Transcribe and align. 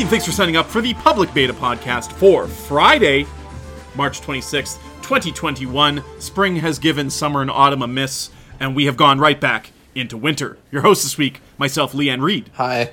Hey, 0.00 0.06
thanks 0.06 0.24
for 0.24 0.32
signing 0.32 0.56
up 0.56 0.64
for 0.64 0.80
the 0.80 0.94
public 0.94 1.34
beta 1.34 1.52
podcast 1.52 2.10
for 2.12 2.46
Friday, 2.48 3.26
March 3.94 4.22
26th, 4.22 4.78
2021. 5.02 6.02
Spring 6.18 6.56
has 6.56 6.78
given 6.78 7.10
summer 7.10 7.42
and 7.42 7.50
autumn 7.50 7.82
a 7.82 7.86
miss, 7.86 8.30
and 8.60 8.74
we 8.74 8.86
have 8.86 8.96
gone 8.96 9.18
right 9.18 9.38
back 9.38 9.72
into 9.94 10.16
winter. 10.16 10.56
Your 10.72 10.80
host 10.80 11.02
this 11.02 11.18
week, 11.18 11.42
myself, 11.58 11.92
Lee 11.92 12.08
and 12.08 12.24
Reed. 12.24 12.50
Hi. 12.54 12.92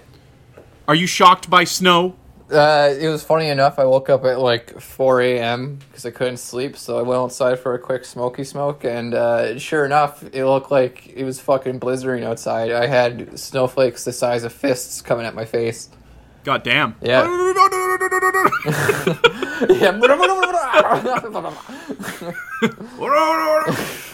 Are 0.86 0.96
you 0.96 1.08
shocked 1.08 1.50
by 1.50 1.64
snow? 1.64 2.18
Uh, 2.52 2.94
it 3.00 3.08
was 3.08 3.24
funny 3.24 3.48
enough. 3.48 3.80
I 3.80 3.86
woke 3.86 4.10
up 4.10 4.26
at 4.26 4.42
like 4.42 4.78
4 4.78 5.22
a.m. 5.22 5.80
because 5.88 6.06
I 6.06 6.12
couldn't 6.12 6.40
sleep, 6.40 6.76
so 6.76 7.00
I 7.00 7.04
went 7.04 7.22
outside 7.22 7.58
for 7.58 7.74
a 7.74 7.80
quick 7.80 8.04
smoky 8.04 8.44
smoke, 8.44 8.84
and 8.84 9.14
uh, 9.14 9.58
sure 9.58 9.86
enough, 9.86 10.26
it 10.34 10.44
looked 10.44 10.72
like 10.72 11.08
it 11.08 11.24
was 11.24 11.40
fucking 11.40 11.80
blizzarding 11.80 12.26
outside. 12.26 12.74
I 12.74 12.88
had 12.88 13.40
snowflakes 13.40 14.04
the 14.04 14.12
size 14.12 14.44
of 14.44 14.52
fists 14.52 15.02
coming 15.02 15.26
at 15.26 15.36
my 15.36 15.46
face. 15.46 15.90
God 16.48 16.64
damn. 16.64 16.96
Yeah. 17.02 17.24
yeah. 19.70 20.00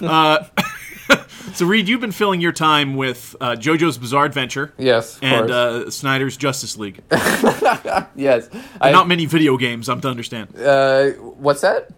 uh, 0.01 0.43
so, 1.53 1.67
Reed, 1.67 1.87
you've 1.87 2.01
been 2.01 2.11
filling 2.11 2.41
your 2.41 2.51
time 2.51 2.95
with 2.95 3.35
uh, 3.39 3.51
JoJo's 3.51 3.99
Bizarre 3.99 4.25
Adventure 4.25 4.73
yes, 4.79 5.19
and 5.21 5.51
uh, 5.51 5.91
Snyder's 5.91 6.35
Justice 6.35 6.75
League. 6.75 7.03
yes. 8.15 8.49
I, 8.81 8.89
not 8.91 9.07
many 9.07 9.27
video 9.27 9.55
games, 9.55 9.87
I'm 9.87 10.01
to 10.01 10.07
understand. 10.07 10.59
uh, 10.59 11.11
what's 11.11 11.61
that? 11.61 11.89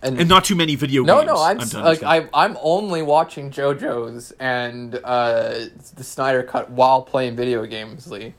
And 0.00 0.28
not 0.28 0.44
too 0.44 0.54
many 0.54 0.76
video 0.76 1.02
No, 1.02 1.16
games. 1.16 1.26
no, 1.26 1.42
I'm 1.42 1.58
to 1.58 1.64
s- 1.64 1.74
like. 1.74 2.02
I, 2.04 2.28
I'm 2.32 2.56
only 2.62 3.02
watching 3.02 3.50
JoJo's 3.50 4.30
and 4.38 4.94
uh, 5.02 5.54
the 5.96 6.04
Snyder 6.04 6.44
Cut 6.44 6.70
while 6.70 7.02
playing 7.02 7.34
video 7.34 7.66
games, 7.66 8.08
Lee. 8.08 8.34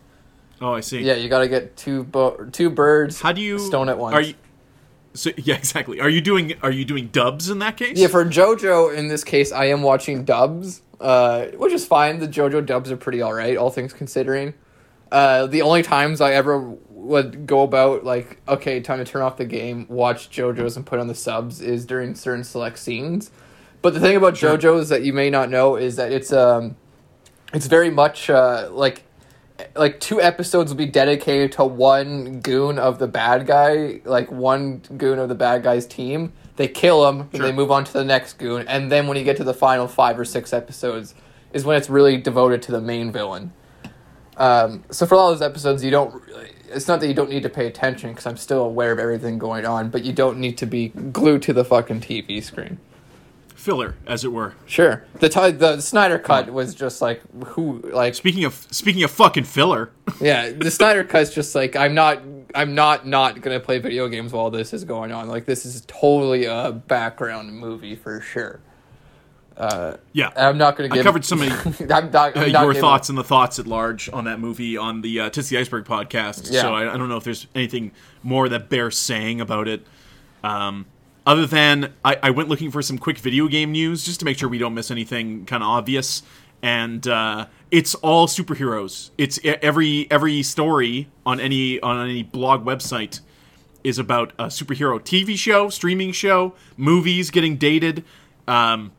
Oh, 0.62 0.74
I 0.74 0.80
see. 0.82 1.02
Yeah, 1.02 1.14
you 1.16 1.30
got 1.30 1.40
to 1.40 1.48
get 1.48 1.78
two 1.78 2.04
bo- 2.04 2.46
two 2.52 2.70
birds. 2.70 3.22
How 3.22 3.32
do 3.32 3.42
you 3.42 3.60
stone 3.60 3.90
at 3.90 3.98
once? 3.98 4.16
Are 4.16 4.22
you? 4.22 4.34
So, 5.14 5.32
yeah, 5.38 5.56
exactly. 5.56 6.00
Are 6.00 6.10
you 6.10 6.22
doing? 6.22 6.54
Are 6.64 6.72
you 6.72 6.86
doing 6.86 7.08
dubs 7.08 7.50
in 7.50 7.60
that 7.60 7.78
case? 7.78 7.98
Yeah, 7.98 8.08
for 8.08 8.26
JoJo 8.26 8.96
in 8.96 9.08
this 9.08 9.24
case, 9.24 9.52
I 9.52 9.66
am 9.66 9.82
watching 9.84 10.24
dubs, 10.26 10.82
uh, 11.00 11.46
which 11.58 11.74
is 11.74 11.86
fine. 11.86 12.20
The 12.20 12.28
JoJo 12.28 12.66
dubs 12.66 12.92
are 12.92 12.98
pretty 12.98 13.22
all 13.22 13.34
right, 13.34 13.56
all 13.58 13.70
things 13.70 13.94
considering. 13.94 14.54
Uh, 15.12 15.46
the 15.48 15.62
only 15.62 15.84
times 15.84 16.20
I 16.22 16.34
ever 16.34 16.60
would 16.90 17.48
go 17.48 17.62
about 17.62 18.04
like, 18.04 18.42
okay, 18.48 18.82
time 18.82 18.98
to 18.98 19.06
turn 19.06 19.22
off 19.22 19.38
the 19.38 19.46
game, 19.46 19.86
watch 19.90 20.30
JoJo's, 20.30 20.76
and 20.76 20.86
put 20.86 21.00
on 21.00 21.08
the 21.08 21.16
subs 21.16 21.62
is 21.62 21.86
during 21.86 22.14
certain 22.16 22.44
select 22.44 22.78
scenes. 22.78 23.32
But 23.82 23.94
the 23.94 24.00
thing 24.02 24.18
about 24.18 24.36
Sure. 24.36 24.58
JoJo's 24.58 24.90
that 24.90 25.04
you 25.04 25.14
may 25.14 25.30
not 25.30 25.50
know 25.50 25.76
is 25.78 25.96
that 25.96 26.12
it's 26.12 26.34
um, 26.34 26.76
it's 27.54 27.68
very 27.68 27.90
much 27.92 28.30
uh, 28.30 28.70
like 28.72 29.04
like 29.76 30.00
two 30.00 30.22
episodes 30.22 30.72
will 30.72 30.78
be 30.78 30.86
dedicated 30.86 31.52
to 31.54 31.66
one 31.66 32.40
goon 32.42 32.78
of 32.80 33.00
the 33.00 33.08
bad 33.08 33.48
guy, 33.48 34.02
like 34.06 34.32
one 34.32 34.82
goon 34.98 35.20
of 35.20 35.30
the 35.30 35.36
bad 35.36 35.64
guy's 35.64 35.86
team. 35.86 36.34
They 36.58 36.68
kill 36.68 37.08
him, 37.08 37.22
and 37.22 37.36
Sure. 37.36 37.46
they 37.46 37.52
move 37.52 37.72
on 37.72 37.84
to 37.86 37.94
the 37.94 38.04
next 38.04 38.34
goon, 38.38 38.68
and 38.68 38.92
then 38.92 39.08
when 39.08 39.18
you 39.18 39.24
get 39.24 39.38
to 39.38 39.44
the 39.44 39.54
final 39.54 39.88
five 39.88 40.20
or 40.20 40.26
six 40.26 40.54
episodes, 40.54 41.14
is 41.54 41.64
when 41.66 41.78
it's 41.78 41.90
really 41.90 42.18
devoted 42.18 42.62
to 42.64 42.72
the 42.72 42.82
main 42.82 43.12
villain. 43.12 43.54
Um, 44.38 44.84
so 44.92 45.06
for 45.06 45.16
all 45.16 45.30
those 45.32 45.42
episodes, 45.42 45.84
you 45.84 45.92
don't. 45.92 46.22
It's 46.70 46.88
not 46.88 47.00
that 47.00 47.08
you 47.08 47.14
don't 47.14 47.30
need 47.30 47.44
to 47.44 47.50
pay 47.50 47.66
attention 47.66 48.12
because 48.12 48.26
I'm 48.26 48.38
still 48.38 48.64
aware 48.64 48.92
of 48.92 49.00
everything 49.00 49.38
going 49.38 49.66
on, 49.66 49.90
but 49.90 50.04
you 50.04 50.12
don't 50.14 50.38
need 50.38 50.58
to 50.60 50.66
be 50.66 50.90
glued 50.90 51.42
to 51.44 51.54
the 51.54 51.64
fucking 51.64 52.02
TV 52.02 52.44
screen. 52.44 52.78
Filler, 53.58 53.96
as 54.06 54.24
it 54.24 54.32
were. 54.32 54.54
Sure, 54.68 55.04
the 55.16 55.30
t- 55.30 55.52
the 55.52 55.82
Snyder 55.82 56.20
cut 56.20 56.54
was 56.54 56.76
just 56.76 57.02
like 57.02 57.22
who 57.48 57.80
like 57.92 58.14
Speaking 58.14 58.46
of 58.46 58.54
speaking 58.70 59.04
of 59.04 59.10
fucking 59.12 59.46
filler, 59.46 59.90
Yeah, 60.22 60.52
the 60.52 60.70
Snyder 60.70 61.04
cut's 61.04 61.34
just 61.34 61.56
like 61.56 61.76
I'm 61.76 61.96
not 61.96 62.22
I'm 62.54 62.76
not 62.76 63.08
not 63.08 63.42
gonna 63.42 63.60
play 63.60 63.80
video 63.80 64.08
games 64.08 64.32
while 64.32 64.52
this 64.52 64.74
is 64.74 64.84
going 64.84 65.12
on. 65.12 65.28
Like 65.28 65.46
this 65.46 65.66
is 65.66 65.84
totally 65.88 66.46
a 66.46 66.72
background 66.72 67.52
movie 67.52 67.96
for 67.96 68.22
sure. 68.22 68.60
yeah. 70.14 70.30
I'm 70.36 70.58
not 70.60 70.78
gonna 70.78 70.94
I 70.94 71.02
covered 71.02 71.26
some 71.26 71.42
of 71.42 71.82
I'm 71.92 72.12
not, 72.12 72.38
uh, 72.38 72.42
I'm 72.42 72.52
not 72.52 72.64
your 72.64 72.76
thoughts 72.76 73.10
and 73.10 73.18
the 73.18 73.24
thoughts 73.24 73.58
at 73.58 73.66
large 73.66 74.08
on 74.14 74.26
that 74.26 74.40
movie 74.40 74.78
on 74.78 75.02
the 75.02 75.20
uh, 75.22 75.30
Tits 75.32 75.50
the 75.50 75.58
Iceberg 75.58 75.86
podcast. 75.86 76.52
Yeah. 76.52 76.62
So 76.62 76.76
I, 76.76 76.94
I 76.94 76.98
don't 76.98 77.10
know 77.10 77.18
if 77.18 77.24
there's 77.24 77.48
anything 77.56 77.92
more 78.22 78.48
that 78.50 78.70
bears 78.70 78.98
saying 78.98 79.42
about 79.42 79.68
it. 79.68 79.86
Um, 80.44 80.86
other 81.28 81.46
than 81.46 81.94
I, 82.06 82.18
I 82.24 82.30
went 82.30 82.48
looking 82.48 82.72
for 82.72 82.82
some 82.82 82.98
quick 82.98 83.18
video 83.18 83.50
game 83.50 83.74
news 83.74 84.06
just 84.06 84.20
to 84.22 84.26
make 84.26 84.40
sure 84.40 84.48
we 84.48 84.58
don't 84.58 84.74
miss 84.74 84.90
anything 84.90 85.46
kind 85.46 85.62
of 85.62 85.68
obvious. 85.68 86.24
And 86.64 87.06
uh, 87.06 87.48
it's 87.70 87.94
all 87.96 88.28
superheroes. 88.28 89.12
It's 89.18 89.38
every 89.44 90.10
every 90.10 90.42
story 90.42 91.10
on 91.26 91.40
any 91.40 91.80
on 91.82 92.04
any 92.10 92.24
blog 92.24 92.66
website 92.66 93.20
is 93.84 94.00
about 94.00 94.32
a 94.40 94.46
superhero 94.46 95.00
TV 95.00 95.38
show, 95.38 95.70
streaming 95.70 96.14
show, 96.14 96.56
movies 96.78 97.30
getting 97.30 97.58
dated. 97.58 98.06
Um, 98.48 98.94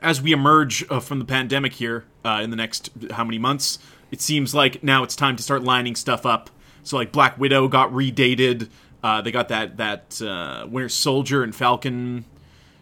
as 0.00 0.20
we 0.22 0.32
emerge 0.32 0.84
uh, 0.90 1.00
from 1.00 1.18
the 1.18 1.24
pandemic 1.24 1.72
here 1.72 2.04
uh, 2.24 2.40
in 2.44 2.50
the 2.50 2.56
next 2.56 2.90
how 3.12 3.24
many 3.24 3.38
months, 3.38 3.78
it 4.10 4.20
seems 4.20 4.54
like 4.54 4.84
now 4.84 5.02
it's 5.02 5.16
time 5.16 5.34
to 5.36 5.42
start 5.42 5.64
lining 5.64 5.96
stuff 5.96 6.26
up. 6.26 6.50
So 6.84 6.96
like 6.96 7.10
Black 7.10 7.38
Widow 7.38 7.68
got 7.68 7.90
redated. 7.90 8.68
Uh, 9.02 9.20
they 9.22 9.30
got 9.30 9.48
that 9.48 9.76
that 9.76 10.20
uh, 10.22 10.66
Winter 10.68 10.88
Soldier 10.88 11.42
and 11.42 11.54
Falcon 11.54 12.24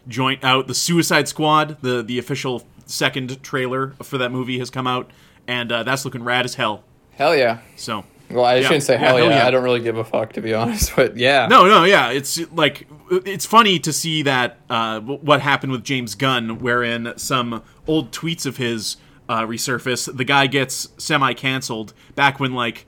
joint 0.07 0.43
out. 0.43 0.67
The 0.67 0.73
Suicide 0.73 1.27
Squad, 1.27 1.77
the 1.81 2.01
the 2.01 2.17
official 2.19 2.65
second 2.85 3.41
trailer 3.43 3.89
for 4.03 4.17
that 4.17 4.31
movie 4.31 4.59
has 4.59 4.69
come 4.69 4.87
out, 4.87 5.11
and 5.47 5.71
uh, 5.71 5.83
that's 5.83 6.05
looking 6.05 6.23
rad 6.23 6.45
as 6.45 6.55
hell. 6.55 6.83
Hell 7.11 7.35
yeah. 7.35 7.59
So 7.75 8.03
Well, 8.29 8.45
I 8.45 8.55
Yeah. 8.55 8.61
shouldn't 8.63 8.83
say 8.83 8.93
Yeah, 8.93 8.99
hell, 8.99 9.17
hell 9.17 9.29
yeah. 9.29 9.37
yeah. 9.37 9.47
I 9.47 9.51
don't 9.51 9.63
really 9.63 9.79
give 9.79 9.97
a 9.97 10.03
fuck 10.03 10.33
to 10.33 10.41
be 10.41 10.53
honest, 10.61 10.95
but 10.95 11.17
yeah. 11.17 11.47
No, 11.47 11.67
no, 11.67 11.83
yeah. 11.83 12.09
It's 12.11 12.39
like 12.51 12.87
it's 13.11 13.45
funny 13.45 13.79
to 13.79 13.93
see 13.93 14.23
that 14.23 14.57
uh, 14.69 14.99
what 15.01 15.41
happened 15.41 15.71
with 15.71 15.83
James 15.83 16.15
Gunn, 16.15 16.59
wherein 16.59 17.13
some 17.17 17.63
old 17.87 18.11
tweets 18.11 18.45
of 18.45 18.57
his 18.57 18.97
uh, 19.29 19.41
resurface. 19.41 20.13
The 20.15 20.23
guy 20.25 20.47
gets 20.47 20.89
semi 20.97 21.33
canceled 21.33 21.93
back 22.15 22.39
when 22.39 22.53
like 22.53 22.85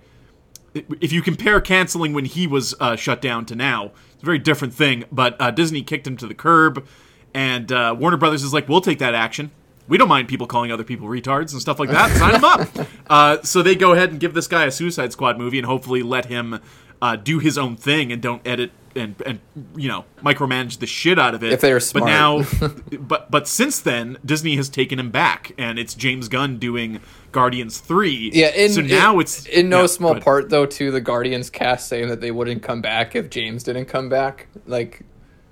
if 0.74 1.12
you 1.12 1.22
compare 1.22 1.60
canceling 1.62 2.14
when 2.14 2.26
he 2.26 2.48
was 2.48 2.76
uh, 2.80 2.96
shut 2.96 3.22
down 3.22 3.46
to 3.48 3.56
now, 3.56 3.92
it's 4.14 4.24
a 4.24 4.26
very 4.26 4.40
different 4.40 4.74
thing. 4.74 5.06
But 5.12 5.40
uh, 5.40 5.52
Disney 5.52 5.82
kicked 5.82 6.08
him 6.08 6.18
to 6.18 6.28
the 6.28 6.34
curb, 6.34 6.86
and 7.34 7.72
uh, 7.72 7.96
Warner 7.98 8.18
Brothers 8.18 8.44
is 8.44 8.54
like, 8.54 8.68
"We'll 8.68 8.82
take 8.82 9.00
that 9.00 9.16
action. 9.16 9.52
We 9.88 9.98
don't 9.98 10.10
mind 10.10 10.28
people 10.28 10.46
calling 10.46 10.72
other 10.72 10.84
people 10.84 11.08
retards 11.08 11.52
and 11.52 11.62
stuff 11.62 11.80
like 11.80 11.90
that. 11.90 12.16
Sign 12.18 12.34
them 12.34 12.46
up." 12.46 12.88
Uh, 13.10 13.42
so 13.42 13.64
they 13.64 13.74
go 13.74 13.94
ahead 13.94 14.12
and 14.12 14.20
give 14.20 14.36
this 14.36 14.46
guy 14.46 14.66
a 14.66 14.72
Suicide 14.72 15.12
Squad 15.12 15.40
movie, 15.40 15.58
and 15.58 15.66
hopefully 15.66 16.04
let 16.04 16.26
him 16.26 16.60
uh, 17.02 17.16
do 17.16 17.40
his 17.40 17.58
own 17.58 17.76
thing 17.76 18.12
and 18.12 18.22
don't 18.22 18.46
edit 18.46 18.72
and 18.96 19.22
and 19.26 19.40
you 19.76 19.88
know 19.88 20.06
micromanage 20.24 20.80
the 20.80 20.88
shit 20.88 21.20
out 21.20 21.34
of 21.36 21.44
it. 21.44 21.54
If 21.54 21.62
they 21.62 21.74
were 21.74 21.82
But 21.94 22.06
now, 22.06 22.44
but 23.00 23.30
but 23.32 23.48
since 23.48 23.80
then, 23.80 24.18
Disney 24.26 24.56
has 24.56 24.70
taken 24.70 25.00
him 25.00 25.12
back, 25.12 25.52
and 25.58 25.80
it's 25.80 25.94
James 25.94 26.28
Gunn 26.28 26.58
doing 26.58 27.00
Guardians 27.32 27.80
three. 27.80 28.32
Yeah, 28.34 28.48
in, 28.50 28.72
so 28.72 28.82
now 28.82 29.16
in- 29.16 29.22
it's 29.22 29.46
in 29.46 29.70
no 29.70 29.82
yeah, 29.82 29.88
small 29.88 30.20
part 30.20 30.50
though 30.50 30.66
to 30.66 30.92
the 30.92 31.02
Guardians 31.02 31.50
cast 31.50 31.88
saying 31.88 32.10
that 32.10 32.22
they 32.22 32.32
wouldn't 32.32 32.64
come 32.64 32.82
back 32.82 33.16
if 33.16 33.30
James 33.30 33.64
didn't 33.64 33.86
come 33.86 34.10
back. 34.10 34.48
Like, 34.66 35.02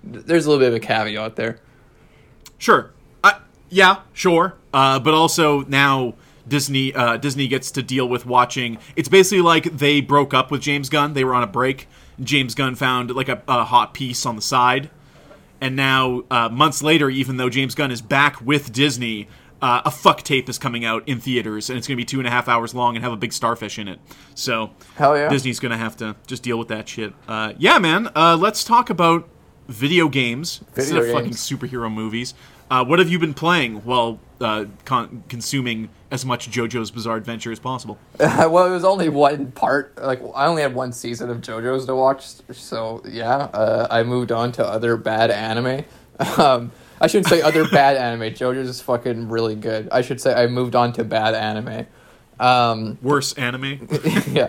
there's 0.04 0.46
a 0.46 0.50
little 0.50 0.64
bit 0.64 0.70
of 0.70 0.76
a 0.76 0.80
caveat 0.80 1.36
there. 1.36 1.60
Sure. 2.58 2.92
Uh, 3.24 3.40
yeah, 3.70 4.02
sure. 4.14 4.56
Uh, 4.74 5.00
but 5.00 5.14
also 5.14 5.62
now 5.62 6.16
Disney 6.48 6.94
uh, 6.94 7.18
Disney 7.18 7.48
gets 7.48 7.72
to 7.72 7.84
deal 7.84 8.08
with 8.08 8.26
watching. 8.26 8.78
It's 8.96 9.10
basically 9.10 9.42
like 9.42 9.66
they 9.78 10.02
broke 10.02 10.34
up 10.34 10.52
with 10.52 10.62
James 10.62 10.90
Gunn. 10.90 11.14
They 11.14 11.24
were 11.24 11.34
on 11.34 11.44
a 11.44 11.48
break. 11.48 11.88
James 12.22 12.56
Gunn 12.56 12.76
found 12.76 13.14
like 13.16 13.30
a, 13.30 13.42
a 13.48 13.64
hot 13.64 13.94
piece 13.94 14.26
on 14.26 14.36
the 14.36 14.42
side, 14.42 14.90
and 15.62 15.76
now 15.76 16.24
uh, 16.32 16.50
months 16.50 16.82
later, 16.82 17.10
even 17.10 17.38
though 17.38 17.50
James 17.50 17.76
Gunn 17.76 17.92
is 17.92 18.02
back 18.02 18.42
with 18.42 18.72
Disney. 18.72 19.28
Uh, 19.60 19.82
a 19.86 19.90
fuck 19.90 20.22
tape 20.22 20.48
is 20.50 20.60
coming 20.60 20.86
out 20.86 21.02
in 21.08 21.20
theaters, 21.20 21.72
and 21.72 21.80
it's 21.80 21.88
going 21.88 21.96
to 21.96 22.00
be 22.00 22.06
two 22.06 22.20
and 22.20 22.28
a 22.28 22.30
half 22.30 22.48
hours 22.48 22.76
long 22.76 22.96
and 22.96 23.04
have 23.04 23.12
a 23.12 23.18
big 23.18 23.34
starfish 23.34 23.80
in 23.80 23.88
it. 23.88 24.00
So, 24.36 24.70
Hell 24.98 25.18
yeah. 25.18 25.30
Disney's 25.30 25.60
going 25.60 25.72
to 25.72 25.80
have 25.80 25.98
to 25.98 26.16
just 26.28 26.44
deal 26.44 26.60
with 26.60 26.68
that 26.68 26.88
shit. 26.88 27.12
Uh, 27.28 27.54
yeah, 27.58 27.80
man. 27.80 28.08
Uh, 28.16 28.38
let's 28.40 28.64
talk 28.64 28.92
about 28.92 29.28
video 29.68 30.10
games 30.10 30.62
instead 30.76 30.94
Video 30.94 31.04
of 31.06 31.12
fucking 31.12 31.32
superhero 31.32 31.92
movies. 31.92 32.36
Uh, 32.70 32.84
what 32.84 33.00
have 33.00 33.10
you 33.10 33.18
been 33.20 33.34
playing 33.34 33.78
while 33.86 34.20
uh, 34.42 34.66
con- 34.86 35.24
consuming 35.30 35.90
as 36.12 36.26
much 36.26 36.50
JoJo's 36.50 36.92
Bizarre 36.92 37.16
Adventure 37.18 37.52
as 37.52 37.60
possible? 37.60 37.98
well, 38.20 38.66
it 38.66 38.72
was 38.72 38.84
only 38.84 39.10
one 39.10 39.52
part. 39.52 39.98
Like 39.98 40.22
I 40.36 40.48
only 40.48 40.62
had 40.62 40.76
one 40.76 40.92
season 40.92 41.30
of 41.30 41.38
JoJo's 41.40 41.86
to 41.86 41.96
watch, 41.96 42.26
so 42.52 43.02
yeah, 43.08 43.36
uh, 43.36 43.88
I 43.90 44.04
moved 44.04 44.32
on 44.32 44.52
to 44.54 44.66
other 44.66 44.98
bad 44.98 45.32
anime. 45.32 45.86
Um, 46.40 46.72
I 47.00 47.06
shouldn't 47.06 47.28
say 47.28 47.44
other 47.44 47.68
bad 47.70 47.96
anime. 47.96 48.34
JoJo's 48.34 48.70
is 48.70 48.82
fucking 48.82 49.30
really 49.30 49.54
good. 49.54 49.88
I 49.92 50.02
should 50.02 50.20
say 50.20 50.34
I 50.34 50.48
moved 50.48 50.76
on 50.76 50.94
to 50.94 51.04
bad 51.04 51.36
anime. 51.36 51.86
Um, 52.40 52.98
Worse 53.04 53.34
anime? 53.34 53.88
yeah. 54.32 54.48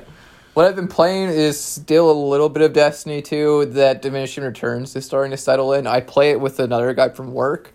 What 0.55 0.67
I've 0.67 0.77
been 0.77 0.89
playing 0.89 1.29
is 1.29 1.61
still 1.61 2.11
a 2.11 2.19
little 2.19 2.49
bit 2.49 2.63
of 2.63 2.73
Destiny 2.73 3.21
2. 3.21 3.67
That 3.67 4.01
Diminishing 4.01 4.45
Returns 4.45 4.97
is 4.97 5.05
starting 5.05 5.31
to 5.33 5.37
settle 5.37 5.75
in. 5.75 5.87
I 5.87 6.01
play 6.01 6.31
it 6.31 6.41
with 6.41 6.59
another 6.59 6.95
guy 6.95 7.11
from 7.11 7.35
work. 7.35 7.75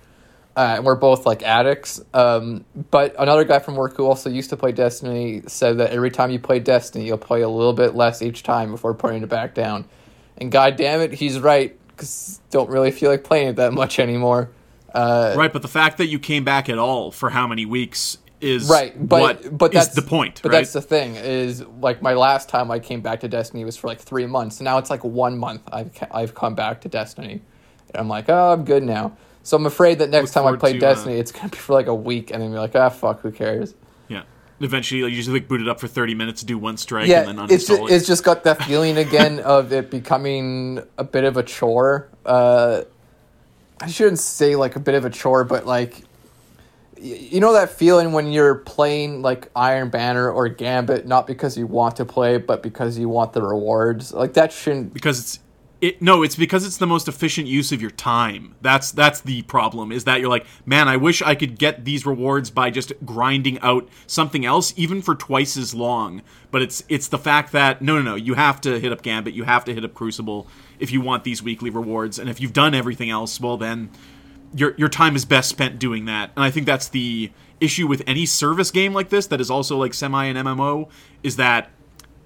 Uh, 0.55 0.75
and 0.77 0.85
we're 0.85 0.95
both 0.95 1.25
like 1.25 1.41
addicts. 1.41 1.99
Um, 2.13 2.63
but 2.91 3.15
another 3.17 3.43
guy 3.43 3.59
from 3.59 3.75
work 3.75 3.97
who 3.97 4.05
also 4.05 4.29
used 4.29 4.51
to 4.51 4.57
play 4.57 4.71
Destiny 4.71 5.41
said 5.47 5.79
that 5.79 5.91
every 5.91 6.11
time 6.11 6.29
you 6.29 6.39
play 6.39 6.59
Destiny, 6.59 7.05
you'll 7.05 7.17
play 7.17 7.41
a 7.41 7.49
little 7.49 7.73
bit 7.73 7.95
less 7.95 8.21
each 8.21 8.43
time 8.43 8.71
before 8.71 8.93
putting 8.93 9.23
it 9.23 9.29
back 9.29 9.55
down. 9.55 9.85
And 10.37 10.51
god 10.51 10.75
damn 10.75 11.01
it, 11.01 11.13
he's 11.13 11.39
right. 11.39 11.77
Because 11.87 12.39
don't 12.51 12.69
really 12.69 12.91
feel 12.91 13.09
like 13.09 13.23
playing 13.23 13.49
it 13.49 13.55
that 13.55 13.73
much 13.73 13.99
anymore. 13.99 14.49
Uh, 14.93 15.33
right, 15.35 15.51
but 15.51 15.63
the 15.63 15.67
fact 15.67 15.97
that 15.97 16.07
you 16.07 16.19
came 16.19 16.43
back 16.43 16.69
at 16.69 16.77
all 16.77 17.11
for 17.11 17.31
how 17.31 17.47
many 17.47 17.65
weeks 17.65 18.17
is 18.41 18.69
right, 18.69 18.93
but 19.07 19.21
what 19.21 19.57
but 19.57 19.71
that's 19.71 19.95
the 19.95 20.01
point, 20.01 20.41
But 20.43 20.51
right? 20.51 20.57
that's 20.59 20.73
the 20.73 20.81
thing 20.81 21.15
is 21.15 21.63
like 21.81 22.01
my 22.01 22.13
last 22.13 22.49
time 22.49 22.69
I 22.69 22.79
came 22.79 23.01
back 23.01 23.21
to 23.21 23.27
Destiny 23.27 23.63
was 23.63 23.77
for 23.77 23.87
like 23.87 23.99
three 23.99 24.25
months. 24.27 24.59
And 24.59 24.65
now 24.65 24.77
it's 24.77 24.89
like 24.89 25.03
one 25.03 25.37
month 25.37 25.61
I've 25.71 25.91
I've 26.11 26.35
come 26.35 26.53
back 26.53 26.81
to 26.81 26.89
Destiny, 26.89 27.41
and 27.87 27.95
I'm 27.95 28.07
like, 28.07 28.29
oh, 28.29 28.53
I'm 28.53 28.65
good 28.65 28.83
now. 28.83 29.15
So 29.43 29.57
I'm 29.57 29.65
afraid 29.65 29.99
that 29.99 30.09
next 30.09 30.35
Look 30.35 30.45
time 30.45 30.53
I 30.53 30.57
play 30.57 30.73
to, 30.73 30.79
Destiny, 30.79 31.17
uh, 31.17 31.19
it's 31.19 31.31
gonna 31.31 31.49
be 31.49 31.57
for 31.57 31.73
like 31.73 31.87
a 31.87 31.93
week, 31.95 32.31
and 32.31 32.41
then 32.41 32.51
be 32.51 32.57
like, 32.57 32.75
ah, 32.75 32.89
fuck, 32.89 33.21
who 33.21 33.31
cares? 33.31 33.75
yeah. 34.07 34.23
Eventually, 34.59 35.03
like, 35.03 35.11
you 35.11 35.17
just 35.17 35.29
like 35.29 35.47
boot 35.49 35.59
it 35.61 35.67
up 35.67 35.79
for 35.81 35.87
thirty 35.89 36.15
minutes, 36.15 36.39
to 36.41 36.45
do 36.45 36.57
one 36.57 36.77
strike, 36.77 37.07
Yeah, 37.07 37.27
and 37.27 37.37
then 37.37 37.47
it's 37.51 37.67
just, 37.67 37.81
it. 37.81 37.91
it's 37.91 38.07
just 38.07 38.23
got 38.23 38.43
that 38.45 38.63
feeling 38.63 38.97
again 38.97 39.39
of 39.43 39.73
it 39.73 39.91
becoming 39.91 40.81
a 40.97 41.03
bit 41.03 41.25
of 41.25 41.35
a 41.35 41.43
chore. 41.43 42.07
Uh, 42.25 42.83
I 43.81 43.87
shouldn't 43.87 44.19
say 44.19 44.55
like 44.55 44.77
a 44.77 44.79
bit 44.79 44.95
of 44.95 45.03
a 45.03 45.09
chore, 45.09 45.43
but 45.43 45.65
like 45.65 46.03
you 47.01 47.41
know 47.41 47.51
that 47.51 47.69
feeling 47.71 48.13
when 48.13 48.31
you're 48.31 48.55
playing 48.55 49.21
like 49.21 49.49
Iron 49.57 49.89
Banner 49.89 50.31
or 50.31 50.47
Gambit 50.47 51.05
not 51.05 51.27
because 51.27 51.57
you 51.57 51.67
want 51.67 51.97
to 51.97 52.05
play, 52.05 52.37
but 52.37 52.63
because 52.63 52.97
you 52.97 53.09
want 53.09 53.33
the 53.33 53.41
rewards. 53.41 54.13
Like 54.13 54.33
that 54.35 54.53
shouldn't. 54.53 54.93
because 54.93 55.19
it's 55.19 55.39
it 55.83 56.01
no 56.01 56.23
it's 56.23 56.35
because 56.35 56.65
it's 56.65 56.77
the 56.77 56.87
most 56.87 57.07
efficient 57.07 57.45
use 57.45 57.71
of 57.73 57.81
your 57.81 57.91
time 57.91 58.55
that's 58.61 58.91
that's 58.91 59.19
the 59.21 59.41
problem 59.43 59.91
is 59.91 60.05
that 60.05 60.21
you're 60.21 60.29
like 60.29 60.45
man 60.65 60.87
i 60.87 60.95
wish 60.95 61.21
i 61.21 61.35
could 61.35 61.59
get 61.59 61.83
these 61.83 62.05
rewards 62.05 62.49
by 62.49 62.69
just 62.69 62.93
grinding 63.05 63.59
out 63.59 63.87
something 64.07 64.45
else 64.45 64.73
even 64.77 65.01
for 65.01 65.13
twice 65.13 65.57
as 65.57 65.75
long 65.75 66.21
but 66.51 66.61
it's 66.61 66.83
it's 66.87 67.09
the 67.09 67.17
fact 67.17 67.51
that 67.51 67.81
no 67.81 67.97
no 67.97 68.01
no 68.01 68.15
you 68.15 68.33
have 68.33 68.61
to 68.61 68.79
hit 68.79 68.93
up 68.93 69.01
gambit 69.01 69.33
you 69.33 69.43
have 69.43 69.65
to 69.65 69.73
hit 69.73 69.83
up 69.83 69.93
crucible 69.93 70.47
if 70.79 70.91
you 70.91 71.01
want 71.01 71.25
these 71.25 71.43
weekly 71.43 71.69
rewards 71.69 72.17
and 72.17 72.29
if 72.29 72.39
you've 72.39 72.53
done 72.53 72.73
everything 72.73 73.09
else 73.09 73.41
well 73.41 73.57
then 73.57 73.89
your 74.53 74.75
your 74.77 74.89
time 74.89 75.15
is 75.15 75.25
best 75.25 75.49
spent 75.49 75.79
doing 75.79 76.05
that. 76.05 76.31
And 76.35 76.43
I 76.43 76.51
think 76.51 76.65
that's 76.65 76.89
the 76.89 77.31
issue 77.59 77.87
with 77.87 78.03
any 78.05 78.25
service 78.25 78.71
game 78.71 78.93
like 78.93 79.09
this 79.09 79.27
that 79.27 79.41
is 79.41 79.49
also 79.49 79.77
like 79.77 79.93
semi 79.93 80.25
an 80.25 80.35
MMO 80.35 80.89
is 81.23 81.37
that 81.37 81.69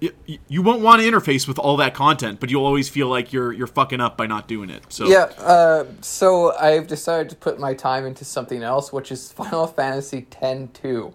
y- 0.02 0.10
y- 0.28 0.38
you 0.48 0.62
won't 0.62 0.80
want 0.82 1.00
to 1.02 1.08
interface 1.10 1.46
with 1.48 1.58
all 1.58 1.76
that 1.78 1.94
content, 1.94 2.40
but 2.40 2.50
you'll 2.50 2.64
always 2.66 2.88
feel 2.88 3.08
like 3.08 3.32
you're 3.32 3.52
you're 3.52 3.66
fucking 3.66 4.00
up 4.00 4.16
by 4.16 4.26
not 4.26 4.48
doing 4.48 4.70
it. 4.70 4.82
So 4.88 5.06
Yeah. 5.06 5.24
Uh, 5.38 5.84
so 6.00 6.52
I've 6.56 6.86
decided 6.86 7.30
to 7.30 7.36
put 7.36 7.58
my 7.58 7.74
time 7.74 8.04
into 8.06 8.24
something 8.24 8.62
else, 8.62 8.92
which 8.92 9.10
is 9.12 9.30
Final 9.40 9.66
Fantasy 9.66 10.26
X 10.40 10.68
two. 10.74 11.12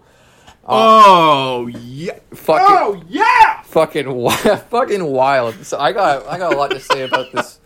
Oh 0.66 1.66
yeah. 1.66 2.18
Fucking. 2.32 2.66
Oh 2.68 3.02
yeah. 3.08 3.62
fucking 3.62 4.04
wi- 4.04 4.36
fucking 4.70 5.04
wild. 5.04 5.64
So 5.66 5.78
I 5.78 5.92
got 5.92 6.26
I 6.26 6.38
got 6.38 6.54
a 6.54 6.56
lot 6.56 6.70
to 6.70 6.80
say 6.80 7.02
about 7.02 7.32
this 7.32 7.60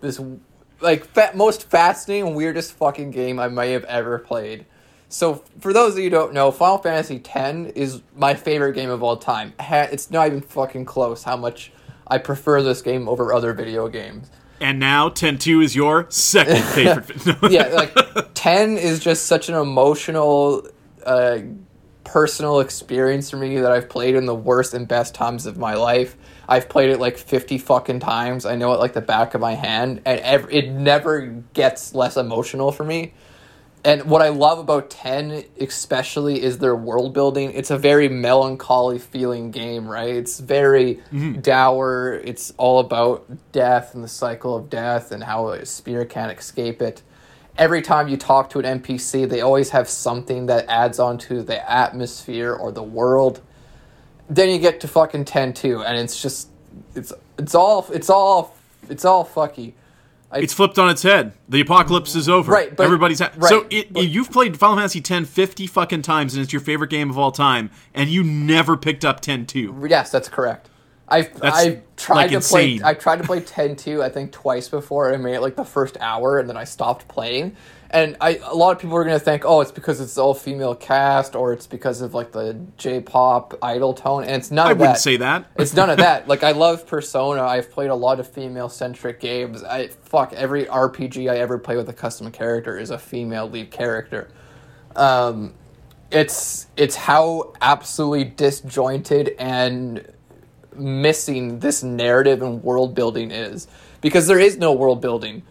this 0.00 0.20
like 0.80 1.04
fa- 1.06 1.32
most 1.34 1.68
fascinating 1.70 2.34
weirdest 2.34 2.72
fucking 2.72 3.10
game 3.10 3.38
I 3.38 3.48
may 3.48 3.72
have 3.72 3.84
ever 3.84 4.18
played. 4.18 4.66
So 5.08 5.44
for 5.60 5.72
those 5.72 5.92
of 5.92 5.98
you 5.98 6.04
who 6.04 6.10
don't 6.10 6.32
know, 6.32 6.50
Final 6.50 6.78
Fantasy 6.78 7.22
X 7.24 7.72
is 7.76 8.02
my 8.16 8.34
favorite 8.34 8.74
game 8.74 8.90
of 8.90 9.02
all 9.02 9.16
time. 9.16 9.52
It's 9.60 10.10
not 10.10 10.26
even 10.26 10.40
fucking 10.40 10.84
close 10.86 11.22
how 11.22 11.36
much 11.36 11.72
I 12.06 12.18
prefer 12.18 12.62
this 12.62 12.82
game 12.82 13.08
over 13.08 13.32
other 13.32 13.52
video 13.52 13.88
games. 13.88 14.30
And 14.60 14.78
now 14.78 15.08
10-2 15.08 15.64
is 15.64 15.76
your 15.76 16.06
second 16.10 16.62
favorite. 16.74 17.42
Yeah, 17.52 17.68
like 17.68 17.94
ten 18.34 18.76
is 18.78 19.00
just 19.00 19.26
such 19.26 19.48
an 19.48 19.54
emotional, 19.54 20.66
uh, 21.04 21.38
personal 22.04 22.60
experience 22.60 23.30
for 23.30 23.36
me 23.36 23.58
that 23.58 23.72
I've 23.72 23.88
played 23.88 24.14
in 24.14 24.26
the 24.26 24.34
worst 24.34 24.74
and 24.74 24.86
best 24.86 25.14
times 25.14 25.46
of 25.46 25.56
my 25.58 25.74
life. 25.74 26.16
I've 26.48 26.68
played 26.68 26.90
it 26.90 27.00
like 27.00 27.16
fifty 27.18 27.58
fucking 27.58 28.00
times. 28.00 28.46
I 28.46 28.56
know 28.56 28.72
it 28.72 28.78
like 28.78 28.92
the 28.92 29.00
back 29.00 29.34
of 29.34 29.40
my 29.40 29.54
hand, 29.54 30.02
and 30.04 30.20
ev- 30.20 30.48
it 30.50 30.70
never 30.70 31.26
gets 31.54 31.94
less 31.94 32.16
emotional 32.16 32.72
for 32.72 32.84
me. 32.84 33.14
And 33.84 34.04
what 34.04 34.22
I 34.22 34.30
love 34.30 34.58
about 34.58 34.88
10 34.88 35.44
especially 35.60 36.42
is 36.42 36.56
their 36.56 36.74
world 36.74 37.12
building. 37.12 37.52
It's 37.52 37.70
a 37.70 37.76
very 37.76 38.08
melancholy 38.08 38.98
feeling 38.98 39.50
game, 39.50 39.86
right? 39.86 40.14
It's 40.14 40.40
very 40.40 40.96
mm-hmm. 41.12 41.40
dour. 41.40 42.14
It's 42.24 42.54
all 42.56 42.78
about 42.78 43.26
death 43.52 43.94
and 43.94 44.02
the 44.02 44.08
cycle 44.08 44.56
of 44.56 44.70
death 44.70 45.12
and 45.12 45.22
how 45.22 45.50
a 45.50 45.66
spirit 45.66 46.08
can't 46.08 46.36
escape 46.36 46.80
it. 46.80 47.02
Every 47.58 47.82
time 47.82 48.08
you 48.08 48.16
talk 48.16 48.48
to 48.50 48.58
an 48.58 48.80
NPC, 48.80 49.28
they 49.28 49.42
always 49.42 49.70
have 49.70 49.88
something 49.88 50.46
that 50.46 50.64
adds 50.66 50.98
on 50.98 51.18
to 51.18 51.42
the 51.42 51.70
atmosphere 51.70 52.54
or 52.54 52.72
the 52.72 52.82
world. 52.82 53.42
Then 54.30 54.48
you 54.48 54.58
get 54.58 54.80
to 54.80 54.88
fucking 54.88 55.26
10 55.26 55.52
too, 55.52 55.82
and 55.82 55.98
it's 55.98 56.20
just 56.20 56.48
it's 56.94 57.12
it's 57.38 57.54
all 57.54 57.86
it's 57.92 58.08
all 58.08 58.56
it's 58.88 59.04
all 59.04 59.24
fucky. 59.24 59.74
It's 60.42 60.52
flipped 60.54 60.78
on 60.78 60.88
its 60.90 61.02
head. 61.02 61.32
The 61.48 61.60
apocalypse 61.60 62.14
is 62.14 62.28
over. 62.28 62.52
Right, 62.52 62.74
but- 62.74 62.84
everybody's 62.84 63.20
ha- 63.20 63.30
right, 63.36 63.48
so. 63.48 63.66
It, 63.70 63.92
but- 63.92 64.06
you've 64.08 64.30
played 64.30 64.56
Final 64.56 64.76
Fantasy 64.76 65.02
X 65.08 65.28
50 65.28 65.66
fucking 65.66 66.02
times, 66.02 66.34
and 66.34 66.42
it's 66.42 66.52
your 66.52 66.60
favorite 66.60 66.90
game 66.90 67.10
of 67.10 67.18
all 67.18 67.30
time, 67.32 67.70
and 67.94 68.10
you 68.10 68.22
never 68.24 68.76
picked 68.76 69.04
up 69.04 69.20
10-2. 69.20 69.88
Yes, 69.88 70.10
that's 70.10 70.28
correct. 70.28 70.70
I've 71.06 71.38
That's, 71.38 71.56
I've 71.56 71.82
tried 71.96 72.14
like, 72.16 72.30
to 72.30 72.36
insane. 72.36 72.80
play. 72.80 72.88
I 72.90 72.94
tried 72.94 73.16
to 73.16 73.24
play 73.24 73.40
10-2, 73.40 74.02
I 74.02 74.08
think 74.08 74.32
twice 74.32 74.68
before. 74.68 75.12
I 75.12 75.16
made 75.18 75.34
it 75.34 75.40
like 75.42 75.54
the 75.56 75.64
first 75.64 75.98
hour, 76.00 76.38
and 76.38 76.48
then 76.48 76.56
I 76.56 76.64
stopped 76.64 77.06
playing. 77.08 77.56
And 77.90 78.16
I 78.20 78.40
a 78.44 78.54
lot 78.54 78.72
of 78.72 78.80
people 78.80 78.96
are 78.96 79.04
gonna 79.04 79.18
think, 79.20 79.44
oh, 79.44 79.60
it's 79.60 79.70
because 79.70 80.00
it's 80.00 80.18
all 80.18 80.34
female 80.34 80.74
cast, 80.74 81.36
or 81.36 81.52
it's 81.52 81.66
because 81.66 82.00
of 82.00 82.12
like 82.14 82.32
the 82.32 82.58
J-pop 82.76 83.54
idol 83.62 83.94
tone, 83.94 84.24
and 84.24 84.32
it's 84.32 84.50
none 84.50 84.66
I 84.66 84.72
of 84.72 84.78
wouldn't 84.78 84.96
that. 84.96 85.00
say 85.00 85.16
that. 85.18 85.46
It's 85.56 85.74
none 85.74 85.90
of 85.90 85.98
that. 85.98 86.26
Like 86.34 86.42
I 86.42 86.52
love 86.52 86.86
Persona. 86.86 87.42
I've 87.42 87.70
played 87.70 87.90
a 87.90 87.94
lot 87.94 88.18
of 88.18 88.28
female 88.28 88.68
centric 88.68 89.20
games. 89.20 89.62
I 89.62 89.88
fuck 89.88 90.32
every 90.32 90.64
RPG 90.64 91.30
I 91.30 91.36
ever 91.38 91.58
play 91.58 91.76
with 91.76 91.88
a 91.88 91.92
custom 91.92 92.30
character 92.32 92.78
is 92.78 92.90
a 92.90 92.98
female 92.98 93.48
lead 93.48 93.70
character. 93.70 94.28
Um, 94.96 95.54
it's 96.10 96.66
it's 96.76 96.96
how 96.96 97.52
absolutely 97.60 98.24
disjointed 98.24 99.34
and 99.38 100.06
missing 100.76 101.60
this 101.60 101.82
narrative 101.82 102.42
and 102.42 102.62
world 102.62 102.94
building 102.94 103.30
is 103.30 103.68
because 104.00 104.26
there 104.26 104.38
is 104.40 104.56
no 104.56 104.72
world 104.72 105.00
building. 105.00 105.42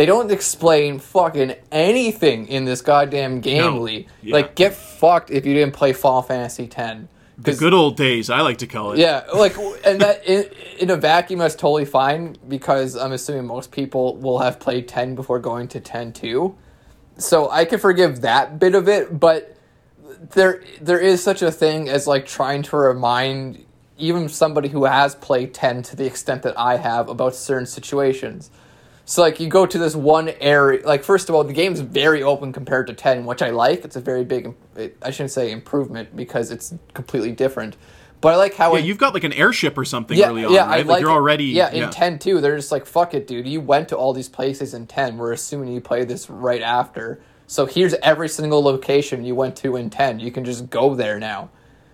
They 0.00 0.06
don't 0.06 0.30
explain 0.30 0.98
fucking 0.98 1.56
anything 1.70 2.46
in 2.46 2.64
this 2.64 2.80
goddamn 2.80 3.42
game, 3.42 3.74
No. 3.74 3.80
Lee. 3.82 4.08
Yeah. 4.22 4.32
Like, 4.32 4.54
get 4.54 4.72
fucked 4.72 5.30
if 5.30 5.44
you 5.44 5.52
didn't 5.52 5.74
play 5.74 5.92
Final 5.92 6.22
Fantasy 6.22 6.70
X. 6.74 7.00
The 7.36 7.54
good 7.54 7.74
old 7.74 7.98
days, 7.98 8.30
I 8.30 8.40
like 8.40 8.56
to 8.58 8.66
call 8.66 8.92
it. 8.92 8.98
Yeah, 8.98 9.24
like, 9.34 9.58
and 9.84 10.00
that 10.00 10.26
in, 10.26 10.46
in 10.78 10.88
a 10.88 10.96
vacuum, 10.96 11.40
that's 11.40 11.54
totally 11.54 11.84
fine 11.84 12.38
because 12.48 12.96
I'm 12.96 13.12
assuming 13.12 13.44
most 13.44 13.72
people 13.72 14.16
will 14.16 14.38
have 14.38 14.58
played 14.58 14.88
10 14.88 15.16
before 15.16 15.38
going 15.38 15.68
to 15.68 15.80
10 15.80 16.14
too. 16.14 16.56
So 17.18 17.50
I 17.50 17.66
can 17.66 17.78
forgive 17.78 18.22
that 18.22 18.58
bit 18.58 18.74
of 18.74 18.88
it, 18.88 19.20
but 19.20 19.54
there 20.30 20.62
there 20.80 20.98
is 20.98 21.22
such 21.22 21.42
a 21.42 21.52
thing 21.52 21.90
as 21.90 22.06
like 22.06 22.24
trying 22.24 22.62
to 22.62 22.76
remind 22.78 23.66
even 23.98 24.30
somebody 24.30 24.70
who 24.70 24.86
has 24.86 25.14
played 25.14 25.52
10 25.52 25.82
to 25.82 25.96
the 25.96 26.06
extent 26.06 26.42
that 26.44 26.58
I 26.58 26.78
have 26.78 27.10
about 27.10 27.34
certain 27.34 27.66
situations. 27.66 28.50
So 29.10 29.22
like 29.22 29.40
you 29.40 29.48
go 29.48 29.66
to 29.66 29.76
this 29.76 29.96
one 29.96 30.28
area, 30.40 30.86
like 30.86 31.02
first 31.02 31.28
of 31.28 31.34
all, 31.34 31.42
the 31.42 31.52
game's 31.52 31.80
very 31.80 32.22
open 32.22 32.52
compared 32.52 32.86
to 32.86 32.94
ten, 32.94 33.24
which 33.24 33.42
I 33.42 33.50
like. 33.50 33.84
It's 33.84 33.96
a 33.96 34.00
very 34.00 34.24
big, 34.24 34.54
I 35.02 35.10
shouldn't 35.10 35.32
say 35.32 35.50
improvement 35.50 36.14
because 36.14 36.52
it's 36.52 36.72
completely 36.94 37.32
different. 37.32 37.76
But 38.20 38.34
I 38.34 38.36
like 38.36 38.54
how 38.54 38.72
Yeah, 38.72 38.78
in- 38.78 38.84
you've 38.86 38.98
got 38.98 39.12
like 39.12 39.24
an 39.24 39.32
airship 39.32 39.76
or 39.76 39.84
something 39.84 40.16
yeah, 40.16 40.28
early 40.28 40.44
on, 40.44 40.52
yeah, 40.52 40.60
right? 40.60 40.74
I 40.74 40.76
like, 40.76 40.86
like 40.86 41.00
you're 41.00 41.10
already 41.10 41.46
yeah 41.46 41.72
in 41.72 41.90
ten 41.90 42.20
too. 42.20 42.40
They're 42.40 42.54
just 42.54 42.70
like 42.70 42.86
fuck 42.86 43.12
it, 43.12 43.26
dude. 43.26 43.48
You 43.48 43.60
went 43.60 43.88
to 43.88 43.96
all 43.96 44.12
these 44.12 44.28
places 44.28 44.74
in 44.74 44.86
ten. 44.86 45.18
We're 45.18 45.32
assuming 45.32 45.72
you 45.72 45.80
play 45.80 46.04
this 46.04 46.30
right 46.30 46.62
after. 46.62 47.20
So 47.48 47.66
here's 47.66 47.94
every 47.94 48.28
single 48.28 48.62
location 48.62 49.24
you 49.24 49.34
went 49.34 49.56
to 49.56 49.74
in 49.74 49.90
ten. 49.90 50.20
You 50.20 50.30
can 50.30 50.44
just 50.44 50.70
go 50.70 50.94
there 50.94 51.18
now. 51.18 51.50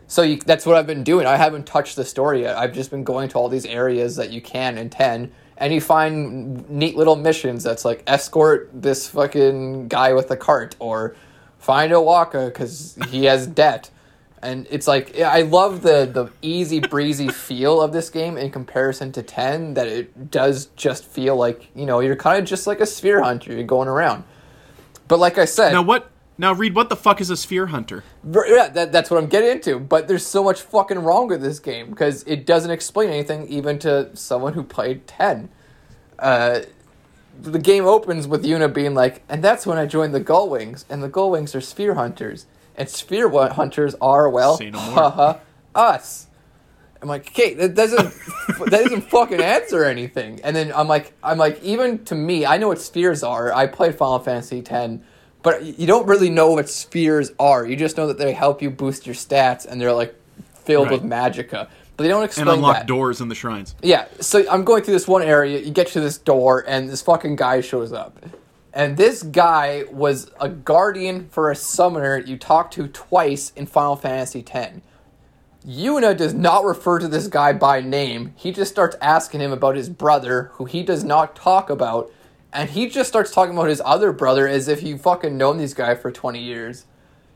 So 0.07 0.21
you, 0.21 0.37
that's 0.37 0.67
what 0.67 0.77
I've 0.77 0.87
been 0.87 1.03
doing. 1.03 1.27
I 1.27 1.37
haven't 1.37 1.67
touched 1.67 1.97
the 1.97 2.05
story 2.05 2.43
yet. 2.43 2.59
I've 2.59 2.75
just 2.75 2.91
been 2.91 3.05
going 3.05 3.31
to 3.31 3.39
all 3.39 3.49
these 3.49 3.65
areas 3.65 4.17
that 4.17 4.33
you 4.33 4.43
can 4.43 4.77
in 4.77 4.91
ten, 4.91 5.33
and 5.59 5.73
you 5.73 5.81
find 5.81 6.69
neat 6.69 6.97
little 6.97 7.17
missions 7.17 7.63
that's 7.65 7.85
like 7.85 8.03
escort 8.07 8.71
this 8.73 9.09
fucking 9.09 9.89
guy 9.89 10.13
with 10.13 10.31
a 10.31 10.37
cart 10.37 10.77
or 10.79 11.17
find 11.59 11.93
a 11.93 11.97
O'aka 11.97 12.47
because 12.47 12.99
he 13.09 13.25
has 13.25 13.47
debt. 13.47 13.91
And 14.43 14.67
it's 14.71 14.87
like 14.87 15.19
I 15.19 15.43
love 15.43 15.83
the 15.83 16.05
the 16.05 16.31
easy 16.43 16.79
breezy 16.79 17.29
feel 17.29 17.81
of 17.81 17.93
this 17.93 18.11
game 18.11 18.37
in 18.37 18.51
comparison 18.51 19.11
to 19.13 19.23
ten. 19.23 19.75
That 19.75 19.89
it 19.89 20.31
does 20.31 20.67
just 20.77 21.05
feel 21.05 21.37
like 21.37 21.69
you 21.75 21.87
know 21.87 22.01
you're 22.01 22.17
kind 22.17 22.39
of 22.39 22.45
just 22.45 22.67
like 22.67 22.81
a 22.81 22.87
sphere 22.87 23.23
hunter. 23.23 23.55
You're 23.55 23.65
going 23.65 23.89
around. 23.89 24.25
But 25.09 25.19
like 25.19 25.39
I 25.39 25.47
said, 25.47 25.73
Now 25.73 25.83
what? 25.83 26.11
Now 26.39 26.53
Reed 26.53 26.75
what 26.75 26.89
the 26.89 26.97
fuck 26.97 27.21
is 27.21 27.31
a 27.31 27.37
sphere 27.37 27.67
hunter? 27.67 28.05
Yeah, 28.25 28.69
that, 28.69 28.93
that's 28.93 29.11
what 29.11 29.23
I'm 29.23 29.29
getting 29.29 29.51
into. 29.51 29.79
But 29.79 30.07
there's 30.07 30.27
so 30.27 30.45
much 30.45 30.61
fucking 30.61 30.99
wrong 30.99 31.29
with 31.29 31.41
this 31.41 31.59
game 31.59 31.91
because 31.91 32.23
it 32.25 32.45
doesn't 32.45 32.71
explain 32.71 33.09
anything 33.09 33.47
even 33.49 33.79
to 33.81 34.15
someone 34.15 34.53
who 34.53 34.63
played 34.63 35.07
10. 35.07 35.49
Uh, 36.19 36.61
the 37.41 37.59
game 37.59 37.85
opens 37.87 38.27
with 38.27 38.45
Yuna 38.45 38.73
being 38.73 38.95
like, 38.95 39.23
and 39.29 39.43
that's 39.43 39.67
when 39.67 39.79
I 39.79 39.87
joined 39.87 40.15
the 40.15 40.21
Gull 40.21 40.49
Wings, 40.49 40.85
and 40.89 41.03
the 41.03 41.09
Gull 41.09 41.31
Wings 41.31 41.55
are 41.55 41.61
sphere 41.61 41.95
hunters, 41.95 42.47
and 42.77 42.89
sphere 42.89 43.29
hunters 43.29 43.95
are 44.01 44.29
well, 44.29 44.59
no 44.61 44.79
haha, 44.79 45.39
us. 45.75 46.27
I'm 47.03 47.09
like, 47.09 47.29
okay, 47.29 47.55
that 47.55 47.75
doesn't 47.75 47.99
that 48.59 48.71
doesn't 48.71 49.03
fucking 49.03 49.41
answer 49.41 49.85
anything. 49.85 50.41
And 50.43 50.57
then 50.57 50.73
I'm 50.75 50.89
like, 50.89 51.13
I'm 51.23 51.39
like, 51.39 51.63
even 51.63 52.05
to 52.07 52.15
me, 52.15 52.47
I 52.47 52.57
know 52.57 52.69
what 52.69 52.81
spheres 52.81 53.23
are. 53.23 53.53
I 53.53 53.67
played 53.67 53.95
Final 53.97 54.19
Fantasy 54.19 54.65
X, 54.67 55.03
but 55.47 55.79
you 55.79 55.87
don't 55.87 56.09
really 56.09 56.29
know 56.29 56.51
what 56.51 56.69
spheres 56.69 57.31
are. 57.39 57.65
You 57.65 57.77
just 57.77 57.97
know 57.97 58.09
that 58.09 58.19
they 58.19 58.33
help 58.33 58.61
you 58.61 58.69
boost 58.69 59.07
your 59.07 59.15
stats, 59.15 59.65
and 59.65 59.81
they're 59.81 59.93
like 59.93 60.13
filled 60.65 60.91
Right. 60.91 61.01
with 61.01 61.09
magicka. 61.09 61.69
But 61.97 62.03
they 62.03 62.09
don't 62.09 62.25
explain 62.25 62.49
and 62.49 62.57
unlock 62.57 62.79
that. 62.79 62.87
doors 62.89 63.21
in 63.21 63.29
the 63.29 63.37
shrines. 63.37 63.77
Yeah, 63.81 64.07
so 64.19 64.45
I'm 64.51 64.65
going 64.65 64.83
through 64.83 64.95
this 64.95 65.07
one 65.07 65.23
area. 65.23 65.61
You 65.61 65.71
get 65.71 65.87
to 65.93 66.01
this 66.01 66.19
door, 66.19 66.65
and 66.67 66.89
this 66.89 67.01
fucking 67.01 67.37
guy 67.37 67.61
shows 67.61 67.93
up. 67.93 68.19
And 68.73 68.97
this 68.97 69.23
guy 69.23 69.85
was 69.93 70.33
a 70.41 70.49
guardian 70.49 71.29
for 71.31 71.53
a 71.53 71.55
summoner 71.55 72.19
you 72.19 72.37
talked 72.37 72.75
to 72.75 72.89
twice 72.89 73.53
in 73.55 73.67
Final 73.67 73.95
Fantasy 73.95 74.45
X. 74.53 74.81
Yuna 75.65 76.17
does 76.17 76.35
not 76.35 76.65
refer 76.65 76.99
to 76.99 77.07
this 77.07 77.29
guy 77.29 77.53
by 77.53 77.81
name. 77.81 78.33
He 78.35 78.51
just 78.51 78.73
starts 78.73 78.97
asking 79.01 79.43
him 79.43 79.53
about 79.53 79.77
his 79.77 79.89
brother, 79.89 80.51
who 80.55 80.65
he 80.65 80.83
does 80.83 81.05
not 81.05 81.37
talk 81.37 81.71
about. 81.71 82.11
And 82.53 82.71
he 82.71 82.89
just 82.89 83.09
starts 83.09 83.31
talking 83.31 83.55
about 83.55 83.69
his 83.69 83.83
other 83.85 84.13
brother 84.13 84.49
as 84.49 84.69
if 84.69 84.81
he 84.81 84.97
fucking 84.97 85.37
known 85.37 85.59
these 85.59 85.75
guy 85.75 85.95
for 85.95 86.11
20 86.11 86.41
years. 86.41 86.87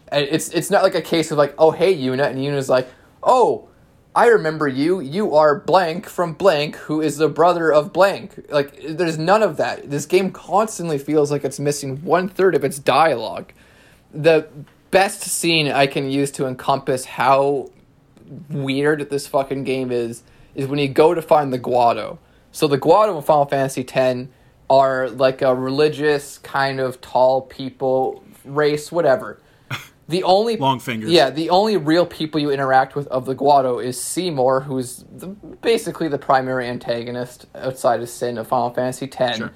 And 0.09 0.25
it's 0.25 0.49
it's 0.51 0.71
not 0.71 0.83
like 0.83 0.95
a 0.95 1.03
case 1.03 1.31
of 1.31 1.39
like, 1.39 1.55
oh 1.59 1.71
hey 1.71 1.97
Yuna, 1.97 2.27
and 2.27 2.39
Yuna's 2.39 2.69
like, 2.69 2.89
oh, 3.23 3.69
I 4.15 4.27
remember 4.27 4.67
you. 4.67 5.01
You 5.01 5.35
are 5.37 5.61
blank 5.61 6.07
from 6.07 6.33
blank, 6.33 6.77
who 6.77 7.01
is 7.01 7.19
the 7.19 7.29
brother 7.29 7.73
of 7.73 7.93
blank. 7.93 8.47
Like, 8.51 8.81
there's 8.89 9.19
none 9.19 9.43
of 9.43 9.57
that. 9.59 9.89
This 9.89 10.05
game 10.05 10.33
constantly 10.33 10.99
feels 10.99 11.31
like 11.31 11.45
it's 11.45 11.61
missing 11.61 12.03
one 12.03 12.29
third 12.29 12.57
of 12.57 12.65
its 12.65 12.79
dialogue. 12.79 13.53
The 14.13 14.49
best 14.91 15.23
scene 15.23 15.69
I 15.69 15.87
can 15.87 16.11
use 16.11 16.33
to 16.33 16.47
encompass 16.47 17.05
how 17.05 17.71
weird 18.49 19.11
this 19.11 19.29
fucking 19.29 19.65
game 19.65 19.93
is 19.93 20.23
is 20.55 20.67
when 20.67 20.81
you 20.81 20.89
go 20.89 21.15
to 21.15 21.23
find 21.23 21.53
the 21.53 21.59
Guado. 21.59 22.19
So 22.51 22.67
the 22.67 22.79
Guado 22.79 23.17
in 23.17 23.23
Final 23.23 23.47
Fantasy 23.47 23.87
X 23.89 24.29
are 24.71 25.11
like 25.11 25.43
a 25.43 25.55
religious 25.55 26.39
kind 26.39 26.81
of 26.81 27.01
tall 27.03 27.43
people 27.43 28.25
race, 28.45 28.91
whatever. 28.91 29.41
The 30.09 30.25
only 30.25 30.57
Long 30.57 30.81
fingers. 30.81 31.09
Yeah, 31.13 31.31
the 31.31 31.51
only 31.51 31.77
real 31.77 32.05
people 32.05 32.41
you 32.41 32.51
interact 32.51 32.97
with 32.97 33.07
of 33.09 33.27
the 33.27 33.35
Guado 33.37 33.81
is 33.81 34.01
Seymour, 34.01 34.63
who's 34.63 35.05
the, 35.17 35.29
basically 35.29 36.09
the 36.09 36.19
primary 36.19 36.67
antagonist 36.67 37.47
outside 37.55 38.01
of 38.01 38.09
Sin 38.09 38.37
of 38.37 38.49
Final 38.49 38.71
Fantasy 38.71 39.09
X. 39.17 39.39
Sure. 39.39 39.53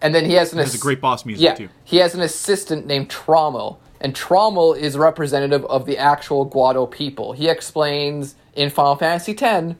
And 0.00 0.14
then 0.14 0.24
he 0.24 0.32
has 0.32 0.52
an 0.52 0.56
There's 0.56 0.70
a 0.72 0.76
ass- 0.78 0.82
great 0.82 1.02
boss 1.02 1.26
music 1.26 1.44
yeah, 1.44 1.54
too. 1.56 1.68
he 1.84 1.98
has 1.98 2.14
an 2.14 2.22
assistant 2.22 2.86
named 2.86 3.10
Tromell, 3.10 3.80
and 4.00 4.14
Tromell 4.14 4.74
is 4.78 4.96
representative 4.96 5.62
of 5.66 5.84
the 5.84 5.98
actual 5.98 6.48
Guado 6.48 6.90
people. 6.90 7.34
He 7.34 7.46
explains 7.50 8.34
in 8.54 8.70
Final 8.70 8.96
Fantasy 8.96 9.36
X 9.38 9.74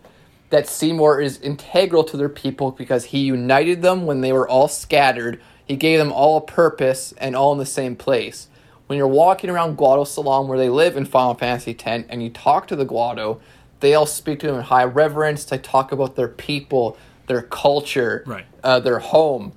that 0.51 0.67
Seymour 0.69 1.21
is 1.21 1.39
integral 1.41 2.05
to 2.05 2.17
their 2.17 2.29
people 2.29 2.71
because 2.71 3.07
he 3.07 3.21
united 3.21 3.83
them 3.83 4.07
when 4.07 4.21
they 4.23 4.33
were 4.33 4.49
all 4.49 4.69
scattered. 4.69 5.41
He 5.67 5.77
gave 5.77 5.99
them 5.99 6.13
all 6.13 6.39
a 6.39 6.41
purpose 6.41 7.13
and 7.19 7.37
all 7.37 7.53
in 7.53 7.59
the 7.59 7.67
same 7.67 7.97
place. 7.97 8.49
When 8.87 8.97
you're 8.97 9.07
walking 9.07 9.51
around 9.51 9.77
Guado 9.77 10.07
Salam 10.07 10.49
where 10.49 10.57
they 10.57 10.71
live 10.71 10.97
in 10.97 11.05
Final 11.05 11.35
Fantasy 11.35 11.77
X 11.79 12.07
and 12.09 12.23
you 12.23 12.31
talk 12.31 12.67
to 12.69 12.77
the 12.77 12.87
Guado, 12.87 13.41
they 13.81 13.95
all 13.95 14.07
speak 14.07 14.41
to 14.41 14.47
them 14.47 14.57
in 14.57 14.63
high 14.63 14.85
reverence. 14.85 15.45
They 15.45 15.59
talk 15.59 15.93
about 15.93 16.17
their 16.17 16.29
people, 16.29 16.97
their 17.27 17.43
culture, 17.43 18.25
Right. 18.27 18.47
uh, 18.65 18.81
their 18.81 18.99
home. 19.01 19.53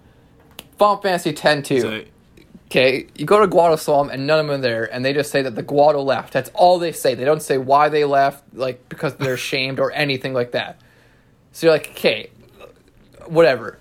Final 0.77 0.97
Fantasy 0.97 1.29
X 1.29 1.67
too. 1.67 2.05
Okay, 2.71 3.07
you 3.15 3.25
go 3.25 3.41
to 3.41 3.53
Guado 3.53 3.77
Salam 3.77 4.09
and 4.09 4.25
none 4.25 4.39
of 4.39 4.47
them 4.47 4.55
are 4.55 4.61
there, 4.61 4.85
and 4.85 5.03
they 5.03 5.11
just 5.11 5.29
say 5.29 5.41
that 5.41 5.55
the 5.55 5.63
Guado 5.63 6.05
left. 6.05 6.31
That's 6.31 6.49
all 6.53 6.79
they 6.79 6.93
say. 6.93 7.15
They 7.15 7.25
don't 7.25 7.41
say 7.41 7.57
why 7.57 7.89
they 7.89 8.05
left, 8.05 8.45
like 8.53 8.87
because 8.87 9.13
they're 9.15 9.33
ashamed 9.43 9.77
or 9.77 9.91
anything 9.91 10.33
like 10.33 10.53
that. 10.53 10.79
So 11.51 11.67
you're 11.67 11.73
like, 11.75 11.89
okay, 11.89 12.29
whatever. 13.25 13.77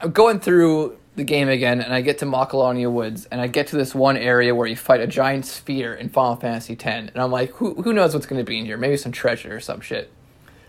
I'm 0.00 0.10
going 0.10 0.40
through 0.40 0.98
the 1.14 1.22
game 1.22 1.48
again, 1.48 1.80
and 1.80 1.94
I 1.94 2.00
get 2.00 2.18
to 2.18 2.24
Macalania 2.24 2.90
Woods, 2.90 3.26
and 3.26 3.40
I 3.40 3.46
get 3.46 3.68
to 3.68 3.76
this 3.76 3.94
one 3.94 4.16
area 4.16 4.52
where 4.52 4.66
you 4.66 4.74
fight 4.74 4.98
a 4.98 5.06
giant 5.06 5.46
sphere 5.46 5.94
in 5.94 6.08
Final 6.08 6.34
Fantasy 6.34 6.72
X, 6.72 6.84
and 6.84 7.12
I'm 7.14 7.30
like, 7.30 7.50
who 7.52 7.80
who 7.82 7.92
knows 7.92 8.14
what's 8.14 8.26
going 8.26 8.44
to 8.44 8.44
be 8.44 8.58
in 8.58 8.64
here? 8.64 8.76
Maybe 8.76 8.96
some 8.96 9.12
treasure 9.12 9.54
or 9.54 9.60
some 9.60 9.80
shit. 9.80 10.10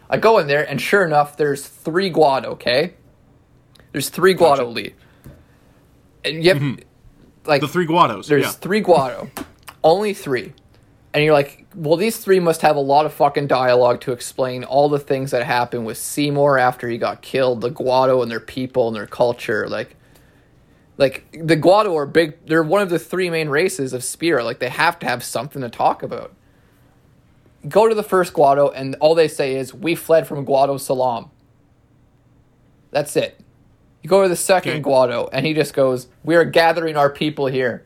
I 0.07 0.17
go 0.17 0.37
in 0.37 0.45
there, 0.45 0.69
and 0.69 0.79
sure 0.79 1.03
enough, 1.03 1.35
there's 1.35 1.67
three 1.67 2.11
Guado. 2.11 2.45
Okay, 2.45 2.93
there's 3.91 4.09
three 4.09 4.35
Guado 4.35 4.57
Gotcha. 4.57 4.65
Lee, 4.65 4.93
and 6.23 6.43
yep, 6.43 6.57
mm-hmm. 6.57 6.75
Like 7.45 7.61
the 7.61 7.67
three 7.67 7.87
Guados. 7.87 8.27
there's 8.27 8.43
yeah. 8.43 8.51
three 8.51 8.81
Guado, 8.81 9.29
only 9.83 10.13
three, 10.13 10.53
and 11.13 11.23
you're 11.23 11.33
like, 11.33 11.65
well, 11.75 11.97
these 11.97 12.17
three 12.17 12.39
must 12.39 12.61
have 12.61 12.75
a 12.75 12.81
lot 12.81 13.05
of 13.05 13.13
fucking 13.13 13.47
dialogue 13.47 14.01
to 14.01 14.11
explain 14.11 14.63
all 14.63 14.89
the 14.89 14.99
things 14.99 15.31
that 15.31 15.43
happened 15.43 15.85
with 15.85 15.97
Seymour 15.97 16.57
after 16.57 16.87
he 16.89 16.97
got 16.97 17.21
killed, 17.21 17.61
the 17.61 17.71
Guado 17.71 18.21
and 18.21 18.31
their 18.31 18.39
people 18.39 18.87
and 18.87 18.95
their 18.95 19.07
culture, 19.07 19.67
like. 19.67 19.95
Like 20.97 21.29
the 21.33 21.57
Guado 21.57 21.93
are 21.95 22.05
big. 22.05 22.37
They're 22.47 22.63
one 22.63 22.81
of 22.81 22.89
the 22.89 22.99
three 22.99 23.29
main 23.29 23.49
races 23.49 23.91
of 23.91 24.01
Spira. 24.01 24.45
Like 24.45 24.59
they 24.59 24.69
have 24.69 24.97
to 24.99 25.05
have 25.05 25.25
something 25.25 25.61
to 25.61 25.67
talk 25.67 26.03
about. 26.03 26.33
Go 27.67 27.89
to 27.89 27.93
the 27.93 28.01
first 28.01 28.31
Guado, 28.31 28.71
and 28.73 28.95
all 29.01 29.13
they 29.13 29.27
say 29.27 29.55
is, 29.55 29.73
"We 29.73 29.95
fled 29.95 30.25
from 30.25 30.45
Guado 30.45 30.79
Salam." 30.79 31.31
That's 32.91 33.17
it. 33.17 33.37
You 34.05 34.09
go 34.09 34.21
to 34.21 34.29
the 34.29 34.35
second 34.35 34.73
Okay. 34.73 34.81
Guado, 34.83 35.29
and 35.33 35.47
he 35.47 35.55
just 35.55 35.73
goes, 35.73 36.09
"We 36.23 36.35
are 36.35 36.45
gathering 36.45 36.95
our 36.95 37.09
people 37.09 37.47
here." 37.47 37.85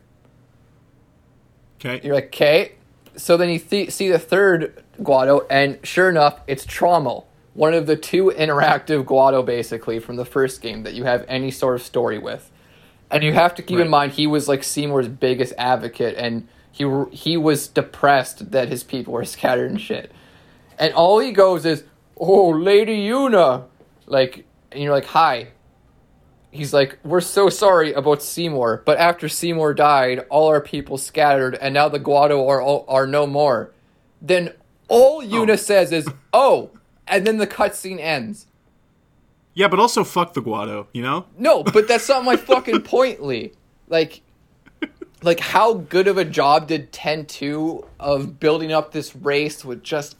okay. 1.82 1.98
You're 2.06 2.14
like, 2.14 2.26
okay. 2.26 2.72
So 3.16 3.38
then 3.38 3.48
you 3.48 3.58
th- 3.58 3.90
see 3.90 4.10
the 4.10 4.18
third 4.18 4.84
Guado, 5.00 5.46
and 5.48 5.78
sure 5.82 6.10
enough, 6.10 6.42
it's 6.46 6.66
Tromell, 6.66 7.24
one 7.54 7.72
of 7.72 7.86
the 7.86 7.96
two 7.96 8.34
interactive 8.36 9.04
Guado, 9.04 9.42
basically, 9.42 9.98
from 9.98 10.16
the 10.16 10.26
first 10.26 10.60
game 10.60 10.82
that 10.82 10.92
you 10.92 11.04
have 11.04 11.24
any 11.26 11.50
sort 11.50 11.76
of 11.76 11.82
story 11.82 12.18
with. 12.18 12.50
And 13.10 13.22
you 13.22 13.32
have 13.32 13.54
to 13.54 13.62
keep 13.62 13.78
in 13.78 13.88
mind, 13.88 14.12
he 14.12 14.26
was 14.26 14.46
like 14.46 14.62
Seymour's 14.62 15.08
biggest 15.08 15.54
advocate, 15.56 16.16
and 16.18 16.46
he 16.70 16.84
he 17.12 17.38
was 17.38 17.66
depressed 17.66 18.50
that 18.50 18.68
his 18.68 18.82
people 18.82 19.14
were 19.14 19.24
scattered 19.36 19.70
and 19.70 19.80
shit. 19.80 20.12
And 20.78 20.92
all 20.92 21.18
he 21.18 21.32
goes 21.32 21.64
is, 21.64 21.84
"Oh, 22.18 22.50
Lady 22.50 23.08
Yuna," 23.08 23.64
like, 24.04 24.44
and 24.70 24.82
you're 24.82 24.92
like, 24.92 25.06
"Hi." 25.06 25.52
He's 26.52 26.72
like, 26.74 26.98
"We're 27.04 27.20
so 27.20 27.48
sorry 27.48 27.92
about 27.92 28.22
Seymour, 28.22 28.82
but 28.84 28.98
after 28.98 29.28
Seymour 29.28 29.74
died, 29.74 30.20
all 30.30 30.48
our 30.48 30.60
people 30.60 30.98
scattered, 30.98 31.54
and 31.54 31.72
now 31.74 31.88
the 31.88 32.00
Guado 32.00 32.48
are 32.48 32.60
all, 32.60 32.84
are 32.88 33.06
no 33.06 33.26
more." 33.26 33.72
Then 34.20 34.54
all 34.88 35.22
Yuna 35.22 35.52
Oh. 35.52 35.56
says 35.56 35.92
is, 35.92 36.08
"Oh," 36.32 36.70
and 37.06 37.24
then 37.26 37.38
the 37.38 37.46
cutscene 37.46 38.00
ends. 38.00 38.46
Yeah, 39.54 39.68
but 39.68 39.78
also 39.78 40.02
fuck 40.04 40.34
the 40.34 40.42
Guado. 40.42 40.86
You 40.92 41.02
know. 41.02 41.26
No, 41.38 41.62
but 41.62 41.86
that's 41.86 42.08
not 42.08 42.24
my 42.24 42.36
fucking 42.50 42.82
point, 42.82 43.22
Lee. 43.22 43.52
Like, 43.88 44.22
like 45.22 45.38
how 45.40 45.74
good 45.74 46.08
of 46.08 46.18
a 46.18 46.24
job 46.24 46.66
did 46.66 46.90
Ten 46.92 47.26
Two 47.26 47.86
of 48.00 48.40
building 48.40 48.72
up 48.72 48.90
this 48.92 49.14
race 49.14 49.64
with 49.64 49.82
just 49.84 50.16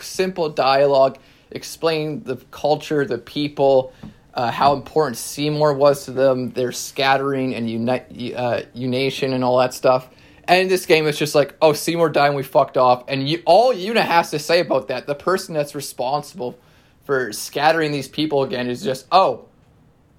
simple 0.00 0.48
dialogue, 0.50 1.18
explain 1.50 2.22
the 2.24 2.36
culture, 2.50 3.04
the 3.06 3.18
people, 3.18 3.92
uh, 4.34 4.50
how 4.50 4.74
important 4.74 5.16
Seymour 5.16 5.74
was 5.74 6.04
to 6.04 6.12
them, 6.12 6.50
their 6.50 6.72
scattering 6.72 7.54
and 7.54 7.68
unite, 7.68 8.06
uh, 8.34 8.62
unation 8.76 9.32
and 9.32 9.42
all 9.42 9.58
that 9.58 9.74
stuff. 9.74 10.08
And 10.44 10.62
in 10.62 10.68
this 10.68 10.86
game, 10.86 11.06
it's 11.06 11.18
just 11.18 11.34
like, 11.34 11.54
oh, 11.62 11.72
Seymour 11.72 12.08
died 12.08 12.28
and 12.28 12.36
we 12.36 12.42
fucked 12.42 12.76
off. 12.76 13.04
And 13.08 13.28
you, 13.28 13.42
all 13.46 13.72
Yuna 13.72 14.02
has 14.02 14.30
to 14.32 14.38
say 14.38 14.60
about 14.60 14.88
that, 14.88 15.06
the 15.06 15.14
person 15.14 15.54
that's 15.54 15.74
responsible 15.74 16.58
for 17.04 17.32
scattering 17.32 17.92
these 17.92 18.08
people 18.08 18.42
again, 18.42 18.68
is 18.68 18.82
just, 18.82 19.06
oh, 19.12 19.46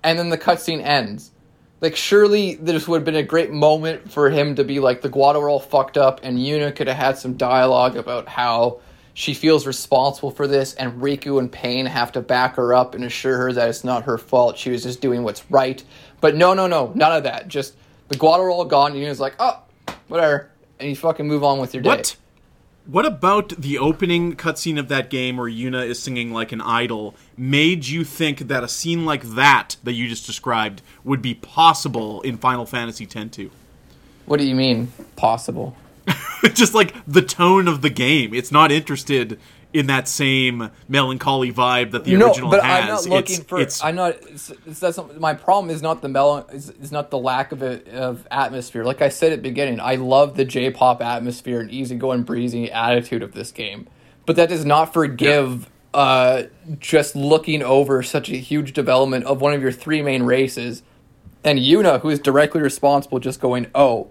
and 0.04 0.18
then 0.18 0.30
the 0.30 0.38
cutscene 0.38 0.84
ends. 0.84 1.32
Like, 1.80 1.96
surely 1.96 2.56
this 2.56 2.88
would 2.88 2.98
have 2.98 3.06
been 3.06 3.16
a 3.16 3.24
great 3.24 3.52
moment 3.52 4.12
for 4.12 4.30
him 4.30 4.56
to 4.56 4.64
be 4.64 4.80
like, 4.80 5.02
the 5.02 5.10
Guado 5.10 5.42
are 5.42 5.50
all 5.50 5.60
fucked 5.60 5.98
up, 5.98 6.20
and 6.24 6.38
Yuna 6.38 6.76
could 6.76 6.88
have 6.88 6.98
had 6.98 7.18
some 7.18 7.38
dialogue 7.38 7.98
about 7.98 8.28
how 8.28 8.82
she 9.14 9.34
feels 9.34 9.68
responsible 9.68 10.32
for 10.32 10.48
this, 10.48 10.74
and 10.76 11.02
Rikku 11.02 11.40
and 11.40 11.52
Paine 11.52 11.86
have 11.86 12.12
to 12.14 12.22
back 12.22 12.56
her 12.56 12.74
up 12.74 12.96
and 12.96 13.04
assure 13.04 13.38
her 13.38 13.54
that 13.54 13.70
it's 13.70 13.84
not 13.84 14.04
her 14.04 14.18
fault. 14.18 14.58
She 14.58 14.70
was 14.70 14.84
just 14.84 15.02
doing 15.02 15.24
what's 15.24 15.50
right. 15.52 15.84
But 16.22 16.36
no, 16.36 16.54
no, 16.54 16.68
no, 16.68 16.92
none 16.96 17.12
of 17.12 17.24
that. 17.24 17.48
Just 17.48 17.76
the 18.08 18.16
Guado 18.16 18.40
are 18.40 18.50
all 18.50 18.66
gone, 18.66 18.92
and 18.92 19.02
Yuna's 19.02 19.20
like, 19.20 19.36
oh, 19.40 19.62
whatever. 20.08 20.50
And 20.80 20.90
you 20.90 20.96
fucking 20.96 21.28
move 21.28 21.44
on 21.44 21.60
with 21.60 21.74
your 21.74 21.84
day. 21.84 21.90
What? 21.90 22.16
What 22.88 23.06
about 23.06 23.50
the 23.50 23.78
opening 23.78 24.36
cutscene 24.36 24.80
of 24.80 24.88
that 24.88 25.12
game 25.12 25.38
where 25.38 25.50
Yuna 25.50 25.86
is 25.86 26.02
singing 26.02 26.34
like 26.34 26.52
an 26.52 26.62
idol 26.62 27.16
made 27.38 27.86
you 27.86 28.04
think 28.04 28.40
that 28.48 28.64
a 28.64 28.68
scene 28.68 29.06
like 29.06 29.22
that 29.22 29.76
that 29.84 29.94
you 29.94 30.08
just 30.08 30.26
described 30.26 30.82
would 31.04 31.22
be 31.22 31.36
possible 31.36 32.22
in 32.22 32.38
Final 32.38 32.66
Fantasy 32.66 33.04
X-2? 33.04 33.52
What 34.26 34.40
do 34.40 34.46
you 34.46 34.56
mean, 34.56 34.92
possible? 35.16 35.76
just 36.54 36.74
like 36.74 36.94
the 37.06 37.22
tone 37.22 37.68
of 37.68 37.82
the 37.82 37.90
game. 37.90 38.34
It's 38.34 38.52
not 38.52 38.72
interested 38.72 39.40
in 39.74 39.88
that 39.88 40.08
same 40.08 40.70
melancholy 40.88 41.52
vibe 41.52 41.92
that 41.92 42.04
the 42.04 42.16
no, 42.16 42.28
original 42.28 42.50
but 42.50 42.64
has. 42.64 42.84
I'm 42.84 42.88
not 42.88 43.06
looking 43.06 43.36
it's, 43.38 43.46
for. 43.46 43.60
It's, 43.60 43.84
I'm 43.84 43.96
not. 43.96 44.16
It's, 44.24 44.52
it's, 44.66 44.82
not, 44.82 45.20
my 45.20 45.34
problem 45.34 45.70
is 45.74 45.82
not 45.82 46.02
the 46.02 46.10
mel. 46.10 46.48
Is, 46.52 46.70
is 46.70 46.92
not 46.92 47.10
the 47.10 47.18
lack 47.18 47.52
of 47.52 47.64
it, 47.64 47.88
of 47.90 48.28
atmosphere. 48.32 48.84
Like 48.84 49.02
I 49.02 49.10
said 49.10 49.32
at 49.32 49.38
the 49.38 49.50
beginning, 49.50 49.80
I 49.80 49.96
love 49.96 50.36
the 50.36 50.46
J-pop 50.46 51.02
atmosphere 51.02 51.60
and 51.60 51.72
easygoing, 51.72 52.24
breezy 52.24 52.72
attitude 52.72 53.24
of 53.24 53.34
this 53.34 53.52
game, 53.52 53.88
but 54.26 54.36
that 54.36 54.50
does 54.50 54.66
not 54.66 54.94
forgive. 54.94 55.70
Uh, 55.94 56.44
just 56.80 57.18
looking 57.18 57.62
over 57.62 58.02
such 58.02 58.30
a 58.30 58.38
huge 58.38 58.72
development 58.72 59.26
of 59.26 59.42
one 59.42 59.52
of 59.52 59.62
your 59.62 59.74
three 59.74 60.02
main 60.02 60.24
races, 60.24 60.84
and 61.44 61.60
Yuna, 61.60 62.00
who 62.00 62.08
is 62.08 62.18
directly 62.18 62.62
responsible, 62.62 63.20
just 63.20 63.42
going, 63.42 63.68
oh, 63.76 64.08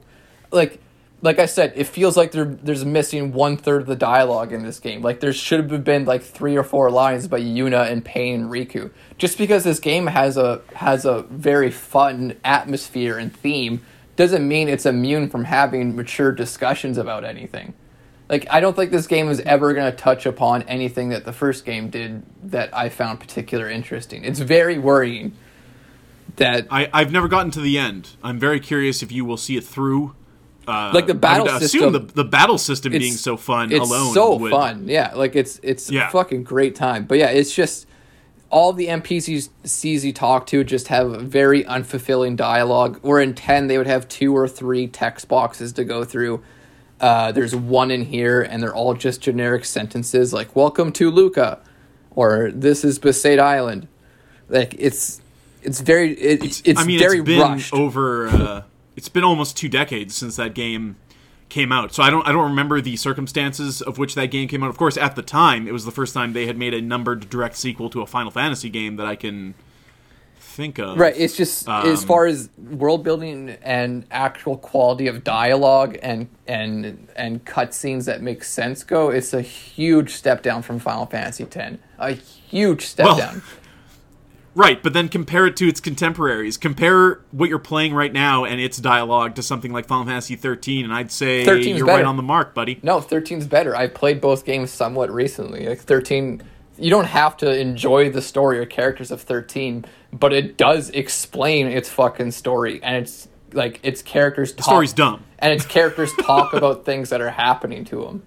like 0.53 0.79
like 1.23 1.39
I 1.39 1.47
said, 1.47 1.75
it 1.77 1.85
feels 1.85 2.17
like 2.17 2.33
there 2.33 2.45
there's 2.45 2.85
missing 2.85 3.33
one 3.33 3.57
third 3.57 3.83
of 3.83 3.87
the 3.87 3.97
dialogue 3.97 4.53
in 4.53 4.63
this 4.63 4.81
game. 4.81 5.03
Like 5.03 5.21
there 5.21 5.33
should 5.33 5.71
have 5.71 5.85
been 5.85 6.05
like 6.07 6.23
three 6.23 6.57
or 6.57 6.63
four 6.63 6.91
lines 6.91 7.29
by 7.29 7.41
Yuna 7.41 7.91
and 7.91 8.05
Paine 8.05 8.43
and 8.43 8.51
Rikku. 8.51 8.91
Just 9.19 9.37
because 9.37 9.65
this 9.65 9.81
game 9.81 10.07
has 10.07 10.37
a 10.37 10.63
has 10.75 11.05
a 11.05 11.23
very 11.25 11.71
fun 11.71 12.37
atmosphere 12.43 13.19
and 13.19 13.35
theme 13.35 13.83
doesn't 14.17 14.47
mean 14.47 14.69
it's 14.69 14.87
immune 14.87 15.29
from 15.29 15.45
having 15.45 15.95
mature 15.95 16.33
discussions 16.33 16.97
about 16.97 17.25
anything. 17.25 17.75
Like 18.31 18.47
I 18.49 18.61
don't 18.61 18.75
think 18.75 18.91
this 18.91 19.07
game 19.07 19.29
is 19.29 19.41
ever 19.41 19.75
going 19.75 19.91
to 19.91 19.97
touch 19.97 20.25
upon 20.25 20.63
anything 20.63 21.11
that 21.11 21.27
the 21.27 21.33
first 21.33 21.67
game 21.67 21.91
did 21.91 22.23
that 22.51 22.75
I 22.75 22.89
found 22.89 23.21
particular 23.21 23.69
interesting. 23.69 24.25
It's 24.25 24.39
very 24.39 24.79
worrying 24.79 25.33
that 26.37 26.67
I, 26.71 26.89
I've 26.95 27.13
never 27.13 27.29
gotten 27.29 27.51
to 27.53 27.61
the 27.61 27.77
end. 27.77 28.11
I'm 28.23 28.39
very 28.39 28.61
curious 28.61 29.03
if 29.03 29.13
you 29.13 29.27
will 29.27 29.37
see 29.37 29.57
it 29.59 29.65
through. 29.65 30.15
Uh, 30.71 30.91
Like 30.95 31.07
the 31.07 31.15
battle 31.15 31.49
I 31.49 31.53
would 31.55 31.63
system- 31.63 31.81
assume 31.81 31.93
the, 31.93 32.13
the 32.23 32.25
battle 32.25 32.59
system 32.59 32.93
being 32.93 33.13
so 33.15 33.37
fun 33.37 33.73
it's 33.73 33.81
alone. 33.81 34.15
so 34.15 34.37
would- 34.37 34.51
fun 34.51 34.89
yeah 34.89 35.13
like 35.15 35.35
it's 35.37 35.59
it's 35.63 35.91
Yeah. 35.91 36.09
a 36.09 36.11
fucking 36.11 36.45
great 36.45 36.75
time 36.75 37.05
but 37.05 37.19
yeah 37.19 37.27
it's 37.31 37.55
just 37.55 37.87
all 38.51 38.73
the 38.73 38.87
npcs 38.89 40.03
you 40.05 40.13
talk 40.13 40.47
to 40.47 40.65
just 40.65 40.89
have 40.89 41.11
very 41.23 41.65
unfulfilling 41.65 42.37
dialogue 42.37 42.99
where 43.03 43.21
in 43.21 43.35
10 43.35 43.67
they 43.69 43.79
would 43.79 43.87
have 43.87 44.09
two 44.09 44.37
or 44.37 44.49
three 44.49 44.87
text 44.87 45.29
boxes 45.29 45.73
to 45.75 45.85
go 45.85 46.05
through 46.05 46.43
uh, 47.01 47.33
there's 47.33 47.57
one 47.57 47.91
in 47.91 48.05
here 48.05 48.43
and 48.43 48.63
they're 48.63 48.75
all 48.75 48.93
just 48.95 49.21
generic 49.23 49.65
sentences 49.65 50.33
like 50.33 50.55
welcome 50.57 50.93
to 50.93 51.11
luca 51.11 51.59
or 52.17 52.51
this 52.53 52.85
is 52.85 52.99
Besaid 52.99 53.39
island 53.39 53.87
like 54.49 54.75
it's 54.79 55.21
it's 55.63 55.81
very 55.81 56.13
it, 56.15 56.63
it's, 56.67 56.81
I 56.81 56.85
mean, 56.85 56.99
very 56.99 57.19
it's 57.19 57.27
been 57.27 57.41
rushed 57.41 57.73
over. 57.75 58.29
Uh, 58.29 58.63
it's 58.97 59.09
been 59.09 59.25
almost 59.25 59.57
two 59.57 59.69
decades 59.69 60.17
since 60.17 60.37
that 60.37 60.55
game 60.55 60.97
came 61.49 61.73
out, 61.73 61.93
so 61.93 62.03
I 62.03 62.11
don't. 62.11 62.27
I 62.27 62.33
don't 62.33 62.49
remember 62.51 62.81
the 62.81 62.97
circumstances 62.97 63.83
of 63.83 63.99
which 63.99 64.15
that 64.15 64.27
game 64.27 64.49
came 64.49 64.63
out. 64.63 64.71
Of 64.71 64.77
course, 64.79 64.97
at 64.97 65.17
the 65.17 65.23
time, 65.23 65.67
it 65.67 65.73
was 65.73 65.85
the 65.85 65.91
first 65.91 66.15
time 66.15 66.33
they 66.33 66.47
had 66.47 66.57
made 66.57 66.75
a 66.75 66.81
numbered 66.81 67.29
direct 67.29 67.57
sequel 67.57 67.91
to 67.91 68.03
a 68.03 68.07
Final 68.07 68.31
Fantasy 68.31 68.69
game 68.71 68.97
that 68.97 69.07
I 69.07 69.17
can 69.17 69.55
think 70.39 70.79
of. 70.79 70.99
Right. 70.99 71.15
It's 71.17 71.37
just 71.37 71.69
as 71.69 72.01
Um, 72.03 72.07
far 72.07 72.27
as 72.27 72.51
world 72.59 73.03
building 73.03 73.57
and 73.63 74.05
actual 74.11 74.57
quality 74.59 75.07
of 75.07 75.25
dialogue 75.25 75.97
and 76.03 76.29
and 76.47 77.09
and 77.17 77.45
cutscenes 77.45 78.05
that 78.07 78.21
make 78.23 78.45
sense 78.45 78.83
go, 78.85 79.11
it's 79.11 79.33
a 79.33 79.43
huge 79.43 80.11
step 80.11 80.43
down 80.43 80.63
from 80.63 80.79
Final 80.79 81.07
Fantasy 81.07 81.45
X. 81.45 81.79
A 81.99 82.13
huge 82.13 82.87
step 82.87 83.07
Well, 83.07 83.19
down. 83.19 83.43
Right, 84.55 84.83
but 84.83 84.93
then 84.93 85.09
compare 85.09 85.47
it 85.47 85.57
to 85.59 85.69
its 85.69 85.81
contemporaries. 85.81 86.57
Compare 86.57 87.21
what 87.31 87.49
you're 87.49 87.61
playing 87.61 87.95
right 87.95 88.13
now 88.13 88.45
and 88.45 88.61
its 88.61 88.79
dialogue 88.79 89.37
to 89.37 89.43
something 89.43 89.73
like 89.73 89.87
Final 89.87 90.07
Fantasy 90.07 90.35
13, 90.35 90.85
and 90.85 90.93
I'd 90.93 91.13
say 91.13 91.45
you're 91.45 91.87
better. 91.87 91.99
right 91.99 92.05
on 92.05 92.17
the 92.17 92.23
mark, 92.23 92.53
buddy. 92.53 92.81
No, 92.83 92.99
13's 92.99 93.47
better. 93.47 93.77
I 93.77 93.87
played 93.87 94.21
both 94.21 94.45
games 94.45 94.71
somewhat 94.73 95.11
recently. 95.11 95.69
Like 95.69 95.81
13 95.81 96.43
you 96.81 96.91
don't 96.91 97.07
have 97.07 97.37
to 97.37 97.59
enjoy 97.59 98.11
the 98.11 98.23
story 98.23 98.59
or 98.59 98.65
characters 98.65 99.11
of 99.11 99.21
13, 99.21 99.85
but 100.13 100.33
it 100.33 100.57
does 100.57 100.91
explain 100.91 101.67
its 101.67 101.89
fucking 101.89 102.31
story 102.31 102.83
and 102.83 102.97
it's 102.97 103.29
like 103.53 103.81
its 103.83 104.01
characters 104.03 104.53
talk, 104.53 104.65
story's 104.65 104.93
dumb. 104.93 105.25
and 105.39 105.53
its 105.53 105.67
characters 105.67 106.11
talk 106.23 106.53
about 106.55 106.85
things 106.85 107.11
that 107.11 107.21
are 107.21 107.31
happening 107.31 107.85
to 107.85 108.03
them. 108.05 108.23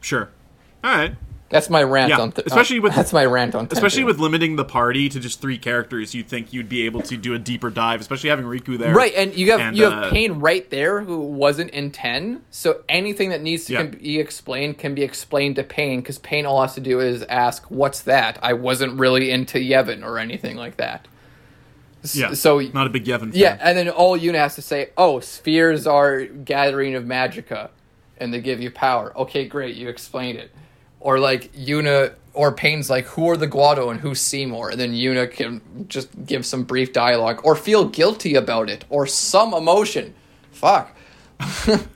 Sure. 0.00 0.28
All 0.84 0.94
right. 0.94 1.14
That's 1.50 1.70
my 1.70 1.82
rant 1.82 2.10
Yeah, 2.10 2.20
on. 2.20 2.32
Th- 2.32 2.46
especially 2.46 2.78
uh, 2.78 2.82
with- 2.82 2.94
that's 2.96 3.12
my 3.12 3.24
rant 3.24 3.54
on. 3.54 3.68
10 3.68 3.76
Especially 3.76 4.04
with 4.04 4.18
limiting 4.18 4.56
the 4.56 4.66
party 4.66 5.08
to 5.08 5.18
just 5.18 5.40
three 5.40 5.56
characters, 5.56 6.14
you'd 6.14 6.28
think 6.28 6.52
you'd 6.52 6.68
be 6.68 6.82
able 6.82 7.00
to 7.02 7.16
do 7.16 7.32
a 7.32 7.38
deeper 7.38 7.70
dive, 7.70 8.00
especially 8.02 8.28
having 8.28 8.44
Rikku 8.44 8.76
there. 8.76 8.94
right, 8.94 9.14
and 9.16 9.34
you 9.34 9.50
have 9.52 9.60
And, 9.60 9.76
you 9.76 9.84
have 9.84 9.92
uh, 9.94 10.10
Paine 10.10 10.40
right 10.40 10.68
there 10.68 11.00
who 11.00 11.20
wasn't 11.20 11.70
in 11.70 11.90
ten. 11.90 12.42
So 12.50 12.82
anything 12.88 13.30
that 13.30 13.40
needs 13.42 13.64
to 13.66 13.72
Yeah. 13.72 13.82
be 13.84 14.18
explained 14.18 14.76
can 14.78 14.94
be 14.94 15.02
explained 15.02 15.56
to 15.56 15.64
Paine 15.64 16.00
because 16.00 16.18
Paine 16.18 16.44
all 16.44 16.60
has 16.60 16.74
to 16.74 16.80
do 16.82 17.00
is 17.00 17.22
ask, 17.24 17.64
"What's 17.70 18.02
that?" 18.02 18.38
I 18.42 18.52
wasn't 18.52 18.98
really 19.00 19.30
into 19.30 19.58
Yevon 19.58 20.04
or 20.04 20.18
anything 20.18 20.56
like 20.56 20.76
that. 20.76 21.08
Yeah. 22.12 22.34
So 22.34 22.60
Not 22.60 22.86
a 22.86 22.90
big 22.90 23.04
Yevon 23.06 23.32
fan. 23.32 23.32
yeah, 23.34 23.58
and 23.60 23.76
then 23.76 23.88
all 23.88 24.18
Yuna 24.18 24.36
has 24.36 24.54
to 24.54 24.62
say, 24.62 24.90
"Oh, 24.96 25.18
spheres 25.20 25.86
are 25.86 26.24
gathering 26.26 26.94
of 26.94 27.04
magica, 27.04 27.70
and 28.18 28.32
they 28.32 28.40
give 28.40 28.60
you 28.60 28.70
power." 28.70 29.12
Okay, 29.16 29.46
great, 29.46 29.74
you 29.76 29.88
explained 29.88 30.38
it. 30.38 30.50
Or 31.00 31.18
like 31.18 31.52
Yuna 31.52 32.14
or 32.32 32.52
Paine's 32.52 32.90
like, 32.90 33.06
"Who 33.06 33.28
are 33.28 33.36
the 33.36 33.48
Guado 33.48 33.90
and 33.90 34.00
who's 34.00 34.20
Seymour?" 34.20 34.70
And 34.70 34.80
then 34.80 34.92
Yuna 34.92 35.30
can 35.30 35.60
just 35.88 36.08
give 36.26 36.44
some 36.44 36.64
brief 36.64 36.92
dialogue 36.92 37.40
or 37.44 37.54
feel 37.54 37.84
guilty 37.84 38.34
about 38.34 38.68
it 38.68 38.84
or 38.88 39.06
some 39.06 39.54
emotion. 39.54 40.14
Fuck. 40.50 40.94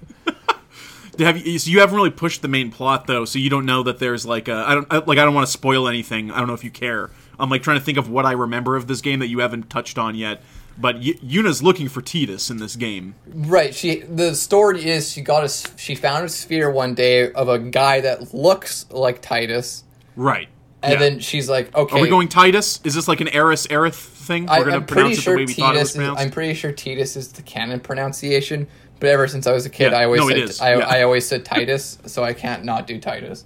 Have 1.19 1.47
you, 1.47 1.59
so 1.59 1.71
you 1.71 1.81
haven't 1.81 1.95
really 1.95 2.11
pushed 2.11 2.41
the 2.43 2.49
main 2.49 2.71
plot 2.71 3.07
though, 3.07 3.25
so 3.25 3.39
you 3.39 3.51
don't 3.51 3.67
know 3.67 3.83
that 3.83 3.99
there's 3.99 4.25
like 4.25 4.49
a 4.49 4.65
I 4.67 4.75
don't 4.75 4.91
like 4.91 5.19
I 5.19 5.25
don't 5.25 5.35
want 5.35 5.47
to 5.47 5.53
spoil 5.53 5.87
anything. 5.87 6.31
I 6.31 6.39
don't 6.39 6.49
know 6.49 6.55
if 6.55 6.65
you 6.65 6.71
care. 6.71 7.11
I'm 7.39 7.51
like 7.51 7.63
trying 7.63 7.79
to 7.79 7.85
think 7.85 7.99
of 7.99 8.09
what 8.09 8.25
I 8.25 8.33
remember 8.33 8.77
of 8.77 8.87
this 8.87 9.01
game 9.01 9.19
that 9.19 9.29
you 9.29 9.41
haven't 9.41 9.69
touched 9.69 9.99
on 9.99 10.15
yet. 10.15 10.43
But 10.79 10.97
y- 10.97 11.15
Yuna's 11.23 11.63
looking 11.63 11.89
for 11.89 12.01
Titus 12.03 12.51
in 12.51 12.57
this 12.59 12.77
game. 12.77 13.15
Right. 13.27 13.75
She 13.75 14.01
the 14.01 14.35
story 14.35 14.89
is 14.89 15.11
she 15.13 15.21
got 15.21 15.45
a 15.45 15.49
she 15.79 15.95
found 15.95 16.25
a 16.25 16.29
sphere 16.29 16.71
one 16.71 16.95
day 16.95 17.31
of 17.33 17.49
a 17.49 17.59
guy 17.59 18.01
that 18.01 18.33
looks 18.35 18.87
like 18.91 19.21
Titus, 19.23 19.85
Right. 20.17 20.49
and 20.83 20.95
Yeah. 20.95 20.99
then 20.99 21.19
she's 21.21 21.49
like, 21.51 21.75
"Okay." 21.77 21.99
Are 21.99 22.03
we 22.03 22.09
going 22.09 22.29
Titus? 22.29 22.81
Is 22.85 22.95
this 22.95 23.07
like 23.09 23.21
an 23.21 23.29
Aeris 23.29 23.67
Aerith 23.69 23.95
thing? 23.95 24.47
We're 24.47 24.53
I, 24.53 24.59
gonna 24.61 24.77
I'm 24.77 24.87
pronounce 24.87 25.19
it 25.19 25.23
sure 25.23 25.35
the 25.35 25.41
way 25.41 25.45
we 25.47 25.53
thought 25.55 25.77
it 25.77 25.79
was 25.81 25.89
Titus. 25.89 25.91
Is, 25.91 25.97
pronounced. 25.97 26.23
I'm 26.23 26.31
pretty 26.31 26.55
sure 26.55 26.73
Titus 26.73 27.17
is 27.17 27.29
the 27.33 27.43
canon 27.43 27.81
pronunciation. 27.81 28.67
But 28.99 29.11
ever 29.11 29.27
since 29.27 29.47
I 29.49 29.53
was 29.53 29.67
a 29.67 29.71
kid, 29.71 29.91
Yeah, 29.93 29.99
I 29.99 30.05
always 30.05 30.21
no, 30.21 30.47
said 30.47 30.65
I, 30.65 30.79
yeah. 30.79 30.87
I 30.87 31.03
always 31.03 31.27
said 31.27 31.45
Titus, 31.45 31.99
so 32.07 32.23
I 32.23 32.33
can't 32.33 32.65
not 32.65 32.87
do 32.87 33.01
Titus. 33.01 33.45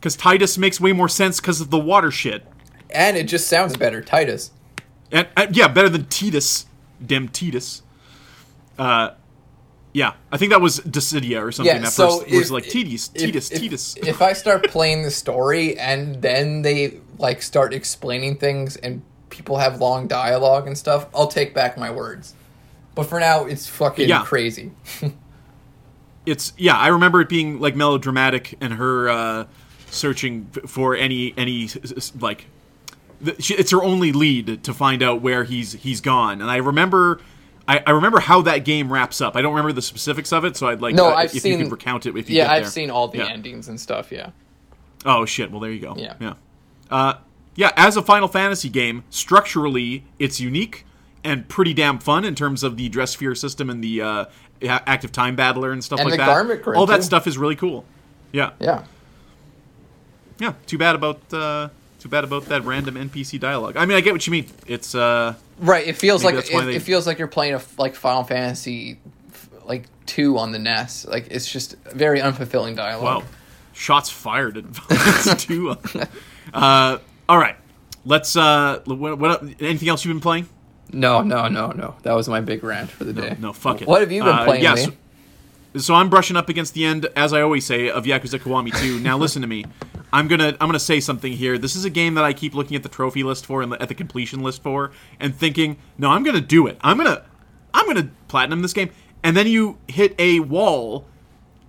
Because 0.00 0.16
Titus 0.16 0.58
makes 0.58 0.80
way 0.80 0.92
more 0.92 1.08
sense 1.08 1.40
because 1.40 1.60
of 1.60 1.70
the 1.70 1.78
water 1.78 2.10
shit. 2.10 2.44
And 2.90 3.16
it 3.16 3.24
just 3.28 3.46
sounds 3.48 3.76
better, 3.76 4.00
Titus. 4.02 4.50
And, 5.12 5.28
and 5.36 5.56
yeah, 5.56 5.68
better 5.68 5.88
than 5.88 6.06
Titus. 6.06 6.66
Dem 7.04 7.28
Titus. 7.28 7.82
Uh, 8.78 9.10
yeah, 9.92 10.14
I 10.30 10.36
think 10.36 10.50
that 10.50 10.60
was 10.60 10.80
Dissidia 10.80 11.42
or 11.42 11.52
something. 11.52 11.74
Yeah, 11.74 11.82
that 11.82 11.92
so 11.92 12.20
first 12.20 12.30
was 12.30 12.50
like 12.50 12.68
Titus, 12.68 13.10
if- 13.14 13.22
Titus, 13.22 13.50
if, 13.50 13.60
Titus. 13.60 13.96
If 13.96 14.20
I 14.22 14.32
start 14.34 14.64
playing 14.68 15.02
the 15.02 15.10
story 15.10 15.78
and 15.78 16.20
then 16.20 16.62
they 16.62 17.00
like 17.18 17.40
start 17.42 17.72
explaining 17.72 18.36
things 18.36 18.76
and 18.76 19.02
people 19.30 19.56
have 19.58 19.80
long 19.80 20.06
dialogue 20.06 20.66
and 20.66 20.76
stuff, 20.76 21.06
I'll 21.14 21.28
take 21.28 21.54
back 21.54 21.78
my 21.78 21.90
words. 21.90 22.34
But 22.94 23.04
for 23.04 23.20
now, 23.20 23.44
it's 23.44 23.66
fucking 23.66 24.08
Yeah. 24.08 24.22
crazy. 24.24 24.72
it's 26.26 26.52
yeah 26.56 26.76
i 26.76 26.88
remember 26.88 27.20
it 27.20 27.28
being 27.28 27.60
like 27.60 27.76
melodramatic 27.76 28.56
and 28.60 28.72
her 28.74 29.08
uh 29.08 29.44
searching 29.90 30.50
f- 30.56 30.68
for 30.68 30.96
any 30.96 31.32
any 31.36 31.68
like 32.18 32.46
it's 33.24 33.70
her 33.70 33.82
only 33.82 34.12
lead 34.12 34.62
to 34.64 34.74
find 34.74 35.02
out 35.02 35.20
where 35.22 35.44
he's 35.44 35.72
he's 35.72 36.00
gone 36.00 36.40
and 36.42 36.50
i 36.50 36.56
remember 36.56 37.20
I, 37.68 37.82
I 37.84 37.90
remember 37.90 38.20
how 38.20 38.42
that 38.42 38.58
game 38.64 38.92
wraps 38.92 39.20
up. 39.20 39.34
I 39.34 39.42
don't 39.42 39.50
remember 39.52 39.72
the 39.72 39.82
specifics 39.82 40.32
of 40.32 40.44
it, 40.44 40.56
so 40.56 40.68
I'd 40.68 40.80
like 40.80 40.94
No, 40.94 41.08
uh, 41.08 41.14
I've 41.14 41.34
if 41.34 41.42
seen- 41.42 41.58
you 41.58 41.64
could 41.64 41.72
recount 41.72 42.06
it 42.06 42.16
if 42.16 42.30
you 42.30 42.36
Yeah, 42.36 42.52
I've 42.52 42.68
seen 42.68 42.90
all 42.92 43.08
the 43.08 43.18
Yeah. 43.18 43.26
endings 43.28 43.66
and 43.66 43.80
stuff. 43.80 44.12
Yeah. 44.12 44.30
Oh 45.04 45.24
shit! 45.24 45.50
Well, 45.50 45.58
there 45.58 45.72
you 45.72 45.80
go. 45.80 45.96
Yeah. 45.96 46.14
yeah. 46.20 46.34
Uh, 46.88 47.14
yeah, 47.56 47.72
as 47.76 47.96
a 47.96 48.02
Final 48.02 48.28
Fantasy 48.28 48.68
game, 48.68 49.02
structurally 49.10 50.04
it's 50.20 50.38
unique 50.38 50.86
and 51.24 51.48
pretty 51.48 51.74
damn 51.74 51.98
fun 51.98 52.24
in 52.24 52.36
terms 52.36 52.62
of 52.62 52.76
the 52.76 52.88
dress 52.88 53.10
sphere 53.14 53.34
system 53.34 53.68
and 53.68 53.82
the 53.82 54.00
uh, 54.00 54.24
active 54.62 55.10
time 55.10 55.34
battler 55.34 55.72
and 55.72 55.82
stuff 55.82 55.98
And 55.98 56.08
like 56.08 56.20
the 56.20 56.24
that. 56.24 56.76
All 56.76 56.86
that 56.86 56.96
too. 56.98 57.02
stuff 57.02 57.26
is 57.26 57.36
really 57.36 57.56
cool. 57.56 57.84
Yeah, 58.30 58.50
Yeah. 58.60 58.84
yeah. 60.38 60.52
Too 60.66 60.78
bad 60.78 60.94
about 60.94 61.20
uh, 61.34 61.70
too 62.06 62.10
bad 62.10 62.24
about 62.24 62.44
that 62.46 62.64
random 62.64 62.94
NPC 62.94 63.38
dialogue. 63.40 63.76
I 63.76 63.84
mean, 63.86 63.96
I 63.96 64.00
get 64.00 64.12
what 64.12 64.26
you 64.26 64.30
mean. 64.30 64.46
It's 64.66 64.94
uh, 64.94 65.34
Right. 65.58 65.86
It 65.86 65.96
feels 65.96 66.22
like 66.24 66.34
it, 66.36 66.46
they- 66.50 66.76
it 66.76 66.82
feels 66.82 67.06
like 67.06 67.18
you're 67.18 67.28
playing 67.28 67.54
a 67.54 67.60
like 67.78 67.94
Final 67.94 68.24
Fantasy, 68.24 68.98
like 69.64 69.84
two 70.06 70.38
on 70.38 70.52
the 70.52 70.58
NES. 70.58 71.06
Like 71.06 71.28
it's 71.30 71.50
just 71.50 71.76
very 71.86 72.20
unfulfilling 72.20 72.76
dialogue. 72.76 73.22
wow, 73.22 73.28
shots 73.72 74.08
fired 74.10 74.56
at 74.58 74.64
Final 74.76 75.36
two. 75.36 75.76
Uh, 76.54 76.98
all 77.28 77.36
right, 77.38 77.56
let's. 78.04 78.36
Uh, 78.36 78.80
what, 78.86 79.18
what 79.18 79.42
anything 79.60 79.88
else 79.88 80.04
you've 80.04 80.14
been 80.14 80.20
playing? 80.20 80.48
No, 80.92 81.20
no, 81.22 81.48
no, 81.48 81.72
no. 81.72 81.96
That 82.04 82.12
was 82.14 82.28
my 82.28 82.40
big 82.40 82.62
rant 82.62 82.88
for 82.88 83.02
the 83.02 83.12
day. 83.12 83.36
No, 83.40 83.52
fuck 83.52 83.82
it. 83.82 83.88
What 83.88 84.00
have 84.00 84.12
you 84.12 84.22
been 84.22 84.32
Uh, 84.32 84.44
playing? 84.44 84.62
yeah, 84.62 84.76
so- 84.76 84.92
so 85.76 85.94
I'm 85.94 86.08
brushing 86.08 86.36
up 86.36 86.48
against 86.48 86.74
the 86.74 86.84
end, 86.84 87.06
as 87.16 87.32
I 87.32 87.40
always 87.40 87.66
say, 87.66 87.90
of 87.90 88.04
Yakuza 88.04 88.38
Kiwami 88.38 88.78
2. 88.78 89.00
Now 89.00 89.18
listen 89.18 89.42
to 89.42 89.48
me. 89.48 89.64
I'm 90.12 90.28
gonna 90.28 90.56
I'm 90.60 90.68
gonna 90.68 90.78
say 90.78 91.00
something 91.00 91.32
here. 91.32 91.58
This 91.58 91.76
is 91.76 91.84
a 91.84 91.90
game 91.90 92.14
that 92.14 92.24
I 92.24 92.32
keep 92.32 92.54
looking 92.54 92.76
at 92.76 92.82
the 92.82 92.88
trophy 92.88 93.22
list 93.22 93.44
for 93.44 93.60
and 93.62 93.72
at 93.74 93.88
the 93.88 93.94
completion 93.94 94.42
list 94.42 94.62
for, 94.62 94.92
and 95.20 95.34
thinking, 95.34 95.78
no, 95.98 96.10
I'm 96.10 96.22
gonna 96.22 96.40
do 96.40 96.66
it. 96.66 96.78
I'm 96.80 96.96
gonna 96.96 97.24
I'm 97.74 97.86
gonna 97.86 98.10
platinum 98.28 98.62
this 98.62 98.72
game. 98.72 98.90
And 99.22 99.36
then 99.36 99.46
you 99.46 99.78
hit 99.88 100.14
a 100.18 100.40
wall 100.40 101.06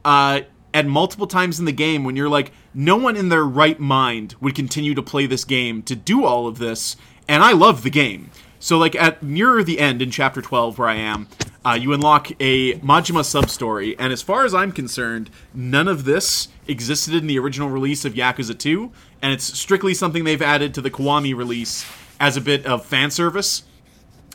uh, 0.05 0.41
at 0.73 0.86
multiple 0.86 1.27
times 1.27 1.60
in 1.60 1.65
the 1.65 1.71
game 1.71 2.03
when 2.03 2.15
you're 2.15 2.29
like, 2.29 2.51
no 2.73 2.95
one 2.95 3.15
in 3.15 3.29
their 3.29 3.43
right 3.43 3.79
mind 3.79 4.36
would 4.39 4.53
continue 4.53 4.93
to 4.93 5.01
play 5.01 5.25
this 5.25 5.43
game 5.43 5.81
to 5.83 5.95
do 5.95 6.23
all 6.23 6.47
of 6.47 6.60
this. 6.60 6.95
And 7.27 7.43
I 7.43 7.53
love 7.53 7.83
the 7.83 7.89
game. 7.89 8.29
So, 8.60 8.77
like, 8.77 8.95
at 8.95 9.21
nearer 9.23 9.63
the 9.63 9.79
end 9.79 10.01
in 10.01 10.12
chapter 10.12 10.41
12, 10.41 10.77
where 10.77 10.88
I 10.88 10.95
am, 10.95 11.27
uh, 11.67 11.73
you 11.73 11.91
unlock 11.91 12.32
a 12.39 12.75
Majima 12.75 13.25
sub 13.25 13.49
story. 13.49 13.97
And 13.99 14.13
as 14.13 14.21
far 14.21 14.45
as 14.45 14.53
I'm 14.53 14.71
concerned, 14.71 15.30
none 15.53 15.89
of 15.89 16.06
this 16.06 16.47
existed 16.65 17.13
in 17.13 17.27
the 17.27 17.38
original 17.39 17.69
release 17.69 18.06
of 18.06 18.13
Yakuza 18.13 18.58
2. 18.58 18.89
And 19.21 19.34
it's 19.34 19.43
strictly 19.43 19.93
something 19.93 20.23
they've 20.23 20.41
added 20.41 20.73
to 20.75 20.82
the 20.82 20.89
Kiwami 20.89 21.36
release 21.36 21.86
as 22.21 22.38
a 22.38 22.41
bit 22.41 22.65
of 22.65 22.86
fan 22.86 23.12
service 23.12 23.63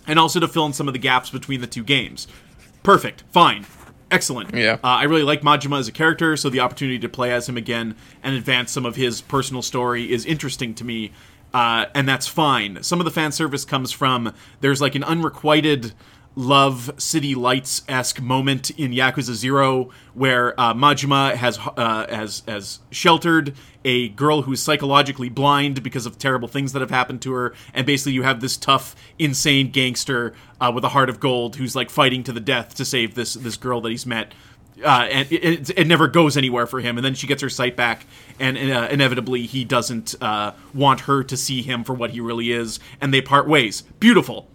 and 0.06 0.18
also 0.18 0.40
to 0.40 0.48
fill 0.48 0.66
in 0.66 0.74
some 0.74 0.88
of 0.88 0.92
the 0.92 0.98
gaps 0.98 1.30
between 1.30 1.62
the 1.62 1.66
two 1.66 1.82
games. 1.82 2.28
Perfect. 2.82 3.24
Fine. 3.30 3.64
Excellent. 4.10 4.54
Yeah. 4.54 4.74
Uh, 4.84 4.88
I 4.88 5.04
really 5.04 5.22
like 5.22 5.40
Majima 5.40 5.78
as 5.78 5.88
a 5.88 5.92
character, 5.92 6.36
so 6.36 6.50
the 6.50 6.60
opportunity 6.60 6.98
to 6.98 7.08
play 7.08 7.32
as 7.32 7.48
him 7.48 7.56
again 7.56 7.96
and 8.22 8.36
advance 8.36 8.72
some 8.72 8.84
of 8.84 8.96
his 8.96 9.22
personal 9.22 9.62
story 9.62 10.12
is 10.12 10.26
interesting 10.26 10.74
to 10.74 10.84
me, 10.84 11.12
uh, 11.54 11.86
and 11.94 12.06
that's 12.06 12.26
fine. 12.26 12.82
Some 12.82 13.00
of 13.00 13.06
the 13.06 13.10
fan 13.10 13.32
service 13.32 13.64
comes 13.64 13.90
from 13.90 14.34
there's 14.60 14.82
like 14.82 14.94
an 14.94 15.04
unrequited 15.04 15.94
love 16.34 16.92
city 16.98 17.34
lights 17.34 17.82
esque 17.88 18.20
moment 18.20 18.70
in 18.70 18.92
Yakuza 18.92 19.34
Zero 19.34 19.90
where 20.14 20.58
uh, 20.58 20.74
Majima 20.74 21.34
has 21.34 21.58
uh, 21.58 22.06
has 22.08 22.42
has 22.46 22.80
sheltered 22.90 23.54
a 23.84 24.08
girl 24.10 24.42
who's 24.42 24.62
psychologically 24.62 25.28
blind 25.28 25.82
because 25.82 26.06
of 26.06 26.18
terrible 26.18 26.48
things 26.48 26.72
that 26.72 26.80
have 26.80 26.90
happened 26.90 27.20
to 27.22 27.32
her, 27.32 27.54
and 27.74 27.86
basically 27.86 28.12
you 28.12 28.22
have 28.22 28.40
this 28.40 28.56
tough, 28.56 28.94
insane 29.18 29.70
gangster 29.70 30.34
uh, 30.60 30.70
with 30.74 30.84
a 30.84 30.90
heart 30.90 31.08
of 31.08 31.20
gold 31.20 31.56
who's 31.56 31.74
like 31.74 31.90
fighting 31.90 32.22
to 32.24 32.32
the 32.32 32.40
death 32.40 32.74
to 32.76 32.84
save 32.84 33.14
this 33.14 33.34
this 33.34 33.56
girl 33.56 33.80
that 33.80 33.90
he's 33.90 34.06
met. 34.06 34.32
Uh, 34.82 35.06
and 35.10 35.30
it, 35.30 35.44
it, 35.44 35.78
it, 35.78 35.86
never 35.86 36.08
goes 36.08 36.36
anywhere 36.36 36.66
for 36.66 36.80
him. 36.80 36.96
And 36.96 37.04
then 37.04 37.14
she 37.14 37.26
gets 37.26 37.42
her 37.42 37.50
sight 37.50 37.76
back, 37.76 38.06
and 38.40 38.56
uh, 38.56 38.88
inevitably 38.90 39.42
he 39.46 39.64
doesn't 39.64 40.14
uh, 40.20 40.52
want 40.74 41.00
her 41.00 41.22
to 41.22 41.36
see 41.36 41.62
him 41.62 41.84
for 41.84 41.92
what 41.92 42.10
he 42.10 42.20
really 42.20 42.50
is, 42.50 42.80
and 43.00 43.12
they 43.12 43.20
part 43.20 43.46
ways. 43.46 43.82
Beautiful 44.00 44.48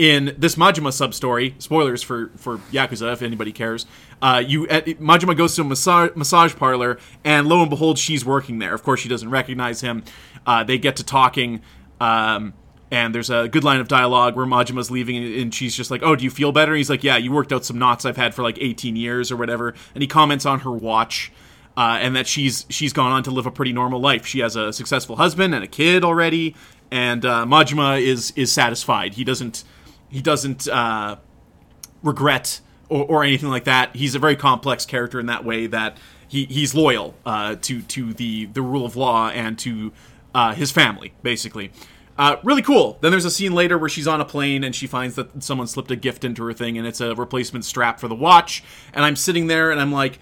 in 0.00 0.34
this 0.38 0.54
Majima 0.54 0.94
sub 0.94 1.12
story, 1.12 1.54
spoilers 1.58 2.02
for 2.02 2.30
for 2.36 2.56
Yakuza 2.72 3.12
if 3.12 3.20
anybody 3.20 3.52
cares. 3.52 3.84
Uh, 4.22 4.42
you 4.44 4.66
at, 4.68 4.86
Majima 4.86 5.36
goes 5.36 5.54
to 5.56 5.60
a 5.60 5.64
massage, 5.64 6.12
massage 6.16 6.56
parlor, 6.56 6.98
and 7.22 7.46
lo 7.46 7.60
and 7.60 7.68
behold, 7.68 7.98
she's 7.98 8.24
working 8.24 8.60
there. 8.60 8.72
Of 8.72 8.82
course, 8.82 9.00
she 9.00 9.10
doesn't 9.10 9.28
recognize 9.28 9.82
him. 9.82 10.02
Uh, 10.46 10.64
they 10.64 10.78
get 10.78 10.96
to 10.96 11.04
talking, 11.04 11.60
um, 12.00 12.54
and 12.90 13.14
there's 13.14 13.28
a 13.28 13.46
good 13.50 13.62
line 13.62 13.78
of 13.78 13.88
dialogue 13.88 14.36
where 14.36 14.46
Majima's 14.46 14.90
leaving, 14.90 15.18
and 15.38 15.54
she's 15.54 15.76
just 15.76 15.90
like, 15.90 16.02
"Oh, 16.02 16.16
do 16.16 16.24
you 16.24 16.30
feel 16.30 16.50
better?" 16.50 16.72
And 16.72 16.78
he's 16.78 16.88
like, 16.88 17.04
"Yeah, 17.04 17.18
you 17.18 17.30
worked 17.30 17.52
out 17.52 17.66
some 17.66 17.78
knots 17.78 18.06
I've 18.06 18.16
had 18.16 18.34
for 18.34 18.42
like 18.42 18.56
18 18.58 18.96
years 18.96 19.30
or 19.30 19.36
whatever." 19.36 19.74
And 19.94 20.00
he 20.02 20.08
comments 20.08 20.46
on 20.46 20.60
her 20.60 20.72
watch. 20.72 21.30
Uh, 21.76 21.98
and 22.00 22.16
that 22.16 22.26
she's 22.26 22.66
she's 22.68 22.92
gone 22.92 23.12
on 23.12 23.22
to 23.22 23.30
live 23.30 23.46
a 23.46 23.50
pretty 23.50 23.72
normal 23.72 24.00
life. 24.00 24.26
She 24.26 24.40
has 24.40 24.56
a 24.56 24.72
successful 24.72 25.16
husband 25.16 25.54
and 25.54 25.62
a 25.62 25.68
kid 25.68 26.04
already, 26.04 26.56
and 26.90 27.24
uh, 27.24 27.44
Majima 27.46 28.02
is 28.02 28.32
is 28.34 28.50
satisfied. 28.50 29.14
He 29.14 29.24
doesn't 29.24 29.62
he 30.10 30.20
doesn't 30.20 30.68
uh, 30.68 31.16
regret 32.02 32.60
or, 32.88 33.04
or, 33.04 33.24
anything 33.24 33.48
like 33.48 33.64
that. 33.64 33.94
He's 33.94 34.14
a 34.14 34.18
very 34.18 34.36
complex 34.36 34.84
character 34.84 35.20
in 35.20 35.26
that 35.26 35.44
way 35.44 35.66
that 35.68 35.96
he, 36.26 36.44
he's 36.46 36.74
loyal 36.74 37.14
uh, 37.24 37.56
to 37.62 37.82
to 37.82 38.12
the 38.12 38.46
the 38.46 38.62
rule 38.62 38.84
of 38.84 38.96
law 38.96 39.30
and 39.30 39.58
to 39.60 39.92
uh, 40.34 40.54
his 40.54 40.70
family, 40.70 41.12
basically. 41.22 41.70
Uh, 42.18 42.36
really 42.42 42.60
cool. 42.60 42.98
Then 43.00 43.12
there's 43.12 43.24
a 43.24 43.30
scene 43.30 43.54
later 43.54 43.78
where 43.78 43.88
she's 43.88 44.06
on 44.06 44.20
a 44.20 44.26
plane 44.26 44.62
and 44.62 44.74
she 44.74 44.86
finds 44.86 45.14
that 45.14 45.42
someone 45.42 45.66
slipped 45.66 45.90
a 45.90 45.96
gift 45.96 46.22
into 46.22 46.44
her 46.44 46.52
thing 46.52 46.76
and 46.76 46.86
it's 46.86 47.00
a 47.00 47.14
replacement 47.14 47.64
strap 47.64 47.98
for 47.98 48.08
the 48.08 48.14
watch. 48.14 48.62
And 48.92 49.06
I'm 49.06 49.16
sitting 49.16 49.46
there 49.46 49.70
and 49.70 49.80
I'm 49.80 49.90
like, 49.90 50.18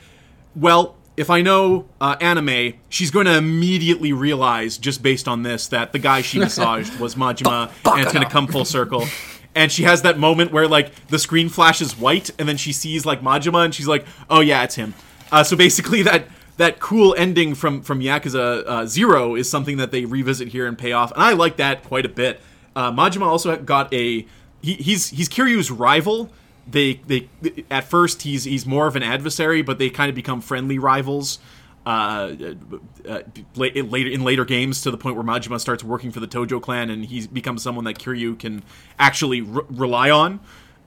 well, 0.55 0.97
if 1.17 1.29
I 1.29 1.43
know 1.43 1.89
uh, 2.01 2.15
anime, 2.21 2.75
she's 2.89 3.11
going 3.11 3.27
to 3.27 3.37
immediately 3.37 4.13
realize, 4.13 4.79
just 4.79 5.03
based 5.03 5.27
on 5.27 5.43
this, 5.43 5.67
that 5.69 5.93
the 5.93 5.99
guy 5.99 6.23
she 6.23 6.39
massaged 6.39 7.01
was 7.01 7.17
Majima, 7.17 7.69
and 7.85 8.03
it's 8.03 8.13
going 8.13 8.25
to 8.25 8.31
come 8.31 8.47
full 8.47 8.65
circle 8.65 9.05
and 9.59 9.73
she 9.73 9.83
has 9.83 10.03
that 10.03 10.19
moment 10.19 10.53
where 10.53 10.69
like 10.69 10.95
the 11.09 11.19
screen 11.19 11.49
flashes 11.49 11.99
white 11.99 12.31
and 12.39 12.49
then 12.49 12.57
she 12.57 12.73
sees 12.73 13.05
like 13.05 13.23
Majima 13.23 13.65
and 13.65 13.75
she's 13.75 13.89
like, 13.89 14.07
"Oh 14.31 14.39
yeah, 14.39 14.63
it's 14.63 14.77
him." 14.77 14.95
Uh, 15.33 15.43
so 15.43 15.57
basically 15.57 16.03
that 16.11 16.27
that 16.59 16.79
cool 16.79 17.15
ending 17.19 17.57
from 17.57 17.83
from 17.83 18.01
Yakuza 18.01 18.65
uh, 18.67 18.87
Zero 18.87 19.35
is 19.35 19.51
something 19.51 19.77
that 19.79 19.91
they 19.91 20.05
revisit 20.05 20.49
here 20.49 20.67
and 20.69 20.79
pay 20.79 20.93
off, 20.93 21.11
and 21.11 21.23
I 21.23 21.33
like 21.33 21.57
that 21.57 21.83
quite 21.83 22.07
a 22.07 22.09
bit. 22.09 22.41
Uh, 22.77 22.93
Majima 22.93 23.27
also 23.27 23.57
got 23.57 23.93
a 23.93 24.25
he, 24.63 24.75
he's 24.75 25.11
he's 25.11 25.29
Kiryu's 25.29 25.73
rival. 25.73 26.31
They 26.71 27.01
they 27.09 27.29
at 27.69 27.83
first 27.83 28.23
he's 28.23 28.45
he's 28.45 28.65
more 28.65 28.87
of 28.87 28.95
an 28.95 29.03
adversary, 29.03 29.63
but 29.63 29.79
they 29.81 29.91
kind 29.91 30.09
of 30.09 30.15
become 30.15 30.41
friendly 30.41 30.79
rivals 30.79 31.41
uh, 31.89 32.55
uh, 33.09 33.23
later 33.57 34.11
in 34.11 34.23
later 34.23 34.45
games 34.45 34.83
to 34.83 34.91
the 34.91 34.99
point 34.99 35.17
where 35.17 35.25
Majima 35.25 35.59
starts 35.59 35.83
working 35.83 36.11
for 36.13 36.21
the 36.21 36.29
Tojo 36.29 36.61
clan 36.61 36.91
and 36.91 37.07
he 37.07 37.27
becomes 37.27 37.63
someone 37.63 37.87
that 37.87 37.99
Kiryu 37.99 38.39
can 38.39 38.63
actually 38.99 39.41
re- 39.41 39.63
rely 39.71 40.11
on, 40.11 40.41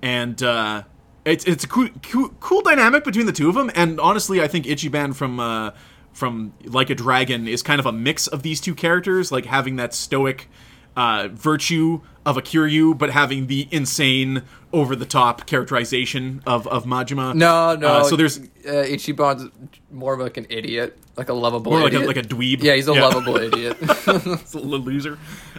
and 0.04 0.42
uh, 0.44 0.84
it's 1.26 1.44
it's 1.46 1.64
a 1.64 1.68
cool, 1.68 1.90
cool, 2.04 2.30
cool 2.40 2.62
dynamic 2.62 3.04
between 3.04 3.26
the 3.26 3.32
two 3.32 3.50
of 3.50 3.56
them. 3.56 3.72
And 3.74 4.00
honestly, 4.00 4.44
I 4.44 4.48
think 4.48 4.68
Ichiban 4.68 5.16
from 5.16 5.40
uh, 5.40 5.72
from 6.14 6.54
Like 6.66 6.92
a 6.92 6.96
Dragon 6.96 7.48
is 7.48 7.64
kind 7.64 7.80
of 7.80 7.88
a 7.88 7.92
mix 7.92 8.28
of 8.28 8.44
these 8.44 8.62
two 8.62 8.76
characters, 8.76 9.32
like 9.32 9.46
having 9.46 9.78
that 9.78 9.96
stoic 9.96 10.50
uh, 10.96 11.30
virtue 11.32 12.02
of 12.26 12.38
a 12.38 12.42
Kiryu, 12.42 12.98
but 12.98 13.10
having 13.10 13.48
the 13.48 13.68
insane, 13.72 14.44
over 14.74 14.96
the 14.96 15.06
top 15.06 15.46
characterization 15.46 16.42
of, 16.46 16.68
of 16.68 16.86
Majima. 16.86 17.36
No, 17.36 17.76
no. 17.76 17.88
Uh, 17.88 18.04
so 18.04 18.16
there's 18.16 18.40
uh, 18.40 18.86
Ichiban's 18.88 19.52
more 19.92 20.14
of 20.14 20.20
like 20.20 20.38
an 20.38 20.48
idiot, 20.50 20.98
like 21.18 21.30
a 21.30 21.34
lovable, 21.34 21.72
more 21.72 21.88
idiot. 21.88 22.08
like 22.08 22.16
a, 22.16 22.20
like 22.20 22.26
a 22.26 22.30
dweeb. 22.30 22.64
Yeah, 22.64 22.76
he's 22.76 22.88
a 22.88 22.94
yeah. 22.94 23.06
lovable 23.06 23.38
idiot. 23.38 23.78
it's 23.82 24.54
a 24.54 24.60
loser. 24.60 25.18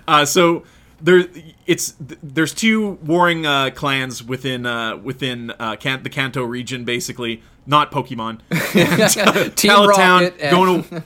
Uh, 0.08 0.24
so 0.24 0.64
there, 1.00 1.26
it's 1.66 1.94
there's 1.98 2.54
two 2.54 2.92
warring 3.02 3.44
uh, 3.44 3.70
clans 3.70 4.22
within 4.22 4.66
uh, 4.66 4.96
within 4.96 5.50
uh, 5.58 5.76
Can- 5.76 6.02
the 6.02 6.10
Kanto 6.10 6.44
region, 6.44 6.84
basically 6.84 7.42
not 7.66 7.90
Pokemon. 7.92 8.40
And, 8.74 9.56
Team 9.56 9.70
Rocket 9.70 10.34
and... 10.40 10.50
going 10.50 10.84
to. 10.84 11.04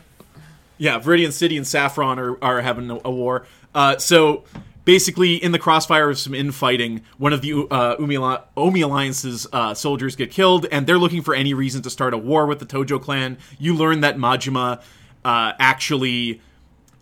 Yeah, 0.78 1.00
Viridian 1.00 1.32
City 1.32 1.56
and 1.56 1.66
Saffron 1.66 2.18
are, 2.18 2.36
are 2.44 2.60
having 2.60 2.90
a, 2.90 2.98
a 3.06 3.10
war. 3.10 3.46
Uh, 3.76 3.98
so 3.98 4.42
basically, 4.86 5.34
in 5.34 5.52
the 5.52 5.58
crossfire 5.58 6.08
of 6.08 6.18
some 6.18 6.34
infighting, 6.34 7.02
one 7.18 7.34
of 7.34 7.42
the 7.42 7.66
uh, 7.70 7.94
Umi, 7.98 8.16
Omi 8.56 8.80
Alliance's 8.80 9.46
uh, 9.52 9.74
soldiers 9.74 10.16
get 10.16 10.30
killed, 10.30 10.66
and 10.72 10.86
they're 10.86 10.98
looking 10.98 11.20
for 11.20 11.34
any 11.34 11.52
reason 11.52 11.82
to 11.82 11.90
start 11.90 12.14
a 12.14 12.18
war 12.18 12.46
with 12.46 12.58
the 12.58 12.64
Tojo 12.64 13.00
clan. 13.00 13.36
You 13.58 13.74
learn 13.74 14.00
that 14.00 14.16
Majima 14.16 14.80
uh, 15.26 15.52
actually 15.58 16.40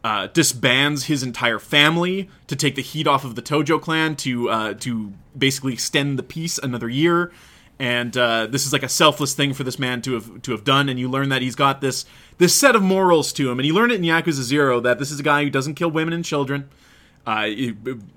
uh, 0.03 0.27
disbands 0.27 1.05
his 1.05 1.23
entire 1.23 1.61
family 1.61 2.29
to 2.49 2.57
take 2.57 2.75
the 2.75 2.83
heat 2.83 3.07
off 3.07 3.25
of 3.25 3.37
the 3.37 3.43
Tojo 3.43 3.81
clan 3.81 4.17
to 4.17 4.51
uh, 4.51 4.75
to 4.81 5.13
basically 5.39 5.75
extend 5.75 6.19
the 6.19 6.25
peace 6.25 6.59
another 6.59 6.89
year. 6.89 7.31
And 7.79 8.13
this 8.13 8.67
is 8.67 8.73
like 8.73 8.83
a 8.83 8.89
selfless 8.89 9.35
thing 9.35 9.53
for 9.53 9.63
this 9.63 9.79
man 9.79 10.03
to 10.03 10.15
have 10.15 10.43
to 10.43 10.51
have 10.51 10.65
done. 10.65 10.89
And 10.89 10.99
you 10.99 11.09
learn 11.09 11.29
that 11.29 11.41
he's 11.41 11.55
got 11.55 11.81
this 11.81 12.05
this 12.38 12.55
set 12.55 12.75
of 12.75 12.83
morals 12.83 13.33
to 13.35 13.51
him, 13.51 13.59
and 13.59 13.66
you 13.66 13.75
learn 13.75 13.90
it 13.90 13.97
in 13.97 14.03
Yakuza 14.03 14.42
Zero 14.42 14.81
that 14.81 14.99
this 14.99 15.11
is 15.11 15.20
a 15.20 15.23
guy 15.23 15.44
who 15.44 15.51
doesn't 15.51 15.75
kill 15.75 15.90
women 15.90 16.12
and 16.12 16.25
children. 16.25 16.68
Uh, 17.27 17.47
he, 17.47 17.75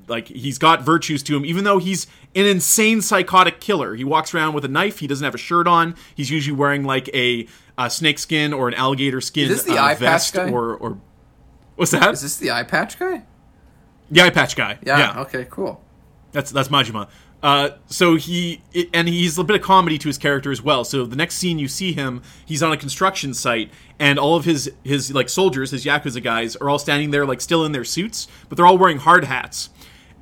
like 0.08 0.28
he's 0.28 0.58
got 0.58 0.82
virtues 0.82 1.24
to 1.24 1.36
him, 1.36 1.46
even 1.46 1.64
though 1.64 1.78
he's 1.78 2.08
an 2.36 2.46
insane 2.46 3.02
psychotic 3.02 3.62
killer. 3.62 3.96
He 3.96 4.04
walks 4.04 4.34
around 4.34 4.54
with 4.54 4.66
a 4.66 4.68
knife. 4.68 5.00
He 5.00 5.08
doesn't 5.08 5.24
have 5.24 5.36
a 5.36 5.38
shirt 5.38 5.66
on. 5.66 5.96
He's 6.14 6.30
usually 6.30 6.58
wearing 6.58 6.84
like 6.84 7.10
a, 7.14 7.48
a 7.78 7.90
snake 7.90 8.20
skin 8.20 8.54
or 8.54 8.68
an 8.68 8.74
alligator 8.74 9.22
skin 9.22 9.50
is 9.50 9.64
this 9.64 9.64
the 9.64 9.80
uh, 9.80 9.86
eye 9.86 9.96
vest 9.96 10.34
patch 10.34 10.48
guy? 10.48 10.52
or 10.52 10.76
or 10.76 11.00
what's 11.78 11.92
that? 11.92 12.14
Is 12.14 12.22
this 12.22 12.38
the 12.38 12.52
eye 12.52 12.64
patch 12.64 13.00
guy? 13.00 13.24
The 14.12 14.22
eye 14.22 14.30
patch 14.30 14.58
guy. 14.58 14.78
Yeah. 14.86 14.98
yeah. 14.98 15.22
Okay. 15.22 15.48
Cool. 15.50 15.82
That's 16.34 16.52
that's 16.52 16.68
Majima. 16.68 17.08
Uh, 17.44 17.70
so 17.86 18.16
he 18.16 18.62
and 18.94 19.08
he's 19.08 19.38
a 19.38 19.44
bit 19.44 19.56
of 19.56 19.62
comedy 19.62 19.98
to 20.00 20.08
his 20.08 20.18
character 20.18 20.52
as 20.52 20.62
well. 20.62 20.84
So 20.84 21.06
the 21.06 21.16
next 21.16 21.36
scene 21.36 21.60
you 21.60 21.68
see 21.68 21.94
him, 21.94 22.24
he's 22.46 22.64
on 22.64 22.72
a 22.72 22.78
construction 22.78 23.34
site, 23.34 23.70
and 24.00 24.18
all 24.18 24.36
of 24.36 24.46
his 24.46 24.72
his 24.84 25.14
like 25.14 25.30
soldiers, 25.30 25.72
his 25.72 25.86
yakuza 25.86 26.22
guys, 26.22 26.56
are 26.56 26.70
all 26.70 26.80
standing 26.80 27.12
there 27.12 27.26
like 27.26 27.40
still 27.40 27.64
in 27.64 27.74
their 27.74 27.84
suits, 27.84 28.28
but 28.50 28.56
they're 28.56 28.66
all 28.66 28.78
wearing 28.78 28.98
hard 28.98 29.26
hats, 29.26 29.70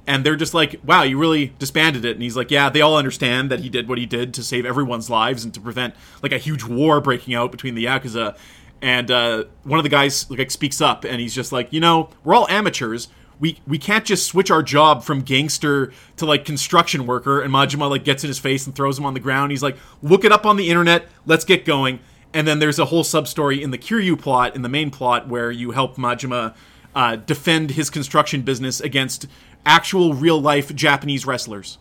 and 0.06 0.26
they're 0.26 0.36
just 0.36 0.54
like, 0.54 0.82
"Wow, 0.84 1.04
you 1.04 1.18
really 1.18 1.54
disbanded 1.58 2.04
it." 2.04 2.12
And 2.12 2.22
he's 2.22 2.36
like, 2.36 2.52
"Yeah, 2.52 2.70
they 2.70 2.82
all 2.82 2.98
understand 2.98 3.50
that 3.50 3.62
he 3.62 3.70
did 3.70 3.88
what 3.88 3.98
he 3.98 4.06
did 4.06 4.34
to 4.34 4.44
save 4.44 4.66
everyone's 4.66 5.10
lives 5.10 5.46
and 5.46 5.54
to 5.54 5.62
prevent 5.62 5.96
like 6.22 6.34
a 6.34 6.38
huge 6.38 6.66
war 6.66 7.00
breaking 7.00 7.34
out 7.34 7.50
between 7.50 7.76
the 7.76 7.86
yakuza." 7.86 8.36
And 8.82 9.10
uh, 9.10 9.46
one 9.64 9.80
of 9.80 9.84
the 9.84 9.90
guys 9.90 10.30
like 10.30 10.52
speaks 10.52 10.82
up, 10.82 11.06
and 11.06 11.22
he's 11.22 11.34
just 11.34 11.54
like, 11.54 11.72
"You 11.72 11.80
know, 11.80 12.10
we're 12.26 12.36
all 12.36 12.48
amateurs." 12.50 13.08
We 13.40 13.60
we 13.68 13.78
can't 13.78 14.06
just 14.06 14.26
switch 14.26 14.50
our 14.50 14.64
job 14.64 15.04
from 15.04 15.22
gangster 15.22 15.92
to 16.18 16.26
like 16.26 16.46
construction 16.46 17.06
worker 17.06 17.42
and 17.42 17.54
Majima 17.54 17.90
like 17.90 18.04
gets 18.04 18.24
in 18.24 18.28
his 18.28 18.40
face 18.40 18.66
and 18.66 18.76
throws 18.76 18.98
him 18.98 19.06
on 19.06 19.14
the 19.14 19.20
ground. 19.20 19.52
He's 19.52 19.64
like, 19.64 19.78
look 20.02 20.24
it 20.24 20.32
up 20.32 20.46
on 20.46 20.58
the 20.58 20.70
internet, 20.70 21.08
let's 21.26 21.46
get 21.46 21.66
going. 21.66 22.00
And 22.34 22.48
then 22.48 22.60
there's 22.60 22.80
a 22.80 22.86
whole 22.86 23.04
sub 23.04 23.28
story 23.28 23.64
in 23.64 23.72
the 23.72 23.78
Kiryu 23.78 24.20
plot, 24.20 24.56
in 24.56 24.62
the 24.62 24.70
main 24.70 24.92
plot, 24.92 25.28
where 25.28 25.52
you 25.52 25.72
help 25.72 25.96
Majima 25.96 26.54
uh, 26.94 27.16
defend 27.16 27.72
his 27.72 27.90
construction 27.90 28.42
business 28.42 28.82
against 28.82 29.28
actual 29.66 30.14
real 30.14 30.40
life 30.40 30.74
Japanese 30.76 31.26
wrestlers. 31.26 31.78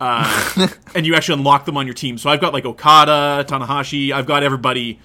Uh, 0.00 0.68
and 0.94 1.06
you 1.06 1.14
actually 1.14 1.38
unlock 1.38 1.64
them 1.64 1.76
on 1.76 1.86
your 1.86 1.94
team. 1.94 2.18
So 2.18 2.30
I've 2.30 2.40
got 2.40 2.52
like 2.52 2.64
Okada, 2.64 3.44
Tanahashi, 3.48 4.12
I've 4.12 4.26
got 4.26 4.42
everybody. 4.42 5.00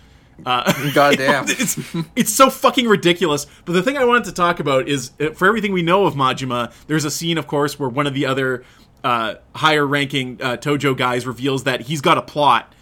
Uh, 0.46 0.92
Goddamn. 0.94 1.46
it's 1.48 1.78
it's 2.16 2.34
so 2.34 2.50
fucking 2.50 2.88
ridiculous. 2.88 3.46
But 3.66 3.74
the 3.74 3.84
thing 3.84 3.98
I 3.98 4.06
wanted 4.06 4.26
to 4.26 4.34
talk 4.34 4.60
about 4.60 4.88
is 4.88 5.12
uh, 5.20 5.32
for 5.32 5.48
everything 5.48 5.74
we 5.74 5.82
know 5.82 6.06
of 6.06 6.16
Majima, 6.16 6.74
there's 6.88 7.06
a 7.06 7.12
scene, 7.12 7.38
of 7.38 7.48
course, 7.48 7.80
where 7.80 7.90
one 7.90 8.08
of 8.08 8.14
the 8.14 8.26
other 8.26 8.64
uh, 9.04 9.36
higher 9.56 9.86
ranking 9.86 10.42
uh, 10.42 10.58
Tojo 10.58 10.96
guys 10.96 11.28
reveals 11.28 11.64
that 11.64 11.82
he's 11.82 12.02
got 12.02 12.18
a 12.18 12.22
plot 12.22 12.74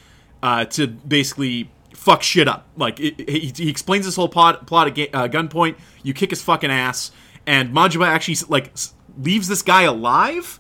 uh, 0.44 0.66
to 0.66 0.88
basically 0.88 1.70
fuck 1.94 2.24
shit 2.24 2.48
up. 2.48 2.68
Like 2.76 3.00
it, 3.00 3.30
he, 3.30 3.52
he 3.56 3.70
explains 3.70 4.06
this 4.06 4.16
whole 4.16 4.30
plot 4.30 4.66
plot 4.66 4.98
at 4.98 5.10
uh, 5.14 5.28
gunpoint. 5.28 5.76
You 6.04 6.14
kick 6.14 6.30
his 6.32 6.42
fucking 6.42 6.72
ass, 6.72 7.12
and 7.46 7.74
Majima 7.74 8.08
actually 8.08 8.38
like 8.50 8.74
leaves 9.18 9.48
this 9.48 9.62
guy 9.62 9.84
alive 9.84 10.60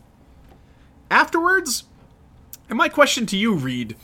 afterwards. 1.09 1.85
And 2.69 2.77
my 2.77 2.89
question 2.89 3.25
to 3.27 3.37
you, 3.37 3.53
Reed, 3.53 3.97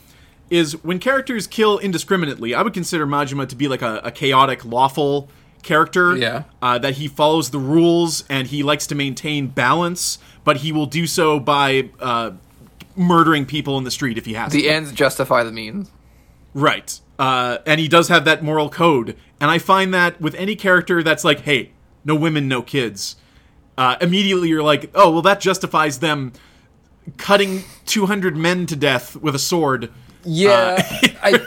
is 0.50 0.82
when 0.84 0.98
characters 0.98 1.46
kill 1.46 1.78
indiscriminately, 1.78 2.54
I 2.54 2.62
would 2.62 2.74
consider 2.74 3.06
Majima 3.06 3.48
to 3.48 3.56
be 3.56 3.68
like 3.68 3.82
a, 3.82 4.00
a 4.04 4.10
chaotic, 4.10 4.64
lawful 4.64 5.28
character. 5.62 6.16
Yeah. 6.16 6.44
Uh, 6.62 6.78
that 6.78 6.94
he 6.94 7.08
follows 7.08 7.50
the 7.50 7.58
rules 7.58 8.24
and 8.28 8.46
he 8.48 8.62
likes 8.62 8.86
to 8.88 8.94
maintain 8.94 9.48
balance, 9.48 10.18
but 10.44 10.58
he 10.58 10.72
will 10.72 10.86
do 10.86 11.06
so 11.06 11.38
by 11.38 11.90
uh, 12.00 12.32
murdering 12.96 13.46
people 13.46 13.78
in 13.78 13.84
the 13.84 13.90
street 13.90 14.18
if 14.18 14.26
he 14.26 14.34
has 14.34 14.52
to. 14.52 14.58
the 14.58 14.68
ends 14.68 14.92
justify 14.92 15.42
the 15.42 15.52
means. 15.52 15.90
Right. 16.54 16.98
Uh, 17.18 17.58
and 17.66 17.80
he 17.80 17.88
does 17.88 18.08
have 18.08 18.24
that 18.24 18.42
moral 18.42 18.70
code. 18.70 19.16
And 19.40 19.50
I 19.50 19.58
find 19.58 19.92
that 19.94 20.20
with 20.20 20.34
any 20.34 20.56
character 20.56 21.02
that's 21.02 21.24
like, 21.24 21.40
hey, 21.40 21.72
no 22.04 22.14
women, 22.14 22.48
no 22.48 22.62
kids, 22.62 23.16
uh, 23.76 23.96
immediately 24.00 24.48
you're 24.48 24.62
like, 24.62 24.90
oh, 24.94 25.10
well, 25.10 25.22
that 25.22 25.40
justifies 25.40 26.00
them 26.00 26.32
cutting 27.16 27.64
200 27.86 28.36
men 28.36 28.66
to 28.66 28.76
death 28.76 29.16
with 29.16 29.34
a 29.34 29.38
sword. 29.38 29.90
Yeah, 30.24 30.76
I, 31.22 31.46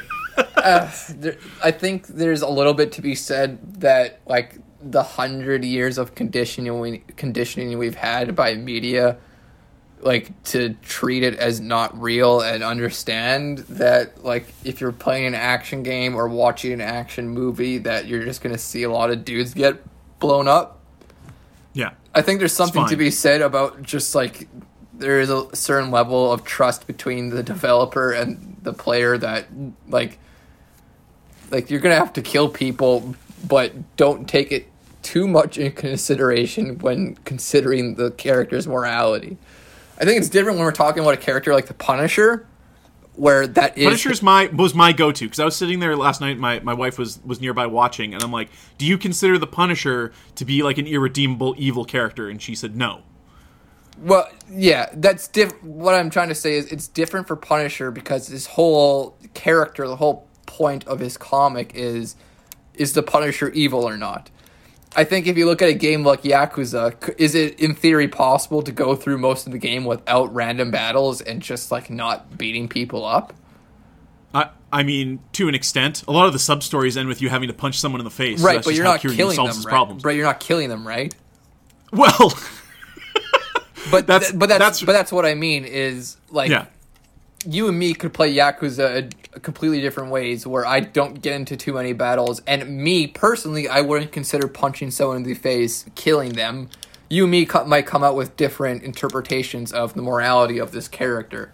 uh, 0.55 0.91
there, 1.10 1.38
I 1.63 1.71
think 1.71 2.07
there's 2.07 2.41
a 2.41 2.49
little 2.49 2.73
bit 2.73 2.91
to 2.93 3.01
be 3.01 3.15
said 3.15 3.81
that 3.81 4.21
like 4.25 4.57
the 4.81 5.03
hundred 5.03 5.63
years 5.63 5.97
of 5.97 6.15
conditioning 6.15 6.79
we, 6.79 6.99
conditioning 7.15 7.77
we've 7.77 7.95
had 7.95 8.36
by 8.36 8.55
media, 8.55 9.17
like 10.01 10.43
to 10.43 10.73
treat 10.81 11.23
it 11.23 11.36
as 11.36 11.60
not 11.60 11.99
real 11.99 12.41
and 12.41 12.63
understand 12.63 13.60
that 13.60 14.23
like 14.23 14.47
if 14.63 14.81
you're 14.81 14.91
playing 14.91 15.25
an 15.25 15.36
action 15.36 15.84
game 15.84 16.15
or 16.15 16.27
watching 16.27 16.73
an 16.73 16.81
action 16.81 17.29
movie 17.29 17.77
that 17.77 18.07
you're 18.07 18.23
just 18.25 18.41
gonna 18.41 18.57
see 18.57 18.84
a 18.84 18.91
lot 18.91 19.12
of 19.12 19.23
dudes 19.23 19.53
get 19.53 19.84
blown 20.19 20.47
up. 20.47 20.79
Yeah. 21.73 21.91
I 22.13 22.21
think 22.21 22.39
there's 22.39 22.53
something 22.53 22.86
to 22.88 22.97
be 22.97 23.12
said 23.12 23.41
about 23.41 23.81
just 23.81 24.15
like 24.15 24.47
there 25.01 25.19
is 25.19 25.29
a 25.29 25.53
certain 25.55 25.91
level 25.91 26.31
of 26.31 26.43
trust 26.43 26.87
between 26.87 27.29
the 27.29 27.43
developer 27.43 28.11
and 28.11 28.57
the 28.63 28.73
player 28.73 29.17
that 29.17 29.47
like 29.87 30.17
like 31.49 31.69
you're 31.69 31.79
gonna 31.79 31.95
have 31.95 32.13
to 32.13 32.21
kill 32.21 32.47
people, 32.47 33.15
but 33.47 33.97
don't 33.97 34.27
take 34.27 34.51
it 34.51 34.67
too 35.01 35.27
much 35.27 35.57
in 35.57 35.71
consideration 35.71 36.77
when 36.79 37.15
considering 37.25 37.95
the 37.95 38.11
character's 38.11 38.67
morality. 38.67 39.37
I 39.99 40.05
think 40.05 40.19
it's 40.19 40.29
different 40.29 40.57
when 40.57 40.65
we're 40.65 40.71
talking 40.71 41.03
about 41.03 41.13
a 41.13 41.17
character 41.17 41.53
like 41.53 41.67
the 41.67 41.73
Punisher, 41.73 42.47
where 43.15 43.45
that 43.45 43.77
is 43.77 43.83
Punisher's 43.83 44.21
my 44.21 44.47
was 44.47 44.73
my 44.73 44.93
go-to 44.93 45.25
because 45.25 45.39
I 45.39 45.45
was 45.45 45.55
sitting 45.55 45.79
there 45.79 45.95
last 45.95 46.21
night. 46.21 46.37
My, 46.37 46.59
my 46.61 46.73
wife 46.73 46.97
was 46.97 47.19
was 47.23 47.41
nearby 47.41 47.67
watching, 47.67 48.13
and 48.13 48.23
I'm 48.23 48.31
like, 48.31 48.49
"Do 48.77 48.85
you 48.85 48.97
consider 48.97 49.37
the 49.37 49.47
Punisher 49.47 50.11
to 50.35 50.45
be 50.45 50.63
like 50.63 50.77
an 50.77 50.87
irredeemable 50.87 51.55
evil 51.57 51.85
character?" 51.85 52.29
And 52.29 52.41
she 52.41 52.55
said, 52.55 52.75
"No." 52.75 53.03
Well, 53.99 54.27
yeah, 54.49 54.89
that's 54.93 55.27
diff. 55.27 55.51
What 55.63 55.93
I'm 55.93 56.10
trying 56.10 56.30
to 56.30 56.36
say 56.36 56.56
is 56.56 56.71
it's 56.71 56.88
different 56.88 57.27
for 57.27 57.36
Punisher 57.36 57.91
because 57.91 58.27
his 58.27 58.47
whole 58.47 59.17
character, 59.34 59.88
the 59.88 59.95
whole 59.95 60.27
point 60.45 60.88
of 60.88 60.99
his 60.99 61.17
comic 61.17 61.71
is 61.75 62.15
is 62.73 62.93
the 62.93 63.04
Punisher 63.04 63.49
evil 63.49 63.88
or 63.88 63.97
not? 63.97 64.30
I 64.95 65.04
think 65.04 65.27
if 65.27 65.38
you 65.38 65.45
look 65.45 65.62
at 65.62 65.69
a 65.69 65.73
game 65.73 66.04
like 66.04 66.23
Yakuza, 66.23 67.15
is 67.17 67.34
it 67.36 67.60
in 67.60 67.75
theory 67.75 68.08
possible 68.08 68.62
to 68.63 68.71
go 68.71 68.95
through 68.95 69.19
most 69.19 69.45
of 69.45 69.54
the 69.54 69.58
game 69.58 69.86
without 69.86 70.34
random 70.34 70.69
battles 70.71 71.21
and 71.21 71.41
just 71.41 71.71
like 71.71 71.89
not 71.89 72.38
beating 72.38 72.67
people 72.67 73.06
up? 73.06 73.34
I 74.34 74.49
I 74.73 74.84
mean, 74.84 75.19
to 75.34 75.47
an 75.47 75.56
extent, 75.56 76.04
a 76.08 76.12
lot 76.12 76.27
of 76.27 76.34
the 76.34 76.39
sub 76.39 76.63
stories 76.63 76.97
end 76.97 77.08
with 77.08 77.21
you 77.21 77.30
having 77.30 77.47
to 77.47 77.54
punch 77.54 77.80
someone 77.80 78.01
in 78.01 78.06
the 78.06 78.12
face. 78.12 78.41
Right, 78.41 78.56
that's 78.56 78.67
but 78.67 78.75
you're 78.75 78.84
not 78.84 79.01
killing 79.01 79.36
them, 79.36 79.47
right? 79.47 79.63
problems. 79.65 80.04
But 80.04 80.15
you're 80.15 80.25
not 80.25 80.39
killing 80.39 80.69
them, 80.69 80.88
right? 80.88 81.13
Well, 81.91 82.34
But 83.91 84.08
That's- 84.08 84.30
th- 84.32 84.39
but 84.39 84.49
that's, 84.49 84.60
that's- 84.60 84.84
but 84.84 84.93
that's 84.93 85.12
what 85.12 85.25
I 85.25 85.34
mean 85.36 85.65
is 85.65 86.17
like 86.30 86.49
yeah, 86.49 86.65
you 87.45 87.67
and 87.67 87.77
me 87.77 87.93
could 87.93 88.13
play 88.13 88.34
Yakuza 88.34 89.12
completely 89.41 89.82
different 89.82 90.12
ways 90.12 90.45
where 90.45 90.65
I 90.65 90.80
don't 90.82 91.21
get 91.21 91.34
into 91.34 91.56
too 91.58 91.73
many 91.73 91.93
battles. 91.93 92.41
And 92.47 92.77
me 92.77 93.08
personally, 93.08 93.67
I 93.67 93.82
wouldn't 93.82 94.12
consider 94.12 94.47
punching 94.47 94.91
someone 94.91 95.17
in 95.17 95.23
the 95.23 95.34
face, 95.34 95.86
killing 95.95 96.34
them. 96.34 96.69
You 97.10 97.23
and 97.23 97.32
me 97.32 97.45
co- 97.45 97.65
might 97.65 97.86
come 97.86 98.04
out 98.04 98.15
with 98.15 98.38
different 98.38 98.84
interpretations 98.84 99.71
of 99.73 99.93
the 99.95 100.01
morality 100.01 100.60
of 100.60 100.71
this 100.71 100.88
character. 100.88 101.51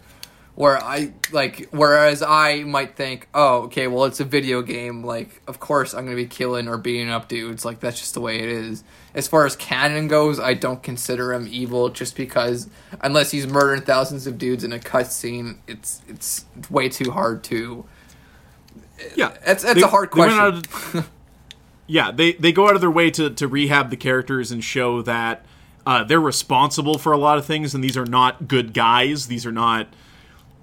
Where 0.58 0.76
I 0.82 1.12
like, 1.30 1.68
whereas 1.70 2.20
I 2.20 2.64
might 2.64 2.96
think, 2.96 3.28
oh, 3.32 3.58
okay, 3.66 3.86
well, 3.86 4.06
it's 4.06 4.18
a 4.18 4.24
video 4.24 4.60
game. 4.60 5.04
Like, 5.04 5.40
of 5.46 5.60
course, 5.60 5.94
I'm 5.94 6.02
gonna 6.04 6.16
be 6.16 6.26
killing 6.26 6.66
or 6.66 6.76
beating 6.76 7.08
up 7.10 7.28
dudes. 7.28 7.64
Like, 7.64 7.78
that's 7.78 8.00
just 8.00 8.14
the 8.14 8.20
way 8.20 8.40
it 8.40 8.48
is. 8.48 8.82
As 9.14 9.28
far 9.28 9.46
as 9.46 9.54
canon 9.54 10.08
goes, 10.08 10.40
I 10.40 10.54
don't 10.54 10.82
consider 10.82 11.32
him 11.32 11.46
evil 11.48 11.90
just 11.90 12.16
because 12.16 12.68
unless 13.00 13.30
he's 13.30 13.46
murdering 13.46 13.82
thousands 13.82 14.26
of 14.26 14.36
dudes 14.36 14.64
in 14.64 14.72
a 14.72 14.80
cutscene, 14.80 15.58
it's 15.68 16.02
it's 16.08 16.44
way 16.68 16.88
too 16.88 17.12
hard 17.12 17.44
to. 17.44 17.84
yeah. 19.14 19.34
It's 19.46 19.62
it's 19.62 19.74
They- 19.74 19.82
a 19.82 19.86
hard 19.86 20.10
question. 20.10 20.40
of- 20.94 21.08
yeah, 21.86 22.10
they 22.10 22.32
they 22.32 22.50
go 22.50 22.68
out 22.68 22.74
of 22.74 22.80
their 22.80 22.90
way 22.90 23.12
to 23.12 23.30
to 23.30 23.46
rehab 23.46 23.90
the 23.90 23.96
characters 23.96 24.50
and 24.50 24.64
show 24.64 25.02
that 25.02 25.46
uh, 25.86 26.02
they're 26.02 26.20
responsible 26.20 26.98
for 26.98 27.12
a 27.12 27.16
lot 27.16 27.38
of 27.38 27.46
things, 27.46 27.76
and 27.76 27.84
these 27.84 27.96
are 27.96 28.06
not 28.06 28.48
good 28.48 28.74
guys. 28.74 29.28
These 29.28 29.46
are 29.46 29.52
not 29.52 29.86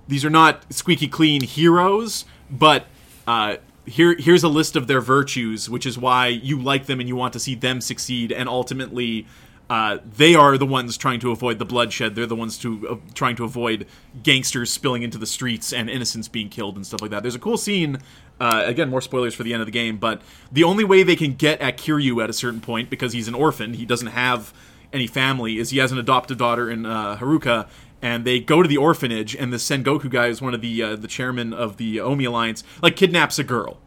these 0.08 0.24
are 0.26 0.30
not 0.30 0.72
squeaky 0.74 1.08
clean 1.08 1.42
heroes, 1.42 2.26
but 2.50 2.86
uh, 3.28 3.58
here 3.86 4.16
here's 4.18 4.44
a 4.44 4.50
list 4.50 4.76
of 4.76 4.88
their 4.88 5.02
virtues, 5.02 5.70
which 5.70 5.86
is 5.86 5.98
why 5.98 6.28
you 6.28 6.62
like 6.62 6.86
them 6.86 7.00
and 7.00 7.10
you 7.10 7.16
want 7.16 7.34
to 7.34 7.40
see 7.40 7.56
them 7.56 7.82
succeed, 7.82 8.32
and 8.32 8.50
ultimately. 8.50 9.26
Uh, 9.68 9.98
they 10.16 10.36
are 10.36 10.60
the 10.60 10.66
ones 10.66 10.96
trying 10.96 11.20
to 11.20 11.32
avoid 11.32 11.58
the 11.58 11.66
bloodshed. 11.66 12.14
They're 12.14 12.28
the 12.28 12.36
ones 12.36 12.56
to 12.60 12.88
uh, 12.88 12.96
trying 13.16 13.36
to 13.38 13.46
avoid 13.46 13.88
gangsters 14.22 14.70
spilling 14.70 15.02
into 15.02 15.18
the 15.18 15.26
streets 15.26 15.74
and 15.74 15.90
innocents 15.90 16.28
being 16.28 16.50
killed 16.50 16.76
and 16.76 16.86
stuff 16.86 17.02
like 17.02 17.10
that. 17.10 17.24
There's 17.24 17.34
a 17.34 17.40
cool 17.40 17.58
scene. 17.58 17.98
Uh, 18.40 18.62
again, 18.66 18.90
more 18.90 19.02
spoilers 19.02 19.34
for 19.34 19.42
the 19.42 19.54
end 19.54 19.64
of 19.64 19.66
the 19.66 19.72
game, 19.72 19.98
but 19.98 20.22
the 20.52 20.64
only 20.64 20.84
way 20.84 21.02
they 21.02 21.16
can 21.16 21.34
get 21.34 21.60
at 21.62 21.80
Kiryu 21.80 22.24
at 22.24 22.30
a 22.30 22.34
certain 22.34 22.62
point 22.62 22.92
because 22.92 23.14
he's 23.14 23.28
an 23.28 23.34
orphan, 23.34 23.74
he 23.74 23.88
doesn't 23.88 24.10
have 24.10 24.54
any 24.94 25.08
family, 25.08 25.58
is 25.58 25.72
he 25.72 25.80
has 25.80 25.92
an 25.92 25.98
adoptive 25.98 26.38
daughter 26.38 26.70
in 26.70 26.86
uh, 26.86 27.18
Haruka, 27.18 27.68
and 28.02 28.26
they 28.26 28.40
go 28.40 28.62
to 28.62 28.68
the 28.68 28.78
orphanage, 28.78 29.36
and 29.36 29.52
the 29.52 29.58
Sengoku 29.58 30.10
guy 30.10 30.28
is 30.28 30.42
one 30.42 30.54
of 30.54 30.62
the 30.62 30.84
uh, 30.84 30.96
the 30.96 31.08
chairman 31.08 31.54
of 31.54 31.78
the 31.78 32.00
Omi 32.00 32.26
Alliance, 32.26 32.64
like 32.82 32.96
kidnaps 32.96 33.40
a 33.40 33.44
girl. 33.44 33.80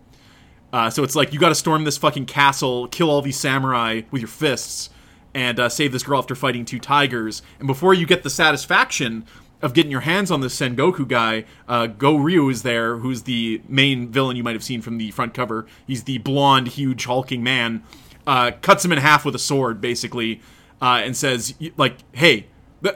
Uh, 0.72 0.90
so 0.90 1.02
it's 1.02 1.14
like 1.14 1.32
you 1.32 1.38
got 1.38 1.48
to 1.48 1.54
storm 1.54 1.84
this 1.84 1.96
fucking 1.96 2.26
castle, 2.26 2.88
kill 2.88 3.10
all 3.10 3.22
these 3.22 3.38
samurai 3.38 4.02
with 4.10 4.20
your 4.20 4.28
fists, 4.28 4.90
and 5.34 5.58
uh, 5.58 5.68
save 5.68 5.92
this 5.92 6.02
girl 6.02 6.18
after 6.18 6.34
fighting 6.34 6.64
two 6.64 6.78
tigers. 6.78 7.42
And 7.58 7.66
before 7.66 7.94
you 7.94 8.06
get 8.06 8.22
the 8.22 8.30
satisfaction 8.30 9.24
of 9.62 9.72
getting 9.72 9.90
your 9.90 10.02
hands 10.02 10.30
on 10.30 10.40
this 10.40 10.58
Sengoku 10.58 11.08
guy, 11.08 11.44
uh, 11.66 11.86
Go 11.86 12.16
Ryu 12.16 12.48
is 12.48 12.62
there, 12.62 12.98
who's 12.98 13.22
the 13.22 13.62
main 13.66 14.08
villain 14.08 14.36
you 14.36 14.44
might 14.44 14.54
have 14.54 14.62
seen 14.62 14.82
from 14.82 14.98
the 14.98 15.10
front 15.10 15.34
cover. 15.34 15.66
He's 15.86 16.04
the 16.04 16.18
blonde, 16.18 16.68
huge, 16.68 17.06
hulking 17.06 17.42
man. 17.42 17.82
Uh, 18.26 18.52
cuts 18.60 18.84
him 18.84 18.92
in 18.92 18.98
half 18.98 19.24
with 19.24 19.34
a 19.34 19.38
sword, 19.38 19.80
basically, 19.80 20.42
uh, 20.82 21.00
and 21.04 21.16
says, 21.16 21.54
like, 21.76 21.96
hey. 22.12 22.46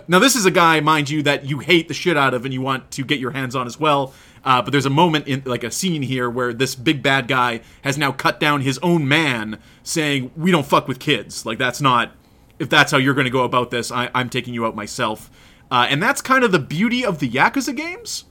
Now 0.07 0.19
this 0.21 0.37
is 0.37 0.47
a 0.47 0.51
guy, 0.51 0.81
mind 0.81 1.11
you, 1.11 1.23
that 1.23 1.47
you 1.47 1.59
hate 1.59 1.89
the 1.89 1.95
shit 1.95 2.17
out 2.17 2.35
of, 2.35 2.45
and 2.45 2.55
you 2.55 2.61
want 2.61 2.91
to 2.93 3.05
get 3.05 3.19
your 3.19 3.33
hands 3.33 3.57
on 3.57 3.67
as 3.67 3.81
well. 3.81 4.15
Uh, 4.45 4.61
but 4.61 4.73
there's 4.73 4.87
a 4.87 4.91
moment 4.91 5.27
in 5.29 5.43
like 5.45 5.65
a 5.65 5.71
scene 5.71 6.03
here 6.03 6.29
where 6.29 6.53
this 6.53 6.75
big 6.75 7.03
bad 7.03 7.29
guy 7.29 7.61
has 7.83 7.97
now 7.97 8.11
cut 8.13 8.41
down 8.41 8.61
his 8.61 8.79
own 8.79 9.07
man, 9.07 9.59
saying, 9.83 10.31
"We 10.37 10.51
don't 10.51 10.67
fuck 10.67 10.89
with 10.89 10.99
kids. 10.99 11.45
Like 11.47 11.59
that's 11.59 11.81
not. 11.81 12.13
If 12.59 12.69
that's 12.69 12.93
how 12.93 12.99
you're 12.99 13.15
going 13.15 13.25
to 13.25 13.31
go 13.31 13.45
about 13.45 13.71
this, 13.71 13.91
I, 13.91 14.09
I'm 14.15 14.29
taking 14.29 14.55
you 14.55 14.67
out 14.67 14.77
myself." 14.77 15.31
Uh, 15.71 15.87
and 15.89 16.03
that's 16.03 16.21
kind 16.21 16.45
of 16.45 16.53
the 16.53 16.59
beauty 16.59 17.05
of 17.05 17.19
the 17.19 17.29
Yakuza 17.29 17.75
games, 17.75 18.25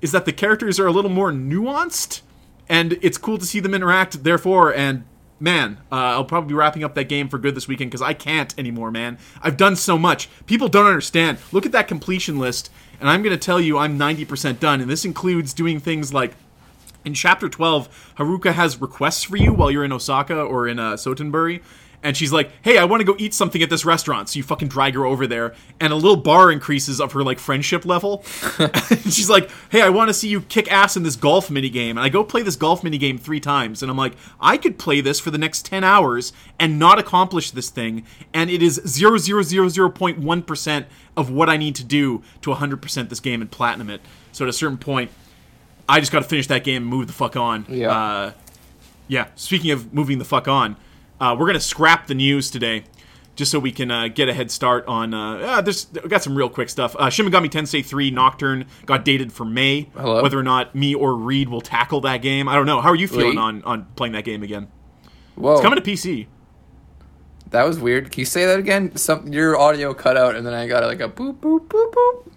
is 0.00 0.10
that 0.12 0.24
the 0.24 0.32
characters 0.32 0.80
are 0.80 0.86
a 0.86 0.92
little 0.92 1.10
more 1.10 1.30
nuanced, 1.30 2.22
and 2.68 2.94
it's 3.02 3.18
cool 3.18 3.38
to 3.38 3.44
see 3.44 3.60
them 3.60 3.74
interact. 3.74 4.24
Therefore, 4.24 4.72
and 4.72 5.04
man, 5.40 5.78
uh, 5.90 5.94
I'll 5.94 6.24
probably 6.24 6.48
be 6.48 6.54
wrapping 6.54 6.84
up 6.84 6.94
that 6.94 7.08
game 7.08 7.28
for 7.28 7.38
good 7.38 7.54
this 7.54 7.66
weekend 7.66 7.90
because 7.90 8.02
I 8.02 8.12
can't 8.12 8.56
anymore, 8.58 8.90
man. 8.90 9.18
I've 9.42 9.56
done 9.56 9.74
so 9.74 9.98
much. 9.98 10.28
People 10.46 10.68
don't 10.68 10.86
understand. 10.86 11.38
Look 11.50 11.66
at 11.66 11.72
that 11.72 11.88
completion 11.88 12.38
list, 12.38 12.70
and 13.00 13.08
I'm 13.08 13.22
going 13.22 13.36
to 13.36 13.42
tell 13.42 13.60
you 13.60 13.78
I'm 13.78 13.98
90% 13.98 14.60
done, 14.60 14.80
and 14.80 14.90
this 14.90 15.04
includes 15.04 15.54
doing 15.54 15.80
things 15.80 16.12
like 16.12 16.34
in 17.04 17.14
chapter 17.14 17.48
12, 17.48 18.14
Haruka 18.18 18.52
has 18.52 18.80
requests 18.80 19.24
for 19.24 19.36
you 19.36 19.54
while 19.54 19.70
you're 19.70 19.84
in 19.84 19.92
Osaka 19.92 20.38
or 20.38 20.68
in 20.68 20.78
uh, 20.78 20.92
Sotenbori. 20.92 21.62
And 22.02 22.16
she's 22.16 22.32
like, 22.32 22.50
hey, 22.62 22.78
I 22.78 22.84
want 22.84 23.00
to 23.00 23.04
go 23.04 23.14
eat 23.18 23.34
something 23.34 23.62
at 23.62 23.68
this 23.68 23.84
restaurant. 23.84 24.30
So 24.30 24.38
you 24.38 24.42
fucking 24.42 24.68
drag 24.68 24.94
her 24.94 25.04
over 25.04 25.26
there. 25.26 25.54
And 25.78 25.92
a 25.92 25.96
little 25.96 26.16
bar 26.16 26.50
increases 26.50 26.98
of 26.98 27.12
her, 27.12 27.22
like, 27.22 27.38
friendship 27.38 27.84
level. 27.84 28.24
and 28.58 28.74
she's 29.12 29.28
like, 29.28 29.50
hey, 29.70 29.82
I 29.82 29.90
want 29.90 30.08
to 30.08 30.14
see 30.14 30.28
you 30.28 30.40
kick 30.40 30.72
ass 30.72 30.96
in 30.96 31.02
this 31.02 31.16
golf 31.16 31.50
mini 31.50 31.68
game," 31.68 31.98
And 31.98 32.04
I 32.04 32.08
go 32.08 32.24
play 32.24 32.40
this 32.42 32.56
golf 32.56 32.82
mini 32.82 32.96
game 32.96 33.18
three 33.18 33.40
times. 33.40 33.82
And 33.82 33.90
I'm 33.90 33.98
like, 33.98 34.14
I 34.40 34.56
could 34.56 34.78
play 34.78 35.02
this 35.02 35.20
for 35.20 35.30
the 35.30 35.36
next 35.36 35.66
10 35.66 35.84
hours 35.84 36.32
and 36.58 36.78
not 36.78 36.98
accomplish 36.98 37.50
this 37.50 37.68
thing. 37.68 38.06
And 38.32 38.48
it 38.48 38.62
is 38.62 38.78
0.000.1% 38.80 40.84
of 41.16 41.30
what 41.30 41.48
I 41.50 41.56
need 41.56 41.74
to 41.76 41.84
do 41.84 42.22
to 42.42 42.50
100% 42.50 43.08
this 43.08 43.20
game 43.20 43.40
and 43.42 43.50
platinum 43.50 43.90
it. 43.90 44.00
So 44.32 44.44
at 44.44 44.48
a 44.48 44.52
certain 44.54 44.78
point, 44.78 45.10
I 45.88 45.98
just 46.00 46.12
got 46.12 46.22
to 46.22 46.28
finish 46.28 46.46
that 46.46 46.62
game 46.64 46.82
and 46.82 46.86
move 46.86 47.08
the 47.08 47.12
fuck 47.12 47.36
on. 47.36 47.66
Yeah. 47.68 47.90
Uh, 47.90 48.32
yeah. 49.08 49.26
Speaking 49.34 49.72
of 49.72 49.92
moving 49.92 50.18
the 50.18 50.24
fuck 50.24 50.46
on, 50.48 50.76
uh, 51.20 51.36
we're 51.38 51.46
gonna 51.46 51.60
scrap 51.60 52.06
the 52.06 52.14
news 52.14 52.50
today, 52.50 52.84
just 53.36 53.50
so 53.50 53.58
we 53.58 53.72
can 53.72 53.90
uh, 53.90 54.08
get 54.08 54.28
a 54.28 54.32
head 54.34 54.50
start 54.50 54.84
on. 54.86 55.12
Uh, 55.14 55.34
uh, 55.36 55.60
there's 55.60 55.86
we 56.02 56.08
got 56.08 56.22
some 56.22 56.36
real 56.36 56.48
quick 56.48 56.68
stuff. 56.68 56.96
Uh, 56.98 57.10
Shin 57.10 57.26
Megami 57.26 57.48
Tensei 57.50 57.84
3 57.84 58.10
Nocturne 58.10 58.66
got 58.86 59.04
dated 59.04 59.32
for 59.32 59.44
May. 59.44 59.88
Hello? 59.96 60.22
Whether 60.22 60.38
or 60.38 60.42
not 60.42 60.74
me 60.74 60.94
or 60.94 61.14
Reed 61.14 61.48
will 61.48 61.60
tackle 61.60 62.00
that 62.02 62.18
game, 62.22 62.48
I 62.48 62.54
don't 62.54 62.66
know. 62.66 62.80
How 62.80 62.90
are 62.90 62.96
you 62.96 63.08
feeling 63.08 63.38
on 63.38 63.62
on 63.64 63.86
playing 63.96 64.12
that 64.14 64.24
game 64.24 64.42
again? 64.42 64.68
Whoa, 65.36 65.52
It's 65.54 65.62
coming 65.62 65.80
to 65.82 65.90
PC. 65.90 66.26
that 67.50 67.64
was 67.64 67.78
weird. 67.78 68.10
Can 68.12 68.20
you 68.20 68.26
say 68.26 68.44
that 68.46 68.58
again? 68.58 68.94
Some 68.96 69.32
your 69.32 69.58
audio 69.58 69.94
cut 69.94 70.16
out, 70.16 70.36
and 70.36 70.46
then 70.46 70.52
I 70.54 70.66
got 70.66 70.82
like 70.84 71.00
a 71.00 71.08
boop 71.08 71.36
boop 71.40 71.66
boop 71.68 71.92
boop. 71.92 72.32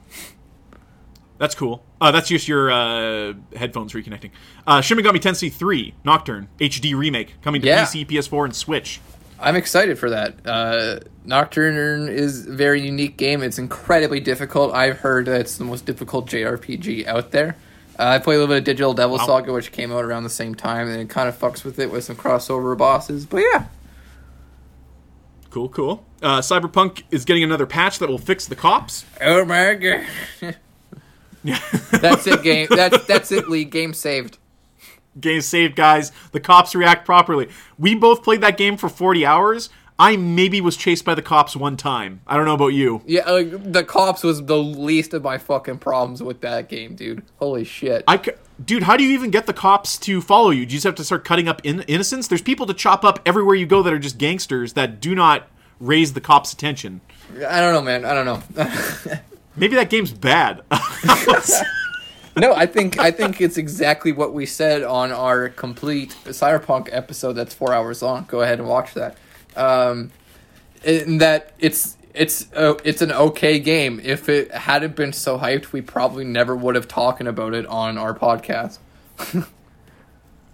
That's 1.37 1.55
cool. 1.55 1.83
Uh, 2.03 2.11
that's 2.11 2.27
just 2.27 2.49
your 2.49 2.69
uh, 2.69 3.33
headphones 3.55 3.93
reconnecting. 3.93 4.31
Uh, 4.67 4.81
Shin 4.81 4.97
Megami 4.97 5.21
Tensei 5.21 5.49
3 5.51 5.93
Nocturne 6.03 6.49
HD 6.59 6.93
remake 6.97 7.41
coming 7.41 7.61
to 7.61 7.67
Yeah. 7.67 7.85
PC, 7.85 8.05
PS4, 8.05 8.43
and 8.45 8.53
Switch. 8.55 8.99
I'm 9.39 9.55
excited 9.55 9.97
for 9.97 10.09
that. 10.09 10.35
Uh, 10.45 10.99
Nocturne 11.23 12.09
is 12.09 12.45
a 12.45 12.51
very 12.51 12.81
unique 12.81 13.15
game. 13.15 13.41
It's 13.41 13.57
incredibly 13.57 14.19
difficult. 14.19 14.73
I've 14.73 14.99
heard 14.99 15.27
that 15.27 15.39
it's 15.39 15.57
the 15.57 15.63
most 15.63 15.85
difficult 15.85 16.27
JRPG 16.29 17.07
out 17.07 17.31
there. 17.31 17.55
Uh, 17.97 18.03
I 18.03 18.19
played 18.19 18.35
a 18.35 18.39
little 18.39 18.53
bit 18.53 18.57
of 18.59 18.63
Digital 18.65 18.93
Devil 18.93 19.17
Wow. 19.17 19.25
Saga, 19.25 19.53
which 19.53 19.71
came 19.71 19.93
out 19.93 20.03
around 20.03 20.23
the 20.23 20.29
same 20.29 20.55
time, 20.55 20.89
and 20.89 20.99
it 20.99 21.09
kind 21.09 21.29
of 21.29 21.39
fucks 21.39 21.63
with 21.63 21.79
it 21.79 21.89
with 21.89 22.03
some 22.03 22.15
crossover 22.17 22.77
bosses. 22.77 23.25
But 23.25 23.43
yeah, 23.53 23.65
Cool, 25.51 25.69
cool. 25.69 26.03
Uh, 26.21 26.39
Cyberpunk 26.41 27.03
is 27.11 27.25
getting 27.25 27.43
another 27.43 27.67
patch 27.67 27.99
that 27.99 28.09
will 28.09 28.17
fix 28.17 28.47
the 28.47 28.55
cops. 28.55 29.05
oh 29.21 29.45
my 29.45 29.73
god, 30.41 30.55
that's 31.91 32.27
it. 32.27 32.41
Game. 32.43 32.67
That's 32.69 33.05
that's 33.05 33.31
it. 33.31 33.49
League 33.49 33.69
game 33.71 33.93
saved. 33.93 34.37
game 35.19 35.41
saved, 35.41 35.75
guys. 35.75 36.11
The 36.31 36.39
cops 36.39 36.73
react 36.75 37.05
properly. 37.05 37.49
We 37.77 37.95
both 37.95 38.23
played 38.23 38.41
that 38.41 38.57
game 38.57 38.77
for 38.77 38.89
40 38.89 39.25
hours. 39.25 39.69
I 39.99 40.17
maybe 40.17 40.59
was 40.59 40.75
chased 40.75 41.05
by 41.05 41.13
the 41.13 41.21
cops 41.21 41.55
one 41.55 41.77
time. 41.77 42.21
I 42.25 42.35
don't 42.35 42.45
know 42.45 42.55
about 42.55 42.69
you. 42.69 43.03
Yeah, 43.05 43.29
like, 43.29 43.71
the 43.71 43.83
cops 43.83 44.23
was 44.23 44.43
the 44.43 44.57
least 44.57 45.13
of 45.13 45.21
my 45.21 45.37
fucking 45.37 45.77
problems 45.77 46.23
with 46.23 46.41
that 46.41 46.67
game, 46.67 46.95
dude. 46.95 47.21
Holy 47.37 47.63
shit. 47.63 48.03
I, 48.07 48.17
c- 48.21 48.31
dude, 48.65 48.83
how 48.83 48.97
do 48.97 49.03
you 49.03 49.11
even 49.11 49.29
get 49.29 49.45
the 49.45 49.53
cops 49.53 49.99
to 49.99 50.19
follow 50.19 50.49
you? 50.49 50.65
Do 50.65 50.71
you 50.73 50.77
just 50.77 50.83
have 50.85 50.95
to 50.95 51.03
start 51.03 51.23
cutting 51.23 51.47
up 51.47 51.61
in- 51.63 51.81
innocents? 51.83 52.27
There's 52.27 52.41
people 52.41 52.65
to 52.65 52.73
chop 52.73 53.05
up 53.05 53.19
everywhere 53.23 53.53
you 53.53 53.67
go 53.67 53.83
that 53.83 53.93
are 53.93 53.99
just 53.99 54.17
gangsters 54.17 54.73
that 54.73 54.99
do 54.99 55.13
not 55.13 55.47
raise 55.79 56.13
the 56.13 56.21
cops' 56.21 56.53
attention. 56.53 57.01
I 57.47 57.59
don't 57.61 57.73
know, 57.73 57.81
man. 57.81 58.03
I 58.03 58.13
don't 58.15 58.25
know. 58.25 59.19
Maybe 59.55 59.75
that 59.75 59.89
game's 59.89 60.11
bad. 60.11 60.61
No, 62.35 62.53
I 62.53 62.65
think 62.65 62.97
I 62.97 63.11
think 63.11 63.41
it's 63.41 63.57
exactly 63.57 64.11
what 64.11 64.33
we 64.33 64.45
said 64.47 64.81
on 64.81 65.11
our 65.11 65.49
complete 65.49 66.15
cyberpunk 66.25 66.89
episode. 66.91 67.33
That's 67.33 67.53
four 67.53 67.73
hours 67.73 68.01
long. 68.01 68.25
Go 68.27 68.41
ahead 68.41 68.59
and 68.59 68.67
watch 68.67 68.95
that. 68.95 69.17
Um, 69.55 70.11
in 70.83 71.19
that 71.19 71.53
it's 71.59 71.95
it's 72.15 72.51
uh, 72.53 72.73
it's 72.83 73.03
an 73.03 73.11
okay 73.11 73.59
game. 73.59 73.99
If 74.03 74.29
it 74.29 74.51
hadn't 74.51 74.95
been 74.95 75.13
so 75.13 75.37
hyped, 75.37 75.71
we 75.73 75.81
probably 75.81 76.25
never 76.25 76.55
would 76.55 76.73
have 76.73 76.87
talking 76.87 77.27
about 77.27 77.53
it 77.53 77.65
on 77.67 77.97
our 77.97 78.13
podcast. 78.13 78.79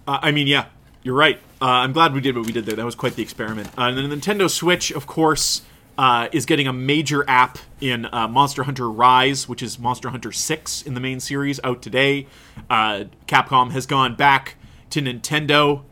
Uh, 0.08 0.18
I 0.24 0.32
mean, 0.32 0.48
yeah, 0.48 0.66
you're 1.04 1.14
right. 1.14 1.38
Uh, 1.62 1.66
I'm 1.66 1.94
glad 1.94 2.14
we 2.14 2.22
did 2.22 2.36
what 2.36 2.48
we 2.48 2.52
did 2.52 2.66
there. 2.66 2.76
That 2.76 2.86
was 2.86 2.96
quite 2.96 3.14
the 3.14 3.22
experiment. 3.22 3.68
Uh, 3.78 3.84
and 3.84 3.98
the 4.12 4.16
Nintendo 4.16 4.50
Switch, 4.50 4.90
of 4.90 5.06
course, 5.06 5.62
uh, 6.00 6.30
is 6.32 6.46
getting 6.46 6.66
a 6.66 6.72
major 6.72 7.30
app 7.30 7.58
in 7.82 8.08
uh, 8.14 8.26
Monster 8.26 8.64
Hunter 8.64 8.90
Rise, 8.90 9.50
which 9.50 9.62
is 9.62 9.78
Monster 9.78 10.12
Hunter 10.12 10.32
6 10.32 10.84
in 10.84 10.94
the 10.94 11.02
main 11.02 11.20
series, 11.20 11.60
out 11.62 11.82
today. 11.82 12.26
Uh, 12.70 13.04
Capcom 13.28 13.72
has 13.72 13.86
gone 13.86 14.16
back 14.16 14.56
to 14.92 15.02
Nintendo 15.02 15.84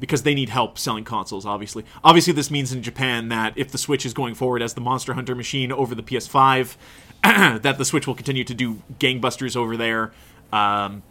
because 0.00 0.24
they 0.24 0.34
need 0.34 0.48
help 0.48 0.80
selling 0.80 1.04
consoles, 1.04 1.46
obviously. 1.46 1.84
Obviously, 2.02 2.32
this 2.32 2.50
means 2.50 2.72
in 2.72 2.82
Japan 2.82 3.28
that 3.28 3.56
if 3.56 3.70
the 3.70 3.78
Switch 3.78 4.04
is 4.04 4.12
going 4.12 4.34
forward 4.34 4.62
as 4.62 4.74
the 4.74 4.80
Monster 4.80 5.14
Hunter 5.14 5.36
machine 5.36 5.70
over 5.70 5.94
the 5.94 6.02
PS5, 6.02 6.74
that 7.22 7.78
the 7.78 7.84
Switch 7.84 8.08
will 8.08 8.16
continue 8.16 8.42
to 8.42 8.54
do 8.54 8.82
gangbusters 8.98 9.54
over 9.54 9.76
there. 9.76 10.10
Um, 10.52 11.04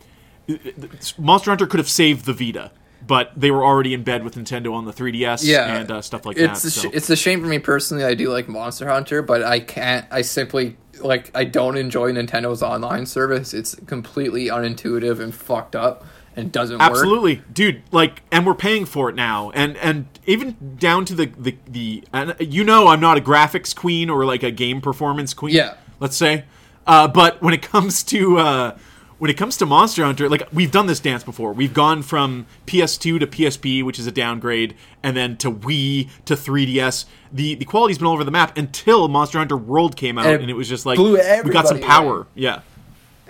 Monster 1.17 1.51
Hunter 1.51 1.67
could 1.67 1.79
have 1.79 1.89
saved 1.89 2.25
the 2.25 2.33
Vita, 2.33 2.71
but 3.11 3.29
they 3.35 3.51
were 3.51 3.65
already 3.65 3.93
in 3.93 4.03
bed 4.03 4.23
with 4.23 4.35
Nintendo 4.35 4.71
on 4.73 4.85
the 4.85 4.93
3DS 4.93 5.43
Yeah, 5.43 5.75
and 5.79 5.91
uh, 5.91 6.01
stuff 6.01 6.25
like 6.25 6.37
It's 6.37 6.61
that. 6.61 6.67
a 6.69 6.71
sh- 6.71 6.81
so. 6.83 6.89
it's 6.93 7.09
a 7.09 7.17
shame 7.17 7.41
for 7.41 7.47
me 7.47 7.59
personally. 7.59 8.05
I 8.05 8.13
do 8.13 8.29
like 8.29 8.47
Monster 8.47 8.87
Hunter, 8.87 9.21
but 9.21 9.43
I 9.43 9.59
can't. 9.59 10.05
I 10.09 10.21
simply 10.21 10.77
like 11.01 11.29
I 11.35 11.43
don't 11.43 11.75
enjoy 11.75 12.13
Nintendo's 12.13 12.63
online 12.63 13.05
service. 13.05 13.53
It's 13.53 13.75
completely 13.85 14.45
unintuitive 14.47 15.19
and 15.19 15.35
fucked 15.35 15.75
up 15.75 16.05
and 16.37 16.53
doesn't 16.53 16.77
work. 16.79 16.89
Absolutely, 16.89 17.41
dude. 17.51 17.81
Like, 17.91 18.21
and 18.31 18.45
we're 18.45 18.55
paying 18.55 18.85
for 18.85 19.09
it 19.09 19.15
now, 19.15 19.49
and 19.51 19.75
and 19.75 20.05
even 20.25 20.77
down 20.79 21.03
to 21.03 21.13
the 21.13 21.25
the 21.37 21.57
the. 21.67 22.05
And 22.13 22.33
you 22.39 22.63
know, 22.63 22.87
I'm 22.87 23.01
not 23.01 23.17
a 23.17 23.21
graphics 23.21 23.75
queen 23.75 24.09
or 24.09 24.23
like 24.23 24.41
a 24.41 24.51
game 24.51 24.79
performance 24.79 25.33
queen. 25.33 25.53
Yeah. 25.55 25.73
let's 25.99 26.15
say. 26.15 26.45
Uh, 26.87 27.09
but 27.09 27.41
when 27.41 27.53
it 27.53 27.61
comes 27.61 28.03
to 28.03 28.37
uh, 28.39 28.77
when 29.21 29.29
it 29.29 29.37
comes 29.37 29.55
to 29.57 29.67
Monster 29.67 30.03
Hunter, 30.03 30.27
like 30.27 30.41
we've 30.51 30.71
done 30.71 30.87
this 30.87 30.99
dance 30.99 31.23
before. 31.23 31.53
We've 31.53 31.75
gone 31.75 32.01
from 32.01 32.47
PS2 32.65 33.19
to 33.19 33.27
PSP, 33.27 33.83
which 33.83 33.99
is 33.99 34.07
a 34.07 34.11
downgrade, 34.11 34.73
and 35.03 35.15
then 35.15 35.37
to 35.37 35.51
Wii 35.51 36.09
to 36.25 36.33
3DS. 36.33 37.05
The 37.31 37.53
the 37.53 37.65
quality's 37.65 37.99
been 37.99 38.07
all 38.07 38.13
over 38.15 38.23
the 38.23 38.31
map 38.31 38.57
until 38.57 39.07
Monster 39.09 39.37
Hunter 39.37 39.57
World 39.57 39.95
came 39.95 40.17
out, 40.17 40.25
And 40.25 40.33
it 40.37 40.41
and 40.41 40.49
it 40.49 40.55
was 40.55 40.67
just 40.67 40.87
like 40.87 40.95
blew 40.97 41.19
we 41.43 41.51
got 41.51 41.67
some 41.67 41.79
power. 41.79 42.15
away. 42.21 42.25
Yeah. 42.33 42.61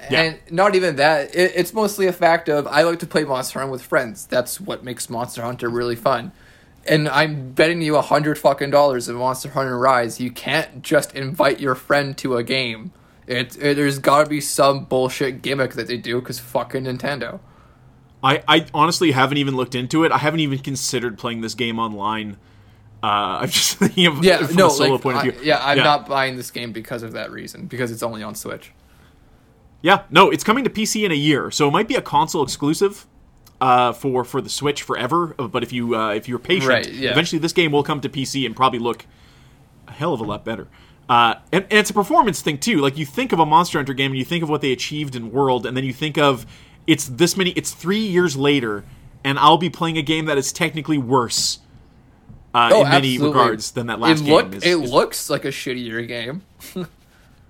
Yeah. 0.10 0.22
And 0.22 0.40
not 0.50 0.76
even 0.76 0.96
that. 0.96 1.36
It, 1.36 1.52
it's 1.56 1.74
mostly 1.74 2.08
a 2.08 2.14
fact 2.14 2.48
of 2.48 2.68
I 2.68 2.84
like 2.84 3.00
to 3.00 3.06
play 3.06 3.26
Monster 3.26 3.60
Hunter 3.60 3.74
with 3.74 3.82
friends. 3.82 4.26
That's 4.26 4.62
what 4.62 4.86
makes 4.86 5.10
Monster 5.10 5.42
Hunter 5.42 5.68
really 5.70 5.98
fun. 5.98 6.32
And 6.88 7.10
I'm 7.10 7.52
betting 7.52 7.82
you 7.82 7.98
a 7.98 8.02
hundred 8.02 8.40
fucking 8.40 8.70
dollars 8.72 9.10
in 9.10 9.18
Monster 9.18 9.50
Hunter 9.50 9.78
Rise. 9.78 10.22
You 10.22 10.32
can't 10.32 10.82
just 10.84 11.14
invite 11.14 11.60
your 11.60 11.76
friend 11.76 12.18
to 12.20 12.38
a 12.38 12.44
game. 12.44 12.94
It, 13.32 13.56
it 13.62 13.76
there's 13.76 14.00
got 14.00 14.24
to 14.26 14.30
be 14.30 14.42
some 14.42 14.86
bullshit 14.86 15.42
gimmick 15.42 15.74
that 15.74 15.88
they 15.88 15.98
do 15.98 16.20
because 16.20 16.40
fucking 16.40 16.84
Nintendo. 16.84 17.40
I, 18.24 18.44
I 18.48 18.66
honestly 18.74 19.12
haven't 19.12 19.38
even 19.38 19.56
looked 19.56 19.74
into 19.74 20.04
it. 20.04 20.12
I 20.12 20.18
haven't 20.20 20.42
even 20.42 20.60
considered 20.60 21.18
playing 21.18 21.42
this 21.42 21.56
game 21.56 21.80
online. 21.80 22.38
Uh, 23.02 23.08
I'm 23.42 23.50
just 23.50 23.78
thinking 23.78 24.06
of 24.06 24.24
Yeah, 24.24 24.46
from 24.46 24.56
no, 24.58 24.68
a 24.68 24.70
solo 24.70 24.94
like, 24.94 25.02
point 25.02 25.18
of 25.18 25.24
I- 25.24 25.30
view. 25.32 25.40
yeah, 25.44 25.60
I'm 25.64 25.78
not 25.80 26.08
buying 26.08 26.36
this 26.36 26.52
game 26.52 26.72
because 26.72 27.02
of 27.04 27.14
that 27.14 27.32
reason. 27.32 27.66
Because 27.66 27.92
it's 27.92 28.04
only 28.04 28.22
on 28.22 28.36
Switch. 28.36 28.72
Yeah, 29.82 30.04
no, 30.12 30.30
it's 30.30 30.44
coming 30.44 30.64
to 30.66 30.70
PC 30.70 31.04
in 31.06 31.12
a 31.12 31.16
year, 31.16 31.50
so 31.50 31.68
it 31.68 31.72
might 31.72 31.88
be 31.88 31.96
a 31.96 32.02
console 32.04 32.44
exclusive 32.44 33.08
uh, 33.60 33.94
for 33.94 34.24
for 34.24 34.40
the 34.40 34.50
Switch 34.50 34.84
forever. 34.84 35.34
uh, 35.40 35.48
But 35.48 35.64
if 35.64 35.74
you 35.74 35.96
uh, 35.96 36.12
if 36.14 36.28
you're 36.28 36.38
patient, 36.38 36.70
Right, 36.70 36.92
yeah. 36.94 37.10
eventually 37.12 37.40
this 37.40 37.54
game 37.54 37.72
will 37.72 37.82
come 37.84 38.02
to 38.02 38.10
PC 38.10 38.46
and 38.46 38.56
probably 38.56 38.78
look 38.78 39.08
a 39.88 39.92
hell 39.94 40.14
of 40.14 40.20
a 40.20 40.24
lot 40.24 40.46
better. 40.46 40.68
Uh, 41.12 41.36
and, 41.52 41.64
and 41.66 41.74
it's 41.74 41.90
a 41.90 41.94
performance 41.94 42.42
thing 42.42 42.58
too. 42.58 42.78
Like 42.78 42.98
you 42.98 43.06
think 43.06 43.34
of 43.34 43.40
a 43.40 43.46
Monster 43.46 43.78
Hunter 43.80 43.94
game 43.94 44.12
and 44.12 44.18
you 44.18 44.24
think 44.24 44.44
of 44.44 44.50
what 44.50 44.62
they 44.62 44.72
achieved 44.72 45.14
in 45.16 45.32
World, 45.32 45.66
and 45.66 45.76
then 45.76 45.84
you 45.84 45.92
think 45.94 46.18
of 46.18 46.46
it's 46.88 47.06
this 47.06 47.36
many. 47.36 47.50
It's 47.52 47.72
three 47.74 48.00
years 48.00 48.38
later, 48.38 48.86
and 49.24 49.38
I'll 49.38 49.58
be 49.58 49.70
playing 49.70 49.98
a 49.98 50.02
game 50.02 50.26
that 50.26 50.38
is 50.38 50.54
technically 50.54 50.98
worse. 50.98 51.60
Uh, 52.54 52.70
Oh, 52.74 52.82
in 52.84 52.90
many 52.90 53.18
regards 53.18 53.72
than 53.72 53.88
that 53.88 54.00
last 54.00 54.22
it 54.22 54.26
game. 54.26 54.34
look 54.34 54.56
is- 54.56 54.64
it 54.64 54.70
is- 54.84 54.92
looks 54.92 55.30
like 55.30 55.44
a 55.44 55.50
shittier 55.50 56.08
game. 56.08 56.44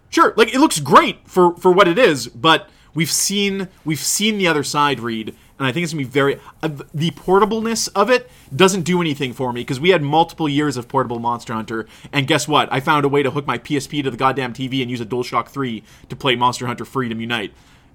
Sure, 0.10 0.34
like 0.36 0.54
it 0.54 0.60
looks 0.60 0.80
great 0.82 1.20
for 1.26 1.56
for 1.56 1.72
what 1.72 1.88
it 1.88 1.98
is, 1.98 2.28
but 2.28 2.70
we've 2.94 3.10
seen 3.12 3.70
we've 3.86 3.98
seen 4.00 4.38
the 4.38 4.46
other 4.48 4.62
side, 4.64 5.00
Reed, 5.00 5.34
and 5.62 5.68
I 5.68 5.72
think 5.72 5.84
it's 5.84 5.94
gonna 5.94 6.04
be 6.04 6.10
very 6.10 6.40
uh, 6.64 6.70
the 6.92 7.12
portableness 7.12 7.88
of 7.94 8.10
it 8.10 8.28
doesn't 8.56 8.82
do 8.82 9.00
anything 9.00 9.32
for 9.32 9.54
me 9.54 9.62
because 9.62 9.80
we 9.80 9.90
had 9.90 10.02
multiple 10.02 10.50
years 10.50 10.76
of 10.76 10.88
portable 10.88 11.20
Monster 11.20 11.54
Hunter, 11.54 11.86
and 12.12 12.26
guess 12.26 12.48
what? 12.48 12.68
I 12.74 12.80
found 12.80 13.06
a 13.06 13.08
way 13.08 13.22
to 13.22 13.30
hook 13.30 13.46
my 13.46 13.60
PSP 13.60 14.04
to 14.04 14.10
the 14.10 14.18
goddamn 14.18 14.54
TV 14.54 14.82
and 14.82 14.90
use 14.90 15.02
a 15.02 15.06
DualShock 15.06 15.50
Three 15.50 15.84
to 16.10 16.16
play 16.16 16.36
Monster 16.36 16.66
Hunter 16.66 16.84
Freedom 16.84 17.22
Unite, 17.22 17.54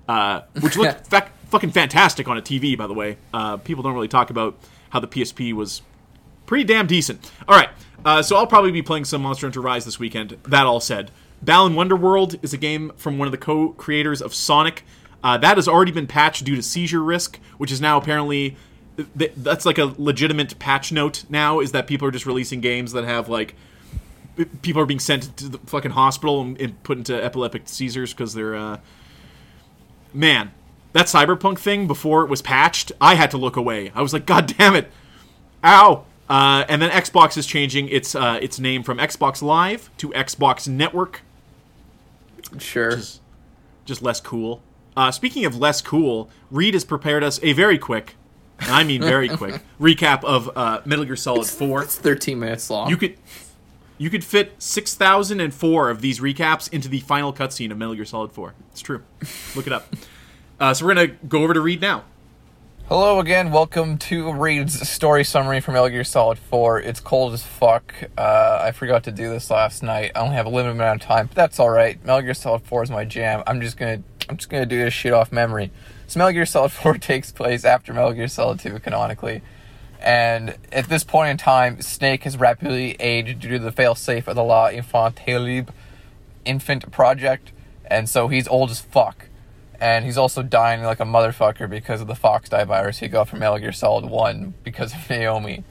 uh, 0.09 0.43
which 0.61 0.77
looked 0.77 1.07
fa- 1.11 1.29
fucking 1.49 1.73
fantastic 1.73 2.29
on 2.29 2.39
a 2.39 2.43
TV. 2.43 2.79
By 2.79 2.87
the 2.87 2.95
way, 2.95 3.17
uh, 3.35 3.57
people 3.57 3.83
don't 3.83 3.95
really 3.95 4.07
talk 4.07 4.31
about 4.31 4.57
how 4.91 5.01
the 5.01 5.09
PSP 5.09 5.53
was 5.53 5.83
pretty 6.47 6.63
damn 6.63 6.87
decent. 6.87 7.33
All 7.49 7.57
right, 7.57 7.71
uh, 8.05 8.23
so 8.23 8.37
I'll 8.37 8.47
probably 8.47 8.71
be 8.71 8.83
playing 8.83 9.07
some 9.07 9.23
Monster 9.23 9.47
Hunter 9.47 9.61
Rise 9.61 9.85
this 9.85 9.99
weekend. 9.99 10.37
That 10.45 10.67
all 10.67 10.79
said, 10.79 11.11
Balan 11.43 11.75
Wonderworld 11.75 12.43
is 12.45 12.55
a 12.55 12.59
game 12.59 12.93
from 12.97 13.19
one 13.19 13.27
of 13.27 13.33
the 13.33 13.39
co-creators 13.39 14.23
of 14.23 14.33
Sonic. 14.33 14.85
Uh, 15.27 15.37
that 15.37 15.57
has 15.57 15.67
already 15.67 15.91
been 15.91 16.07
patched 16.07 16.45
due 16.45 16.55
to 16.55 16.63
seizure 16.63 17.03
risk, 17.03 17.41
which 17.59 17.73
is 17.73 17.81
now 17.81 17.99
apparently 17.99 18.57
th- 19.19 19.33
that's 19.39 19.67
like 19.67 19.77
a 19.77 19.93
legitimate 19.99 20.57
patch 20.61 20.93
note 20.93 21.25
now. 21.29 21.59
Is 21.59 21.73
that 21.73 21.89
people 21.89 22.07
are 22.07 22.13
just 22.13 22.27
releasing 22.27 22.61
games 22.61 22.93
that 22.93 23.03
have 23.03 23.29
like 23.29 23.57
people 24.63 24.81
are 24.81 24.87
being 24.87 25.01
sent 25.01 25.37
to 25.37 25.49
the 25.49 25.59
fucking 25.67 25.91
hospital 25.91 26.43
and, 26.43 26.61
and 26.61 26.81
put 26.85 26.97
into 26.97 27.13
epileptic 27.25 27.63
seizures 27.69 28.15
because 28.15 28.35
they're 28.35 28.55
uh, 28.55 28.79
man 30.15 30.53
that 30.93 31.07
cyberpunk 31.07 31.59
thing 31.59 31.89
before 31.89 32.23
it 32.23 32.31
was 32.31 32.41
patched 32.41 32.93
i 33.01 33.15
had 33.17 33.31
to 33.31 33.37
look 33.37 33.57
away 33.57 33.91
i 33.95 34.03
was 34.03 34.13
like 34.13 34.27
god 34.27 34.47
damn 34.59 34.75
it 34.77 34.91
ow 35.65 36.05
uh, 36.29 36.65
and 36.69 36.81
then 36.81 36.91
xbox 36.91 37.37
is 37.37 37.47
changing 37.47 37.89
its 37.89 38.15
uh, 38.15 38.39
its 38.43 38.59
name 38.61 38.83
from 38.83 38.99
xbox 38.99 39.43
live 39.43 39.91
to 39.99 40.11
xbox 40.11 40.69
network 40.69 41.23
Sure. 42.59 42.93
just, 42.93 43.21
just 43.87 44.03
less 44.03 44.21
cool 44.21 44.63
uh, 44.97 45.11
speaking 45.11 45.45
of 45.45 45.57
less 45.57 45.81
cool 45.83 46.29
reed 46.51 46.75
has 46.75 46.85
prepared 46.85 47.23
us 47.23 47.39
a 47.43 47.53
very 47.53 47.79
quick 47.79 48.15
and 48.61 48.71
i 48.71 48.83
mean 48.85 49.01
very 49.01 49.29
quick 49.29 49.61
recap 49.81 50.25
of 50.25 50.51
uh, 50.57 50.81
metal 50.85 51.05
gear 51.05 51.17
solid 51.17 51.47
4 51.47 51.83
It's 51.83 51.97
13 51.97 52.39
minutes 52.39 52.71
long. 52.71 52.89
you 52.91 52.97
could 52.97 53.17
you 53.99 54.11
could 54.11 54.23
fit 54.25 54.53
6004 54.59 55.89
of 55.89 56.01
these 56.03 56.21
recaps 56.21 56.71
into 56.73 56.87
the 56.89 57.01
final 57.01 57.33
cutscene 57.33 57.71
of 57.71 57.79
Metal 57.79 57.95
Gear 57.95 58.05
Solid 58.05 58.31
4. 58.31 58.53
It's 58.71 58.83
true. 58.83 59.03
Look 59.55 59.67
it 59.67 59.73
up. 59.73 59.87
Uh, 60.61 60.73
so 60.73 60.87
we're 60.87 60.95
going 60.95 61.09
to 61.09 61.15
go 61.27 61.43
over 61.43 61.53
to 61.53 61.61
Reed 61.61 61.83
now. 61.83 62.03
Hello 62.89 63.21
again. 63.21 63.51
Welcome 63.53 63.99
to 63.99 64.33
Reed's 64.33 64.89
story 64.89 65.23
summary 65.23 65.61
from 65.61 65.75
Metal 65.75 65.91
Gear 65.91 66.03
Solid 66.05 66.39
4. 66.39 66.81
It's 66.81 66.99
cold 66.99 67.35
as 67.35 67.43
fuck. 67.43 67.95
Uh, 68.17 68.61
I 68.63 68.71
forgot 68.73 69.05
to 69.05 69.13
do 69.13 69.29
this 69.29 69.51
last 69.51 69.83
night. 69.83 70.13
I 70.15 70.21
only 70.21 70.35
have 70.35 70.47
a 70.47 70.49
limited 70.49 70.73
amount 70.77 71.03
of 71.03 71.07
time, 71.07 71.27
but 71.27 71.37
that's 71.37 71.61
all 71.61 71.69
right. 71.69 72.03
Metal 72.07 72.23
Gear 72.23 72.33
Solid 72.33 72.63
4 72.63 72.85
is 72.85 72.91
my 72.91 73.05
jam. 73.05 73.43
I'm 73.47 73.61
just 73.61 73.77
gonna 73.77 74.03
I'm 74.29 74.37
just 74.37 74.49
gonna 74.49 74.67
do 74.67 74.79
this 74.79 74.95
shit 74.95 75.13
off 75.13 75.33
memory. 75.33 75.71
So 76.07 76.19
Metal 76.19 76.33
Gear 76.33 76.47
Solid 76.47 76.73
4 76.73 76.95
takes 76.99 77.33
place 77.33 77.65
after 77.65 77.93
Metal 77.93 78.13
Gear 78.13 78.29
Solid 78.29 78.61
2 78.61 78.79
canonically. 78.81 79.43
And 80.01 80.57
at 80.73 80.89
this 80.89 81.05
point 81.05 81.31
in 81.31 81.37
time, 81.37 81.81
Snake 81.81 82.25
has 82.25 82.37
rapidly 82.37 82.97
aged 83.01 83.41
due 83.41 83.51
to 83.51 83.59
the 83.59 83.73
failsafe 83.73 84.29
of 84.29 84.37
the 84.37 84.45
La 84.45 84.69
Infantile 84.69 85.67
infant 86.45 86.91
project, 86.93 87.53
and 87.85 88.09
so 88.09 88.29
he's 88.29 88.47
old 88.49 88.71
as 88.71 88.81
fuck. 88.81 89.27
And 89.79 90.05
he's 90.05 90.17
also 90.17 90.43
dying 90.43 90.83
like 90.83 91.01
a 91.01 91.05
motherfucker 91.05 91.69
because 91.69 92.01
of 92.01 92.07
the 92.07 92.15
fox 92.15 92.49
die 92.49 92.65
virus 92.65 92.99
he 92.99 93.09
got 93.09 93.29
from 93.29 93.41
Metal 93.41 93.59
Gear 93.59 93.73
Solid 93.73 94.07
1 94.07 94.55
because 94.63 94.95
of 94.95 95.11
Naomi. 95.11 95.65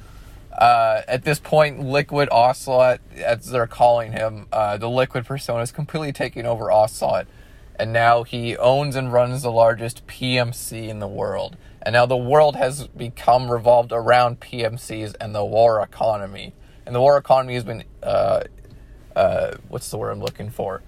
Uh, 0.51 1.01
at 1.08 1.24
this 1.24 1.39
point, 1.39 1.80
Liquid 1.80 2.30
Ocelot, 2.32 3.01
as 3.18 3.49
they're 3.49 3.68
calling 3.68 4.12
him, 4.12 4.47
uh, 4.51 4.78
the 4.78 4.89
Liquid 4.89 5.26
persona 5.26 5.62
is 5.62 5.72
completely 5.72 6.14
taking 6.14 6.45
over 6.45 6.72
Ocelot. 6.72 7.28
And 7.78 7.91
now 7.91 8.23
he 8.23 8.55
owns 8.57 8.95
and 8.95 9.11
runs 9.11 9.41
the 9.41 9.51
largest 9.51 10.07
PMC 10.07 10.88
in 10.88 10.99
the 10.99 11.07
world. 11.07 11.57
And 11.82 11.93
now 11.93 12.05
the 12.05 12.17
world 12.17 12.55
has 12.55 12.88
become 12.88 13.51
revolved 13.51 13.91
around 13.91 14.39
PMCs 14.39 15.15
and 15.19 15.36
the 15.36 15.45
war 15.45 15.82
economy. 15.82 16.53
And 16.86 16.95
the 16.95 17.01
war 17.01 17.17
economy 17.17 17.53
has 17.55 17.63
been, 17.63 17.84
uh, 18.01 18.43
uh, 19.15 19.55
what's 19.67 19.89
the 19.89 19.97
word 19.97 20.11
I'm 20.11 20.21
looking 20.21 20.49
for? 20.49 20.82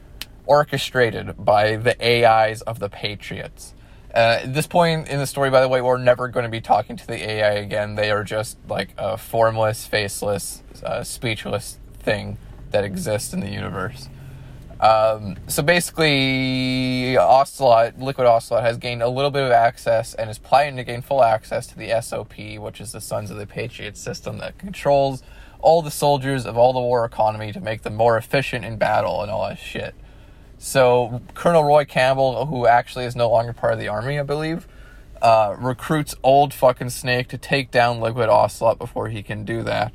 Orchestrated 0.45 1.43
by 1.43 1.75
the 1.75 1.95
AIs 2.01 2.61
of 2.61 2.79
the 2.79 2.89
Patriots. 2.89 3.73
Uh, 4.13 4.39
at 4.43 4.53
this 4.53 4.65
point 4.65 5.07
in 5.09 5.19
the 5.19 5.27
story, 5.27 5.49
by 5.49 5.61
the 5.61 5.67
way, 5.67 5.81
we're 5.81 5.97
never 5.97 6.27
going 6.27 6.45
to 6.45 6.49
be 6.49 6.61
talking 6.61 6.95
to 6.95 7.05
the 7.05 7.29
AI 7.29 7.51
again. 7.51 7.95
They 7.95 8.09
are 8.09 8.23
just 8.23 8.57
like 8.67 8.89
a 8.97 9.17
formless, 9.17 9.85
faceless, 9.85 10.63
uh, 10.83 11.03
speechless 11.03 11.77
thing 11.99 12.37
that 12.71 12.83
exists 12.83 13.33
in 13.33 13.41
the 13.41 13.49
universe. 13.49 14.09
Um, 14.79 15.37
so 15.47 15.63
basically, 15.63 17.17
Ocelot, 17.17 17.99
Liquid 17.99 18.27
Ocelot, 18.27 18.63
has 18.63 18.77
gained 18.77 19.01
a 19.01 19.09
little 19.09 19.31
bit 19.31 19.43
of 19.43 19.51
access 19.51 20.13
and 20.13 20.29
is 20.29 20.37
planning 20.37 20.77
to 20.77 20.83
gain 20.83 21.01
full 21.01 21.23
access 21.23 21.65
to 21.67 21.77
the 21.77 21.99
SOP, 22.01 22.37
which 22.59 22.79
is 22.79 22.91
the 22.91 23.01
Sons 23.01 23.31
of 23.31 23.37
the 23.37 23.47
Patriot 23.47 23.97
system 23.97 24.37
that 24.37 24.57
controls 24.59 25.23
all 25.59 25.81
the 25.81 25.91
soldiers 25.91 26.45
of 26.45 26.57
all 26.57 26.73
the 26.73 26.79
war 26.79 27.03
economy 27.05 27.51
to 27.51 27.59
make 27.59 27.81
them 27.81 27.95
more 27.95 28.17
efficient 28.17 28.63
in 28.63 28.77
battle 28.77 29.23
and 29.23 29.31
all 29.31 29.47
that 29.47 29.57
shit. 29.57 29.95
So 30.59 31.21
Colonel 31.33 31.63
Roy 31.63 31.85
Campbell, 31.85 32.45
who 32.45 32.67
actually 32.67 33.05
is 33.05 33.15
no 33.15 33.29
longer 33.29 33.53
part 33.53 33.73
of 33.73 33.79
the 33.79 33.87
army, 33.87 34.19
I 34.19 34.23
believe, 34.23 34.67
uh, 35.21 35.55
recruits 35.57 36.15
old 36.21 36.53
fucking 36.53 36.91
Snake 36.91 37.27
to 37.29 37.37
take 37.37 37.71
down 37.71 37.99
Liquid 37.99 38.29
Ocelot 38.29 38.77
before 38.77 39.09
he 39.09 39.23
can 39.23 39.43
do 39.43 39.63
that, 39.63 39.93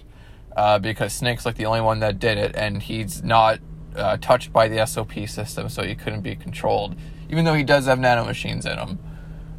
uh, 0.57 0.81
because 0.81 1.13
Snake's 1.13 1.47
like 1.47 1.57
the 1.57 1.67
only 1.67 1.81
one 1.81 2.01
that 2.01 2.19
did 2.19 2.39
it, 2.39 2.57
and 2.57 2.83
he's 2.83 3.23
not 3.23 3.61
uh, 3.97 4.17
touched 4.19 4.53
by 4.53 4.69
the 4.69 4.85
SOP 4.87 5.13
system, 5.27 5.69
so 5.69 5.83
he 5.83 5.95
couldn't 5.95 6.23
be 6.23 6.35
controlled, 6.35 6.95
even 7.29 7.45
though 7.45 7.55
he 7.55 7.65
does 7.65 7.87
have 7.87 7.99
nanomachines 7.99 8.71
in 8.71 8.79
him. 8.79 8.99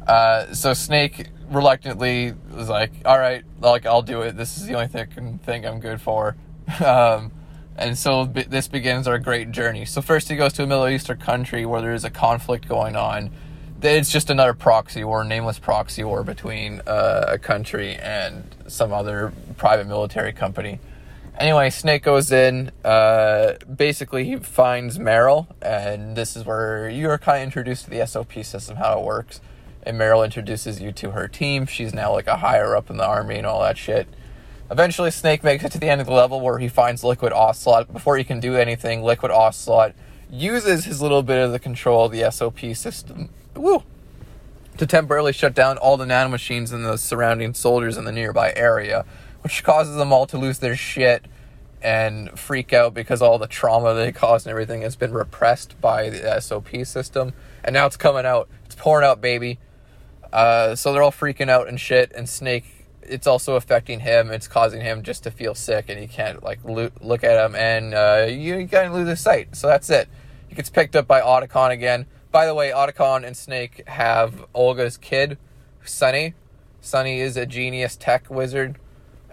Uh, 0.06 0.52
so 0.52 0.74
Snake 0.74 1.28
reluctantly 1.50 2.34
was 2.52 2.68
like, 2.68 2.92
"All 3.04 3.18
right, 3.18 3.44
like 3.60 3.86
I'll 3.86 4.02
do 4.02 4.22
it. 4.22 4.36
This 4.36 4.56
is 4.56 4.66
the 4.66 4.74
only 4.74 4.88
thing 4.88 5.02
I 5.02 5.14
can 5.14 5.38
think 5.38 5.64
I'm 5.64 5.80
good 5.80 6.00
for." 6.00 6.36
um, 6.84 7.32
and 7.76 7.98
so 7.98 8.26
b- 8.26 8.42
this 8.42 8.68
begins 8.68 9.08
our 9.08 9.18
great 9.18 9.50
journey. 9.50 9.84
So 9.84 10.00
first 10.00 10.28
he 10.28 10.36
goes 10.36 10.52
to 10.54 10.62
a 10.62 10.66
Middle 10.66 10.88
Eastern 10.88 11.18
country 11.18 11.66
where 11.66 11.80
there 11.80 11.94
is 11.94 12.04
a 12.04 12.10
conflict 12.10 12.68
going 12.68 12.96
on. 12.96 13.30
It's 13.82 14.10
just 14.10 14.30
another 14.30 14.54
proxy 14.54 15.04
war, 15.04 15.24
nameless 15.24 15.58
proxy 15.58 16.04
war 16.04 16.22
between 16.22 16.80
uh, 16.86 17.26
a 17.28 17.38
country 17.38 17.96
and 17.96 18.44
some 18.66 18.92
other 18.92 19.32
private 19.56 19.86
military 19.86 20.32
company. 20.32 20.78
Anyway, 21.38 21.70
Snake 21.70 22.02
goes 22.02 22.30
in. 22.30 22.70
Uh, 22.84 23.54
basically, 23.74 24.24
he 24.24 24.36
finds 24.36 24.98
Meryl, 24.98 25.46
and 25.60 26.16
this 26.16 26.36
is 26.36 26.44
where 26.44 26.88
you 26.88 27.08
are 27.10 27.18
kind 27.18 27.38
of 27.38 27.44
introduced 27.44 27.84
to 27.84 27.90
the 27.90 28.06
SOP 28.06 28.32
system, 28.44 28.76
how 28.76 28.98
it 28.98 29.04
works. 29.04 29.40
And 29.82 29.98
Meryl 29.98 30.24
introduces 30.24 30.80
you 30.80 30.92
to 30.92 31.10
her 31.10 31.28
team. 31.28 31.66
She's 31.66 31.92
now 31.92 32.12
like 32.12 32.26
a 32.26 32.36
higher 32.36 32.76
up 32.76 32.88
in 32.88 32.96
the 32.96 33.06
army 33.06 33.36
and 33.36 33.46
all 33.46 33.62
that 33.62 33.76
shit. 33.76 34.08
Eventually, 34.70 35.10
Snake 35.10 35.44
makes 35.44 35.64
it 35.64 35.72
to 35.72 35.78
the 35.78 35.90
end 35.90 36.00
of 36.00 36.06
the 36.06 36.12
level 36.12 36.40
where 36.40 36.58
he 36.58 36.68
finds 36.68 37.04
Liquid 37.04 37.32
Ocelot. 37.32 37.92
Before 37.92 38.16
he 38.16 38.24
can 38.24 38.40
do 38.40 38.56
anything, 38.56 39.02
Liquid 39.02 39.30
Ocelot 39.30 39.94
uses 40.30 40.86
his 40.86 41.02
little 41.02 41.22
bit 41.22 41.38
of 41.38 41.52
the 41.52 41.58
control 41.58 42.06
of 42.06 42.12
the 42.12 42.30
SOP 42.30 42.60
system 42.74 43.28
woo, 43.56 43.82
to 44.76 44.86
temporarily 44.86 45.32
shut 45.32 45.54
down 45.54 45.78
all 45.78 45.96
the 45.96 46.04
nanomachines 46.04 46.72
and 46.72 46.84
the 46.84 46.96
surrounding 46.96 47.54
soldiers 47.54 47.96
in 47.96 48.04
the 48.04 48.12
nearby 48.12 48.52
area, 48.56 49.04
which 49.44 49.62
causes 49.62 49.96
them 49.96 50.12
all 50.12 50.26
to 50.26 50.38
lose 50.38 50.58
their 50.58 50.74
shit 50.74 51.26
and 51.82 52.38
freak 52.38 52.72
out 52.72 52.94
because 52.94 53.20
all 53.20 53.38
the 53.38 53.46
trauma 53.46 53.92
they 53.92 54.10
caused 54.10 54.46
and 54.46 54.50
everything 54.50 54.80
has 54.80 54.96
been 54.96 55.12
repressed 55.12 55.78
by 55.82 56.08
the 56.08 56.40
SOP 56.40 56.86
system. 56.86 57.34
And 57.62 57.74
now 57.74 57.84
it's 57.84 57.98
coming 57.98 58.24
out. 58.24 58.48
It's 58.64 58.74
pouring 58.74 59.06
out, 59.06 59.20
baby. 59.20 59.58
Uh, 60.32 60.74
so 60.74 60.92
they're 60.92 61.02
all 61.02 61.12
freaking 61.12 61.50
out 61.50 61.68
and 61.68 61.78
shit. 61.78 62.10
And 62.16 62.26
Snake, 62.26 62.64
it's 63.02 63.26
also 63.26 63.54
affecting 63.54 64.00
him. 64.00 64.30
It's 64.30 64.48
causing 64.48 64.80
him 64.80 65.02
just 65.02 65.22
to 65.24 65.30
feel 65.30 65.54
sick, 65.54 65.86
and 65.88 65.98
he 65.98 66.06
can't 66.06 66.42
like 66.42 66.58
lo- 66.64 66.90
look 67.02 67.22
at 67.22 67.44
him, 67.44 67.54
and 67.54 67.94
uh, 67.94 68.26
you, 68.28 68.56
you 68.56 68.66
kind 68.66 68.88
of 68.88 68.94
lose 68.94 69.08
his 69.08 69.20
sight. 69.20 69.54
So 69.54 69.66
that's 69.66 69.90
it. 69.90 70.08
He 70.48 70.54
gets 70.54 70.70
picked 70.70 70.96
up 70.96 71.06
by 71.06 71.20
Otacon 71.20 71.70
again. 71.70 72.06
By 72.32 72.46
the 72.46 72.54
way, 72.54 72.70
Otacon 72.70 73.24
and 73.24 73.36
Snake 73.36 73.86
have 73.86 74.46
Olga's 74.54 74.96
kid, 74.96 75.38
Sunny. 75.84 76.34
Sunny 76.80 77.20
is 77.20 77.36
a 77.36 77.46
genius 77.46 77.94
tech 77.96 78.28
wizard, 78.30 78.78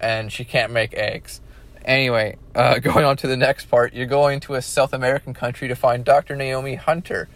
and 0.01 0.31
she 0.31 0.43
can't 0.43 0.73
make 0.73 0.93
eggs. 0.93 1.39
Anyway, 1.85 2.37
uh, 2.53 2.79
going 2.79 3.05
on 3.05 3.15
to 3.17 3.27
the 3.27 3.37
next 3.37 3.65
part, 3.65 3.93
you're 3.93 4.05
going 4.05 4.39
to 4.41 4.55
a 4.55 4.61
South 4.61 4.91
American 4.91 5.33
country 5.33 5.67
to 5.69 5.75
find 5.75 6.03
Dr. 6.03 6.35
Naomi 6.35 6.75
Hunter. 6.75 7.29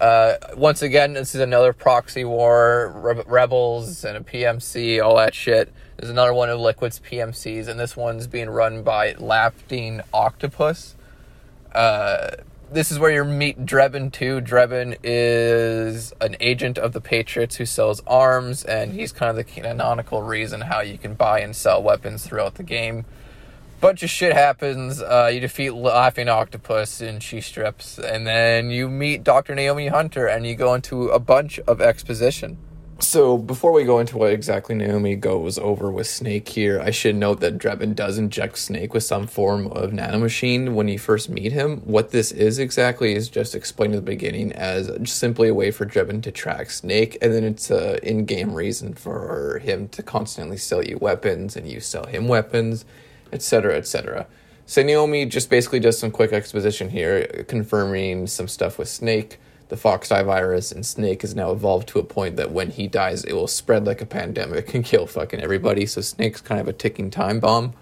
Uh, 0.00 0.34
once 0.56 0.82
again, 0.82 1.14
this 1.14 1.34
is 1.34 1.40
another 1.40 1.72
proxy 1.72 2.24
war, 2.24 2.92
re- 2.94 3.22
rebels 3.26 4.04
and 4.04 4.16
a 4.16 4.20
PMC, 4.20 5.02
all 5.02 5.16
that 5.16 5.34
shit. 5.34 5.72
There's 5.96 6.10
another 6.10 6.34
one 6.34 6.50
of 6.50 6.60
Liquid's 6.60 7.00
PMCs, 7.00 7.68
and 7.68 7.80
this 7.80 7.96
one's 7.96 8.26
being 8.26 8.50
run 8.50 8.82
by 8.82 9.14
Laughing 9.14 10.02
Octopus. 10.12 10.94
Uh, 11.72 12.36
this 12.70 12.90
is 12.90 12.98
where 12.98 13.10
you 13.10 13.24
meet 13.24 13.64
Drebin 13.64 14.12
too. 14.12 14.40
Drebin 14.40 14.96
is 15.02 16.12
an 16.20 16.36
agent 16.40 16.78
of 16.78 16.92
the 16.92 17.00
Patriots 17.00 17.56
who 17.56 17.66
sells 17.66 18.02
arms, 18.06 18.64
and 18.64 18.92
he's 18.92 19.12
kind 19.12 19.30
of 19.30 19.36
the 19.36 19.44
canonical 19.44 20.22
reason 20.22 20.62
how 20.62 20.80
you 20.80 20.98
can 20.98 21.14
buy 21.14 21.40
and 21.40 21.54
sell 21.54 21.82
weapons 21.82 22.26
throughout 22.26 22.56
the 22.56 22.62
game 22.62 23.04
bunch 23.80 24.02
of 24.02 24.10
shit 24.10 24.32
happens. 24.32 25.00
Uh, 25.00 25.30
you 25.32 25.40
defeat 25.40 25.70
Laughing 25.70 26.28
Octopus 26.28 27.00
and 27.00 27.22
she 27.22 27.40
strips, 27.40 27.98
and 27.98 28.26
then 28.26 28.70
you 28.70 28.88
meet 28.88 29.22
Dr. 29.22 29.54
Naomi 29.54 29.88
Hunter, 29.88 30.26
and 30.26 30.46
you 30.46 30.54
go 30.54 30.74
into 30.74 31.08
a 31.08 31.18
bunch 31.18 31.58
of 31.60 31.80
exposition. 31.80 32.58
So 32.98 33.36
before 33.36 33.72
we 33.72 33.84
go 33.84 33.98
into 33.98 34.16
what 34.16 34.32
exactly 34.32 34.74
Naomi 34.74 35.16
goes 35.16 35.58
over 35.58 35.90
with 35.90 36.06
Snake 36.06 36.48
here, 36.48 36.80
I 36.80 36.90
should 36.90 37.14
note 37.14 37.40
that 37.40 37.58
Drebin 37.58 37.94
does 37.94 38.16
inject 38.16 38.56
Snake 38.56 38.94
with 38.94 39.04
some 39.04 39.26
form 39.26 39.66
of 39.66 39.90
nanomachine 39.90 40.72
when 40.72 40.88
you 40.88 40.98
first 40.98 41.28
meet 41.28 41.52
him. 41.52 41.82
What 41.84 42.10
this 42.10 42.32
is 42.32 42.58
exactly 42.58 43.14
is 43.14 43.28
just 43.28 43.54
explained 43.54 43.94
at 43.94 43.98
the 43.98 44.02
beginning 44.02 44.50
as 44.52 44.90
simply 45.04 45.48
a 45.48 45.54
way 45.54 45.70
for 45.70 45.84
Drebin 45.84 46.22
to 46.22 46.32
track 46.32 46.70
Snake, 46.70 47.18
and 47.20 47.34
then 47.34 47.44
it's 47.44 47.70
a 47.70 48.02
in-game 48.06 48.54
reason 48.54 48.94
for 48.94 49.58
him 49.62 49.88
to 49.88 50.02
constantly 50.02 50.56
sell 50.56 50.82
you 50.82 50.96
weapons 50.96 51.54
and 51.54 51.68
you 51.68 51.80
sell 51.80 52.06
him 52.06 52.28
weapons, 52.28 52.86
etc., 53.30 53.76
etc. 53.76 54.26
So 54.64 54.82
Naomi 54.82 55.26
just 55.26 55.50
basically 55.50 55.80
does 55.80 55.98
some 55.98 56.10
quick 56.10 56.32
exposition 56.32 56.88
here, 56.88 57.44
confirming 57.46 58.26
some 58.26 58.48
stuff 58.48 58.78
with 58.78 58.88
Snake 58.88 59.38
the 59.68 59.76
fox 59.76 60.08
die 60.08 60.22
virus 60.22 60.70
and 60.70 60.86
snake 60.86 61.22
has 61.22 61.34
now 61.34 61.50
evolved 61.50 61.88
to 61.88 61.98
a 61.98 62.04
point 62.04 62.36
that 62.36 62.52
when 62.52 62.70
he 62.70 62.86
dies 62.86 63.24
it 63.24 63.32
will 63.32 63.48
spread 63.48 63.84
like 63.84 64.00
a 64.00 64.06
pandemic 64.06 64.74
and 64.74 64.84
kill 64.84 65.06
fucking 65.06 65.40
everybody. 65.40 65.86
So 65.86 66.00
snake's 66.00 66.40
kind 66.40 66.60
of 66.60 66.68
a 66.68 66.72
ticking 66.72 67.10
time 67.10 67.40
bomb. 67.40 67.74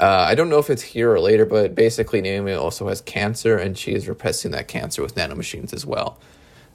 Uh, 0.00 0.26
i 0.28 0.34
don't 0.34 0.48
know 0.48 0.58
if 0.58 0.70
it's 0.70 0.82
here 0.82 1.12
or 1.12 1.20
later 1.20 1.46
but 1.46 1.72
basically 1.72 2.20
naomi 2.20 2.52
also 2.52 2.88
has 2.88 3.00
cancer 3.00 3.56
and 3.56 3.78
she 3.78 3.92
is 3.94 4.08
repressing 4.08 4.50
that 4.50 4.66
cancer 4.66 5.02
with 5.02 5.14
nanomachines 5.14 5.72
as 5.72 5.86
well. 5.86 6.18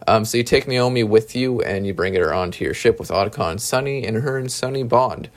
Um, 0.07 0.23
so 0.23 0.37
you 0.37 0.43
take 0.43 0.67
naomi 0.67 1.03
with 1.03 1.35
you 1.35 1.61
and 1.61 1.85
you 1.85 1.93
bring 1.93 2.15
her 2.15 2.33
onto 2.33 2.63
your 2.63 2.73
ship 2.73 2.99
with 2.99 3.09
otacon 3.09 3.59
sunny 3.59 4.05
and 4.05 4.17
her 4.17 4.37
and 4.37 4.51
sunny 4.51 4.83
bond. 4.83 5.29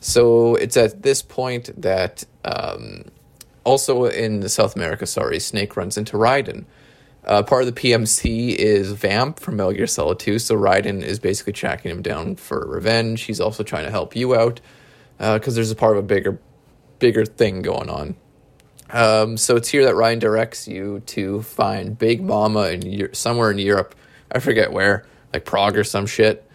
So 0.00 0.54
it's 0.54 0.76
at 0.76 1.02
this 1.02 1.20
point 1.20 1.70
that 1.80 2.24
um, 2.44 3.04
also 3.66 4.04
in 4.04 4.48
south 4.48 4.76
america 4.76 5.04
sorry 5.04 5.40
snake 5.40 5.76
runs 5.76 5.98
into 5.98 6.16
raiden 6.16 6.64
uh, 7.26 7.42
part 7.42 7.62
of 7.64 7.74
the 7.74 7.80
PMC 7.80 8.54
is 8.54 8.92
Vamp 8.92 9.40
from 9.40 9.56
Metal 9.56 9.72
Gear 9.72 9.86
Solid 9.86 10.18
2, 10.18 10.38
so 10.38 10.56
Raiden 10.56 11.02
is 11.02 11.18
basically 11.18 11.52
tracking 11.52 11.90
him 11.90 12.02
down 12.02 12.36
for 12.36 12.64
revenge. 12.66 13.22
He's 13.22 13.40
also 13.40 13.62
trying 13.62 13.84
to 13.84 13.90
help 13.90 14.14
you 14.14 14.34
out 14.34 14.60
because 15.18 15.54
uh, 15.54 15.56
there's 15.56 15.70
a 15.70 15.76
part 15.76 15.96
of 15.96 16.04
a 16.04 16.06
bigger, 16.06 16.38
bigger 16.98 17.24
thing 17.24 17.62
going 17.62 17.90
on. 17.90 18.14
Um, 18.90 19.36
so 19.36 19.56
it's 19.56 19.68
here 19.68 19.84
that 19.86 19.94
Raiden 19.94 20.20
directs 20.20 20.68
you 20.68 21.00
to 21.06 21.42
find 21.42 21.98
Big 21.98 22.22
Mama 22.22 22.68
in 22.68 23.12
somewhere 23.12 23.50
in 23.50 23.58
Europe. 23.58 23.96
I 24.30 24.38
forget 24.38 24.72
where, 24.72 25.04
like 25.32 25.44
Prague 25.44 25.76
or 25.76 25.84
some 25.84 26.06
shit. 26.06 26.48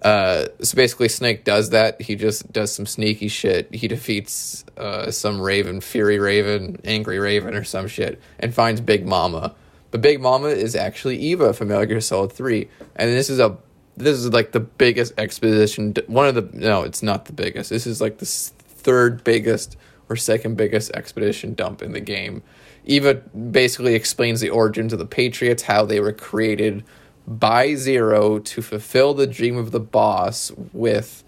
Uh, 0.00 0.46
so 0.62 0.76
basically, 0.76 1.08
Snake 1.08 1.44
does 1.44 1.70
that. 1.70 2.00
He 2.00 2.14
just 2.14 2.50
does 2.50 2.72
some 2.74 2.86
sneaky 2.86 3.28
shit. 3.28 3.74
He 3.74 3.88
defeats 3.88 4.64
uh, 4.78 5.10
some 5.10 5.40
Raven, 5.40 5.82
Fury 5.82 6.18
Raven, 6.18 6.80
Angry 6.84 7.18
Raven, 7.18 7.54
or 7.54 7.64
some 7.64 7.88
shit, 7.88 8.20
and 8.38 8.54
finds 8.54 8.80
Big 8.80 9.06
Mama 9.06 9.54
the 9.94 9.98
Big 9.98 10.20
Mama 10.20 10.48
is 10.48 10.74
actually 10.74 11.16
Eva 11.18 11.52
from 11.52 11.68
Metal 11.68 11.86
Gear 11.86 12.00
Solid 12.00 12.32
3. 12.32 12.68
And 12.96 13.10
this 13.10 13.30
is 13.30 13.38
a 13.38 13.56
this 13.96 14.18
is 14.18 14.32
like 14.32 14.50
the 14.50 14.58
biggest 14.58 15.12
exposition 15.18 15.94
one 16.08 16.26
of 16.26 16.34
the 16.34 16.42
no, 16.52 16.82
it's 16.82 17.00
not 17.00 17.26
the 17.26 17.32
biggest. 17.32 17.70
This 17.70 17.86
is 17.86 18.00
like 18.00 18.18
the 18.18 18.26
third 18.26 19.22
biggest 19.22 19.76
or 20.08 20.16
second 20.16 20.56
biggest 20.56 20.90
expedition 20.94 21.54
dump 21.54 21.80
in 21.80 21.92
the 21.92 22.00
game. 22.00 22.42
Eva 22.84 23.14
basically 23.14 23.94
explains 23.94 24.40
the 24.40 24.50
origins 24.50 24.92
of 24.92 24.98
the 24.98 25.06
Patriots, 25.06 25.62
how 25.62 25.84
they 25.84 26.00
were 26.00 26.12
created 26.12 26.82
by 27.28 27.76
Zero 27.76 28.40
to 28.40 28.62
fulfill 28.62 29.14
the 29.14 29.28
dream 29.28 29.56
of 29.56 29.70
the 29.70 29.78
boss 29.78 30.50
with 30.72 31.22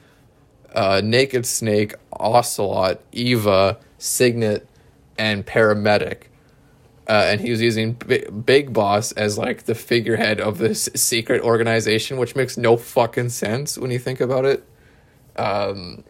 uh, 0.75 1.01
Naked 1.05 1.47
Snake, 1.47 1.95
Ocelot, 2.15 3.01
Eva, 3.13 3.79
Sigint, 4.01 4.63
and 5.17 5.47
Paramedic 5.47 6.23
uh, 7.09 7.25
and 7.27 7.41
he 7.41 7.51
was 7.51 7.61
using 7.61 7.93
B- 7.93 8.25
Big 8.45 8.73
Boss 8.73 9.13
as 9.13 9.39
like 9.39 9.65
the 9.65 9.75
figurehead 9.75 10.41
of 10.41 10.59
this 10.59 10.89
secret 10.95 11.43
organization, 11.43 12.17
which 12.17 12.35
makes 12.35 12.57
no 12.57 12.77
fucking 12.77 13.29
sense 13.29 13.79
when 13.79 13.91
you 13.91 13.99
think 13.99 14.21
about 14.21 14.45
it. 14.45 14.65
Um, 15.37 16.05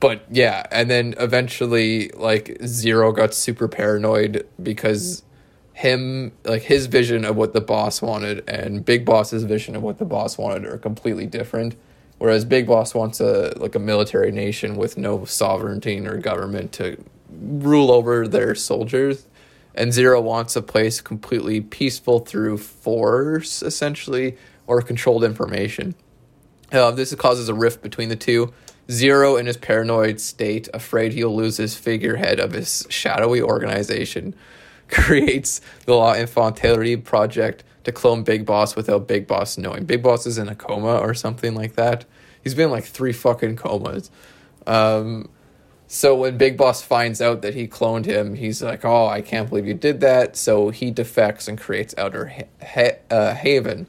but 0.00 0.24
yeah, 0.30 0.64
and 0.70 0.90
then 0.90 1.14
eventually, 1.18 2.08
like 2.10 2.56
Zero 2.64 3.12
got 3.12 3.34
super 3.34 3.68
paranoid 3.68 4.46
because 4.62 5.22
him, 5.74 6.32
like 6.44 6.62
his 6.62 6.86
vision 6.86 7.24
of 7.24 7.36
what 7.36 7.52
the 7.52 7.60
boss 7.60 8.02
wanted, 8.02 8.42
and 8.48 8.84
Big 8.84 9.04
Boss's 9.04 9.44
vision 9.44 9.76
of 9.76 9.82
what 9.82 9.98
the 9.98 10.04
boss 10.04 10.38
wanted 10.38 10.64
are 10.64 10.78
completely 10.78 11.26
different. 11.26 11.76
Whereas 12.18 12.44
Big 12.44 12.66
Boss 12.66 12.94
wants 12.94 13.20
a 13.20 13.52
like 13.56 13.74
a 13.74 13.78
military 13.78 14.32
nation 14.32 14.76
with 14.76 14.96
no 14.98 15.24
sovereignty 15.24 15.98
or 16.06 16.16
government 16.16 16.72
to 16.72 17.02
rule 17.30 17.90
over 17.90 18.26
their 18.26 18.54
soldiers 18.54 19.26
and 19.80 19.94
Zero 19.94 20.20
wants 20.20 20.56
a 20.56 20.62
place 20.62 21.00
completely 21.00 21.62
peaceful 21.62 22.18
through 22.18 22.58
force, 22.58 23.62
essentially, 23.62 24.36
or 24.66 24.82
controlled 24.82 25.24
information. 25.24 25.94
Uh, 26.70 26.90
this 26.90 27.14
causes 27.14 27.48
a 27.48 27.54
rift 27.54 27.80
between 27.80 28.10
the 28.10 28.16
two. 28.16 28.52
Zero, 28.90 29.36
in 29.36 29.46
his 29.46 29.56
paranoid 29.56 30.20
state, 30.20 30.68
afraid 30.74 31.14
he'll 31.14 31.34
lose 31.34 31.56
his 31.56 31.76
figurehead 31.76 32.38
of 32.38 32.52
his 32.52 32.86
shadowy 32.90 33.40
organization, 33.40 34.34
creates 34.88 35.62
the 35.86 35.94
L'Infanterie 35.94 37.02
Project 37.02 37.64
to 37.84 37.90
clone 37.90 38.22
Big 38.22 38.44
Boss 38.44 38.76
without 38.76 39.08
Big 39.08 39.26
Boss 39.26 39.56
knowing. 39.56 39.86
Big 39.86 40.02
Boss 40.02 40.26
is 40.26 40.36
in 40.36 40.50
a 40.50 40.54
coma 40.54 40.98
or 40.98 41.14
something 41.14 41.54
like 41.54 41.76
that. 41.76 42.04
He's 42.44 42.54
been 42.54 42.70
like 42.70 42.84
three 42.84 43.14
fucking 43.14 43.56
comas. 43.56 44.10
Um, 44.66 45.30
so 45.92 46.14
when 46.14 46.38
Big 46.38 46.56
Boss 46.56 46.82
finds 46.82 47.20
out 47.20 47.42
that 47.42 47.54
he 47.54 47.66
cloned 47.66 48.04
him, 48.04 48.34
he's 48.34 48.62
like, 48.62 48.84
"Oh, 48.84 49.08
I 49.08 49.22
can't 49.22 49.48
believe 49.48 49.66
you 49.66 49.74
did 49.74 49.98
that." 50.02 50.36
So 50.36 50.70
he 50.70 50.92
defects 50.92 51.48
and 51.48 51.58
creates 51.58 51.96
Outer 51.98 52.28
ha- 52.28 52.64
ha- 52.64 52.98
uh, 53.10 53.34
Haven, 53.34 53.88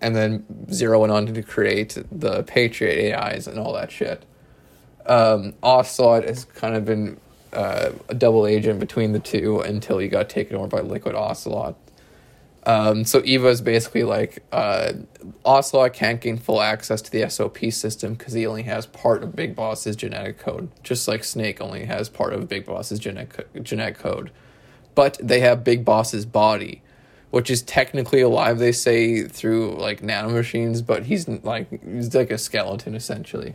and 0.00 0.14
then 0.14 0.44
Zero 0.72 1.00
went 1.00 1.12
on 1.12 1.26
to 1.26 1.42
create 1.42 1.98
the 2.12 2.44
Patriot 2.44 3.16
AIs 3.16 3.48
and 3.48 3.58
all 3.58 3.72
that 3.72 3.90
shit. 3.90 4.24
Um, 5.06 5.54
Ocelot 5.60 6.22
has 6.22 6.44
kind 6.44 6.76
of 6.76 6.84
been 6.84 7.18
uh, 7.52 7.90
a 8.08 8.14
double 8.14 8.46
agent 8.46 8.78
between 8.78 9.10
the 9.10 9.18
two 9.18 9.58
until 9.58 9.98
he 9.98 10.06
got 10.06 10.28
taken 10.28 10.54
over 10.54 10.68
by 10.68 10.82
Liquid 10.82 11.16
Ocelot. 11.16 11.74
Um, 12.70 13.04
so 13.04 13.20
Eva 13.24 13.48
is 13.48 13.60
basically 13.60 14.04
like 14.04 14.44
uh, 14.52 14.92
Ocelot 15.44 15.92
can't 15.92 16.20
gain 16.20 16.36
full 16.36 16.60
access 16.60 17.02
to 17.02 17.10
the 17.10 17.28
SOP 17.28 17.58
system 17.72 18.14
because 18.14 18.32
he 18.32 18.46
only 18.46 18.62
has 18.62 18.86
part 18.86 19.24
of 19.24 19.34
Big 19.34 19.56
Boss's 19.56 19.96
genetic 19.96 20.38
code, 20.38 20.70
just 20.84 21.08
like 21.08 21.24
Snake 21.24 21.60
only 21.60 21.86
has 21.86 22.08
part 22.08 22.32
of 22.32 22.48
Big 22.48 22.64
Boss's 22.64 23.00
genetic 23.00 23.52
genetic 23.64 23.98
code. 23.98 24.30
But 24.94 25.18
they 25.20 25.40
have 25.40 25.64
Big 25.64 25.84
Boss's 25.84 26.24
body, 26.24 26.82
which 27.30 27.50
is 27.50 27.60
technically 27.62 28.20
alive. 28.20 28.60
They 28.60 28.70
say 28.70 29.24
through 29.24 29.72
like 29.72 30.00
nanomachines, 30.00 30.86
but 30.86 31.06
he's 31.06 31.26
like 31.26 31.82
he's 31.84 32.14
like 32.14 32.30
a 32.30 32.38
skeleton 32.38 32.94
essentially. 32.94 33.52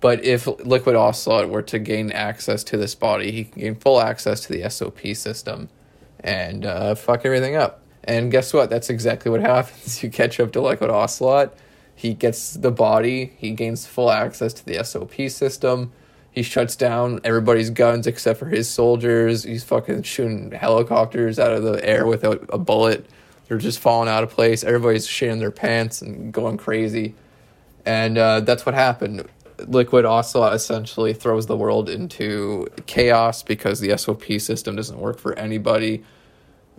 But 0.00 0.24
if 0.26 0.46
Liquid 0.46 0.94
Ocelot 0.94 1.48
were 1.48 1.62
to 1.62 1.78
gain 1.78 2.12
access 2.12 2.64
to 2.64 2.76
this 2.76 2.94
body, 2.94 3.32
he 3.32 3.44
can 3.44 3.62
gain 3.62 3.74
full 3.76 3.98
access 3.98 4.40
to 4.40 4.52
the 4.52 4.68
SOP 4.68 5.00
system 5.14 5.70
and 6.20 6.66
uh, 6.66 6.94
fuck 6.96 7.24
everything 7.24 7.56
up. 7.56 7.81
And 8.04 8.30
guess 8.30 8.52
what? 8.52 8.70
That's 8.70 8.90
exactly 8.90 9.30
what 9.30 9.40
happens. 9.54 10.02
You 10.02 10.10
catch 10.10 10.40
up 10.40 10.52
to 10.52 10.60
Liquid 10.60 10.90
Ocelot. 10.90 11.54
He 11.94 12.14
gets 12.14 12.54
the 12.54 12.70
body. 12.70 13.32
He 13.36 13.52
gains 13.52 13.86
full 13.86 14.10
access 14.10 14.52
to 14.54 14.64
the 14.64 14.82
SOP 14.82 15.14
system. 15.28 15.92
He 16.30 16.42
shuts 16.42 16.76
down 16.76 17.20
everybody's 17.24 17.68
guns 17.70 18.06
except 18.06 18.38
for 18.38 18.46
his 18.46 18.68
soldiers. 18.68 19.44
He's 19.44 19.62
fucking 19.64 20.02
shooting 20.02 20.50
helicopters 20.50 21.38
out 21.38 21.52
of 21.52 21.62
the 21.62 21.84
air 21.86 22.06
without 22.06 22.44
a 22.48 22.58
bullet. 22.58 23.06
They're 23.46 23.58
just 23.58 23.78
falling 23.78 24.08
out 24.08 24.24
of 24.24 24.30
place. 24.30 24.64
Everybody's 24.64 25.06
shitting 25.06 25.40
their 25.40 25.50
pants 25.50 26.00
and 26.00 26.32
going 26.32 26.56
crazy. 26.56 27.14
And 27.84 28.16
uh, 28.16 28.40
that's 28.40 28.64
what 28.64 28.74
happened. 28.74 29.28
Liquid 29.66 30.06
Ocelot 30.06 30.54
essentially 30.54 31.12
throws 31.12 31.46
the 31.46 31.56
world 31.56 31.90
into 31.90 32.66
chaos 32.86 33.42
because 33.42 33.80
the 33.80 33.96
SOP 33.98 34.24
system 34.38 34.74
doesn't 34.74 34.98
work 34.98 35.18
for 35.18 35.38
anybody 35.38 36.02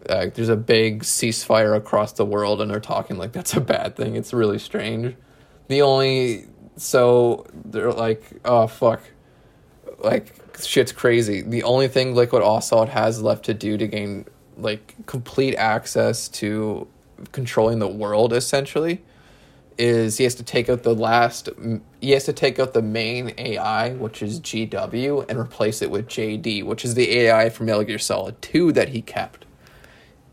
uh, 0.10 0.28
there's 0.34 0.49
a 0.49 0.56
big 0.56 1.04
ceasefire 1.04 1.76
across 1.76 2.14
the 2.14 2.26
world 2.26 2.62
and 2.62 2.70
they're 2.70 2.80
talking 2.80 3.18
like 3.18 3.32
that's 3.32 3.54
a 3.54 3.62
bad 3.62 3.95
thing. 3.95 4.16
It's 4.16 4.34
really 4.34 4.60
strange. 4.60 5.16
The 5.68 5.82
only 5.82 6.47
so 6.76 7.45
they're 7.66 7.93
like, 7.93 8.24
oh 8.43 8.68
fuck, 8.68 9.01
like 9.99 10.36
shit's 10.62 10.91
crazy. 10.91 11.41
The 11.41 11.64
only 11.64 11.88
thing 11.88 12.16
Liquid 12.16 12.43
Ocelot 12.43 12.89
has 12.89 13.22
left 13.22 13.45
to 13.45 13.54
do 13.54 13.78
to 13.78 13.88
gain 13.88 14.26
like 14.58 14.95
complete 15.06 15.56
access 15.56 16.28
to 16.30 16.88
controlling 17.32 17.80
the 17.80 17.88
world 17.88 18.34
essentially 18.34 19.01
is 19.78 20.18
he 20.18 20.24
has 20.24 20.36
to 20.36 20.43
take 20.43 20.70
out 20.70 20.84
the 20.84 20.93
last 20.93 21.49
he 21.99 22.12
has 22.12 22.26
to 22.26 22.34
take 22.34 22.60
out 22.60 22.74
the 22.74 22.82
main 22.82 23.34
AI, 23.38 23.93
which 23.93 24.22
is 24.22 24.39
GW, 24.39 25.26
and 25.30 25.39
replace 25.39 25.82
it 25.82 25.89
with 25.89 26.08
JD, 26.08 26.64
which 26.64 26.84
is 26.86 26.93
the 26.95 27.10
AI 27.20 27.49
from 27.49 27.68
Metal 27.68 27.84
Gear 27.84 27.97
Solid 27.97 28.41
2 28.41 28.74
that 28.74 28.89
he 28.89 29.01
kept 29.01 29.45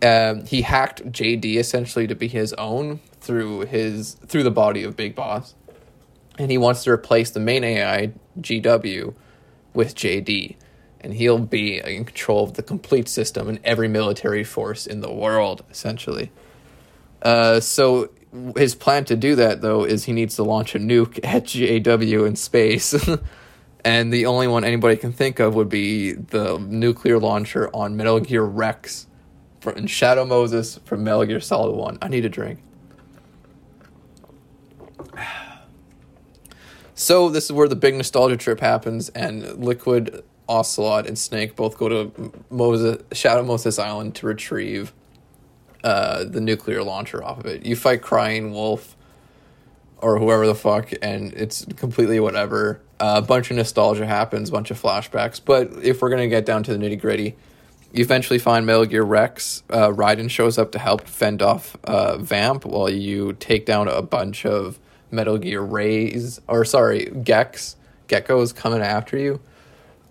um, 0.03 0.47
he 0.47 0.63
hacked 0.63 1.05
JD 1.13 1.57
essentially 1.57 2.07
to 2.07 2.15
be 2.15 2.29
his 2.29 2.53
own 2.55 3.01
through 3.21 3.61
his 3.61 4.15
through 4.27 4.43
the 4.43 4.51
body 4.51 4.83
of 4.83 4.97
Big 4.97 5.15
Boss, 5.15 5.55
and 6.39 6.51
he 6.51 6.59
wants 6.59 6.85
to 6.85 6.91
replace 6.91 7.31
the 7.31 7.41
main 7.41 7.65
AI 7.65 8.13
GW 8.41 9.15
with 9.75 9.95
JD, 9.95 10.57
and 11.01 11.15
he'll 11.15 11.39
be 11.39 11.79
in 11.79 12.05
control 12.05 12.45
of 12.45 12.55
the 12.55 12.63
complete 12.63 13.09
system 13.09 13.49
and 13.49 13.61
every 13.63 13.89
military 13.89 14.45
force 14.45 14.87
in 14.87 15.01
the 15.01 15.13
world 15.13 15.65
essentially. 15.71 16.31
Uh, 17.23 17.61
so 17.61 18.11
his 18.57 18.75
plan 18.75 19.05
to 19.05 19.17
do 19.17 19.35
that 19.35 19.61
though 19.61 19.85
is 19.85 20.05
he 20.05 20.13
needs 20.13 20.37
to 20.37 20.43
launch 20.43 20.75
a 20.75 20.79
nuke 20.79 21.21
at 21.25 21.45
JW 21.45 22.27
in 22.27 22.37
space. 22.37 22.95
and 23.85 24.13
the 24.13 24.27
only 24.27 24.47
one 24.47 24.65
anybody 24.65 24.97
can 24.97 25.13
think 25.13 25.39
of 25.39 25.55
would 25.55 25.69
be 25.69 26.13
the 26.13 26.59
nuclear 26.59 27.19
launcher 27.19 27.71
on 27.75 27.97
Metal 27.97 28.21
Gear 28.21 28.45
Rex 28.45 29.07
from 29.61 29.87
Shadow 29.87 30.25
Moses 30.25 30.81
from 30.85 31.05
Metal 31.05 31.25
Gear 31.25 31.41
Solid 31.41 31.77
1. 31.77 31.99
I 32.03 32.09
need 32.09 32.25
a 32.25 32.29
drink. 32.29 32.63
So 36.93 37.31
this 37.31 37.47
is 37.47 37.53
where 37.53 37.67
the 37.67 37.77
big 37.77 37.95
nostalgia 37.95 38.37
trip 38.37 38.61
happens, 38.61 39.09
and 39.09 39.65
Liquid, 39.65 40.23
Ocelot, 40.51 41.07
and 41.07 41.19
Snake 41.19 41.57
both 41.57 41.79
go 41.79 41.89
to 41.89 42.33
Moses, 42.51 43.03
Shadow 43.13 43.43
Moses 43.43 43.79
Island 43.79 44.15
to 44.17 44.27
retrieve 44.27 44.93
uh, 45.83 46.25
the 46.25 46.43
nuclear 46.43 46.83
launcher 46.83 47.25
off 47.25 47.39
of 47.39 47.47
it. 47.47 47.65
You 47.65 47.75
fight 47.75 48.03
Crying 48.03 48.53
Wolf 48.53 48.99
or 49.97 50.19
whoever 50.19 50.47
the 50.47 50.55
fuck, 50.55 50.93
and 51.01 51.33
it's 51.33 51.65
completely 51.77 52.21
whatever. 52.21 52.83
Uh, 52.99 53.15
a 53.17 53.23
bunch 53.23 53.51
of 53.51 53.57
nostalgia 53.57 54.05
happens, 54.07 54.51
a 54.51 54.53
bunch 54.53 54.71
of 54.71 54.81
flashbacks. 54.81 55.41
But 55.43 55.71
if 55.83 56.03
we're 56.03 56.11
gonna 56.11 56.29
get 56.29 56.45
down 56.45 56.63
to 56.65 56.77
the 56.77 56.79
nitty 56.79 57.01
gritty, 57.01 57.37
you 57.93 58.03
eventually 58.03 58.39
find 58.39 58.67
Metal 58.67 58.87
Gear 58.87 59.03
Rex. 59.03 59.63
Uh, 59.69 59.89
Raiden 59.89 60.31
shows 60.31 60.59
up 60.59 60.73
to 60.73 60.79
help 60.79 61.07
fend 61.07 61.43
off 61.43 61.77
uh, 61.85 62.19
Vamp 62.19 62.65
while 62.65 62.89
you 62.89 63.33
take 63.35 63.67
down 63.67 63.89
a 63.89 64.03
bunch 64.03 64.47
of 64.47 64.79
Metal 65.11 65.39
Gear 65.39 65.61
Rays, 65.61 66.41
or 66.47 66.65
sorry, 66.65 67.07
Gex. 67.07 67.77
Gekkos 68.09 68.55
coming 68.55 68.83
after 68.83 69.17
you. 69.17 69.41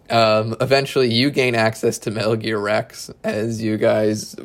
Um, 0.09 0.55
eventually, 0.59 1.13
you 1.13 1.29
gain 1.29 1.53
access 1.53 1.99
to 1.99 2.11
Metal 2.11 2.35
Gear 2.35 2.57
Rex 2.57 3.11
as 3.23 3.61
you 3.61 3.77
guys 3.77 4.35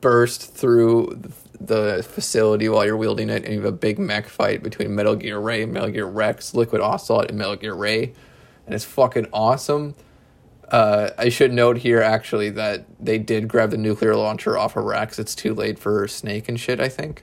burst 0.00 0.54
through 0.54 1.20
the 1.60 2.04
facility 2.08 2.68
while 2.68 2.84
you're 2.84 2.96
wielding 2.96 3.30
it, 3.30 3.44
and 3.44 3.54
you 3.54 3.60
have 3.60 3.68
a 3.68 3.76
big 3.76 3.98
mech 3.98 4.28
fight 4.28 4.62
between 4.62 4.94
Metal 4.94 5.14
Gear 5.14 5.38
Ray, 5.38 5.66
Metal 5.66 5.90
Gear 5.90 6.06
Rex, 6.06 6.54
Liquid 6.54 6.80
Ocelot, 6.80 7.28
and 7.28 7.38
Metal 7.38 7.56
Gear 7.56 7.74
Ray, 7.74 8.12
and 8.66 8.74
it's 8.74 8.84
fucking 8.84 9.26
awesome. 9.32 9.94
Uh, 10.70 11.10
I 11.16 11.30
should 11.30 11.52
note 11.52 11.78
here 11.78 12.02
actually 12.02 12.50
that 12.50 12.84
they 13.00 13.18
did 13.18 13.48
grab 13.48 13.70
the 13.70 13.78
nuclear 13.78 14.14
launcher 14.14 14.58
off 14.58 14.76
of 14.76 14.84
Rex. 14.84 15.18
It's 15.18 15.34
too 15.34 15.54
late 15.54 15.78
for 15.78 16.06
Snake 16.06 16.48
and 16.48 16.60
shit. 16.60 16.80
I 16.80 16.88
think. 16.88 17.22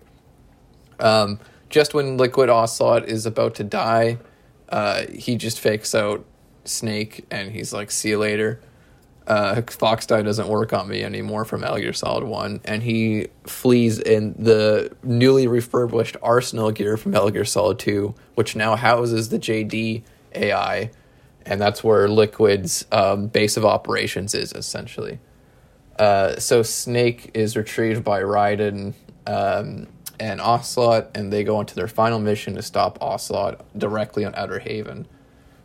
Um, 1.00 1.40
just 1.70 1.94
when 1.94 2.18
Liquid 2.18 2.50
Ocelot 2.50 3.08
is 3.08 3.26
about 3.26 3.56
to 3.56 3.64
die, 3.64 4.18
uh, 4.70 5.04
he 5.14 5.36
just 5.36 5.60
fakes 5.60 5.94
out 5.94 6.26
Snake 6.64 7.26
and 7.30 7.52
he's 7.52 7.72
like, 7.72 7.92
"See 7.92 8.10
you 8.10 8.18
later." 8.18 8.62
uh, 9.28 9.62
Fox 9.64 10.06
Die 10.06 10.22
doesn't 10.22 10.48
work 10.48 10.74
on 10.74 10.88
me 10.88 11.04
anymore 11.04 11.46
from 11.46 11.62
Metal 11.62 11.78
Gear 11.78 11.94
Solid 11.94 12.24
1, 12.24 12.62
and 12.66 12.84
he 12.84 13.28
flees 13.46 14.00
in 14.00 14.36
the 14.38 14.96
newly 15.04 15.48
refurbished 15.48 16.18
Arsenal 16.22 16.72
gear 16.72 16.98
from 16.98 17.12
Metal 17.14 17.32
Gear 17.32 17.46
Solid 17.46 17.80
2, 17.80 18.14
which 18.36 18.56
now 18.56 18.76
houses 18.76 19.30
the 19.30 19.40
JD 19.40 20.04
AI, 20.36 20.92
and 21.46 21.62
that's 21.62 21.84
where 21.84 22.08
Liquid's 22.08 22.86
um, 22.92 23.28
base 23.28 23.58
of 23.58 23.66
operations 23.66 24.34
is, 24.34 24.52
essentially. 24.54 25.20
Uh, 25.98 26.38
so 26.40 26.64
Snake 26.64 27.32
is 27.34 27.56
retrieved 27.56 28.04
by 28.04 28.22
Raiden 28.22 28.94
um, 29.28 29.88
and 30.20 30.42
Ocelot, 30.42 31.12
and 31.16 31.32
they 31.32 31.44
go 31.44 31.60
into 31.60 31.76
their 31.76 31.88
final 31.88 32.20
mission 32.20 32.56
to 32.56 32.62
stop 32.62 32.98
Ocelot 33.02 33.66
directly 33.78 34.26
on 34.26 34.34
Outer 34.36 34.60
Haven. 34.60 35.08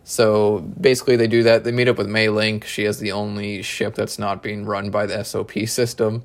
So 0.04 0.60
basically, 0.80 1.16
they 1.16 1.26
do 1.26 1.42
that. 1.44 1.64
They 1.64 1.72
meet 1.72 1.88
up 1.88 1.98
with 1.98 2.08
Mei 2.08 2.28
Ling. 2.28 2.62
She 2.62 2.84
has 2.84 2.98
the 2.98 3.12
only 3.12 3.62
ship 3.62 3.94
that's 3.94 4.18
not 4.18 4.42
being 4.42 4.64
run 4.64 4.90
by 4.90 5.06
the 5.06 5.22
SOP 5.22 5.52
system. 5.66 6.24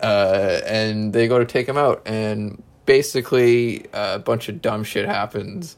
Uh, 0.00 0.60
and 0.66 1.12
they 1.12 1.28
go 1.28 1.38
to 1.38 1.44
take 1.44 1.68
him 1.68 1.76
out. 1.76 2.02
And 2.06 2.62
basically, 2.86 3.92
uh, 3.92 4.16
a 4.16 4.18
bunch 4.18 4.48
of 4.48 4.62
dumb 4.62 4.84
shit 4.84 5.06
happens. 5.06 5.76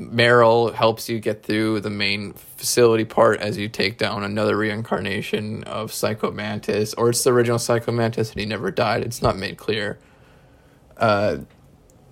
Meryl 0.00 0.72
helps 0.72 1.10
you 1.10 1.20
get 1.20 1.42
through 1.42 1.80
the 1.80 1.90
main 1.90 2.32
facility 2.32 3.04
part 3.04 3.38
as 3.40 3.58
you 3.58 3.68
take 3.68 3.98
down 3.98 4.24
another 4.24 4.56
reincarnation 4.56 5.62
of 5.64 5.92
Psycho 5.92 6.30
Mantis, 6.30 6.94
or 6.94 7.10
it's 7.10 7.22
the 7.22 7.32
original 7.32 7.58
Psycho 7.58 7.92
Mantis 7.92 8.30
and 8.30 8.40
he 8.40 8.46
never 8.46 8.70
died. 8.70 9.02
It's 9.02 9.20
not 9.20 9.36
made 9.36 9.58
clear. 9.58 9.98
Uh, 10.96 11.38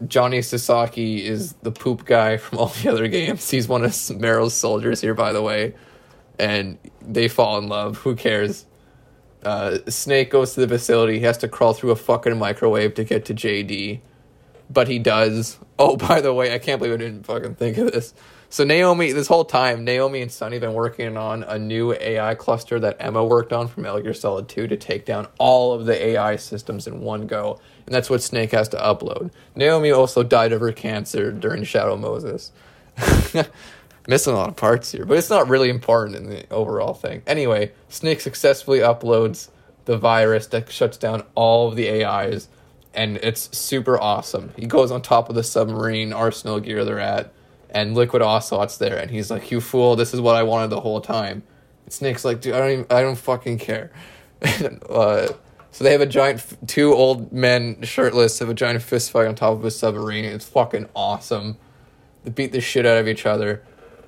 Johnny 0.06 0.42
Sasaki 0.42 1.26
is 1.26 1.54
the 1.62 1.72
poop 1.72 2.04
guy 2.04 2.36
from 2.36 2.58
all 2.58 2.66
the 2.66 2.90
other 2.90 3.08
games. 3.08 3.50
He's 3.50 3.66
one 3.66 3.84
of 3.84 3.90
Meryl's 3.90 4.54
soldiers 4.54 5.00
here, 5.00 5.14
by 5.14 5.32
the 5.32 5.42
way, 5.42 5.74
and 6.38 6.78
they 7.00 7.26
fall 7.26 7.58
in 7.58 7.68
love. 7.68 7.98
Who 7.98 8.14
cares? 8.14 8.66
Uh, 9.42 9.78
Snake 9.88 10.30
goes 10.30 10.54
to 10.54 10.60
the 10.60 10.68
facility. 10.68 11.18
He 11.18 11.24
has 11.24 11.38
to 11.38 11.48
crawl 11.48 11.72
through 11.72 11.92
a 11.92 11.96
fucking 11.96 12.38
microwave 12.38 12.94
to 12.94 13.04
get 13.04 13.24
to 13.26 13.34
JD, 13.34 14.00
but 14.70 14.88
he 14.88 14.98
does. 14.98 15.58
Oh, 15.78 15.96
by 16.08 16.20
the 16.20 16.32
way, 16.32 16.54
I 16.54 16.58
can't 16.58 16.78
believe 16.78 16.94
I 16.94 16.98
didn't 16.98 17.24
fucking 17.24 17.56
think 17.56 17.78
of 17.78 17.92
this. 17.92 18.14
So 18.50 18.64
Naomi, 18.64 19.12
this 19.12 19.26
whole 19.26 19.44
time, 19.44 19.84
Naomi 19.84 20.22
and 20.22 20.32
Sunny 20.32 20.58
been 20.58 20.72
working 20.72 21.18
on 21.18 21.42
a 21.42 21.58
new 21.58 21.92
AI 21.92 22.34
cluster 22.34 22.80
that 22.80 22.96
Emma 22.98 23.22
worked 23.22 23.52
on 23.52 23.68
from 23.68 23.82
Metal 23.82 24.00
Gear 24.00 24.14
Solid 24.14 24.48
2 24.48 24.68
to 24.68 24.76
take 24.76 25.04
down 25.04 25.28
all 25.38 25.74
of 25.74 25.84
the 25.84 26.06
AI 26.08 26.36
systems 26.36 26.86
in 26.86 27.02
one 27.02 27.26
go 27.26 27.60
and 27.88 27.94
that's 27.94 28.10
what 28.10 28.20
Snake 28.20 28.52
has 28.52 28.68
to 28.68 28.76
upload. 28.76 29.30
Naomi 29.56 29.90
also 29.90 30.22
died 30.22 30.52
of 30.52 30.60
her 30.60 30.72
cancer 30.72 31.32
during 31.32 31.64
Shadow 31.64 31.96
Moses. 31.96 32.52
Missing 34.06 34.34
a 34.34 34.36
lot 34.36 34.50
of 34.50 34.56
parts 34.56 34.92
here, 34.92 35.06
but 35.06 35.16
it's 35.16 35.30
not 35.30 35.48
really 35.48 35.70
important 35.70 36.16
in 36.16 36.28
the 36.28 36.50
overall 36.50 36.92
thing. 36.92 37.22
Anyway, 37.26 37.72
Snake 37.88 38.20
successfully 38.20 38.80
uploads 38.80 39.48
the 39.86 39.96
virus 39.96 40.46
that 40.48 40.70
shuts 40.70 40.98
down 40.98 41.24
all 41.34 41.68
of 41.68 41.76
the 41.76 42.04
AIs, 42.04 42.48
and 42.98 43.16
it's 43.18 43.56
super 43.56 43.98
awesome. 43.98 44.52
He 44.56 44.66
goes 44.66 44.90
on 44.90 45.02
top 45.02 45.28
of 45.28 45.36
the 45.36 45.44
submarine 45.44 46.12
arsenal 46.12 46.58
gear 46.58 46.84
they're 46.84 46.98
at, 46.98 47.32
and 47.70 47.94
Liquid 47.94 48.22
Ocelot's 48.22 48.76
there, 48.76 48.98
and 48.98 49.08
he's 49.08 49.30
like, 49.30 49.52
"You 49.52 49.60
fool! 49.60 49.94
This 49.94 50.12
is 50.12 50.20
what 50.20 50.34
I 50.34 50.42
wanted 50.42 50.70
the 50.70 50.80
whole 50.80 51.00
time." 51.00 51.44
And 51.84 51.92
Snake's 51.92 52.24
like, 52.24 52.40
"Dude, 52.40 52.54
I 52.54 52.58
don't, 52.58 52.70
even, 52.70 52.86
I 52.90 53.00
don't 53.02 53.16
fucking 53.16 53.58
care." 53.58 53.92
uh, 54.42 55.28
so 55.70 55.84
they 55.84 55.92
have 55.92 56.00
a 56.00 56.06
giant, 56.06 56.44
two 56.66 56.92
old 56.92 57.32
men 57.32 57.80
shirtless 57.82 58.40
have 58.40 58.48
a 58.48 58.54
giant 58.54 58.82
fist 58.82 59.12
fight 59.12 59.28
on 59.28 59.36
top 59.36 59.52
of 59.52 59.64
a 59.64 59.70
submarine. 59.70 60.24
It's 60.24 60.48
fucking 60.48 60.88
awesome. 60.96 61.56
They 62.24 62.30
beat 62.30 62.50
the 62.50 62.60
shit 62.60 62.84
out 62.84 62.98
of 62.98 63.06
each 63.06 63.26
other. 63.26 63.62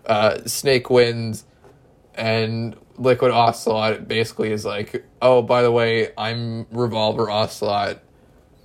Uh, 0.04 0.42
Snake 0.46 0.90
wins, 0.90 1.44
and 2.16 2.76
Liquid 2.96 3.30
Ocelot 3.30 4.08
basically 4.08 4.50
is 4.50 4.64
like, 4.64 5.04
oh, 5.22 5.42
by 5.42 5.62
the 5.62 5.70
way, 5.70 6.10
I'm 6.18 6.66
Revolver 6.72 7.30
Ocelot. 7.30 8.02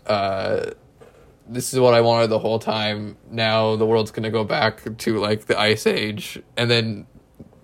Uh, 0.05 0.71
this 1.47 1.73
is 1.73 1.79
what 1.79 1.93
I 1.93 2.01
wanted 2.01 2.27
the 2.27 2.39
whole 2.39 2.59
time. 2.59 3.17
Now 3.29 3.75
the 3.75 3.85
world's 3.85 4.11
gonna 4.11 4.31
go 4.31 4.43
back 4.43 4.97
to 4.97 5.17
like 5.19 5.45
the 5.45 5.59
Ice 5.59 5.85
Age, 5.85 6.41
and 6.57 6.69
then 6.69 7.07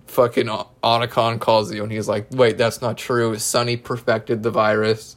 fucking 0.06 0.46
Otacon 0.46 1.40
calls 1.40 1.72
you, 1.72 1.82
and 1.82 1.90
he's 1.90 2.08
like, 2.08 2.26
wait, 2.32 2.58
that's 2.58 2.80
not 2.80 2.98
true. 2.98 3.38
Sunny 3.38 3.76
perfected 3.76 4.42
the 4.42 4.50
virus 4.50 5.16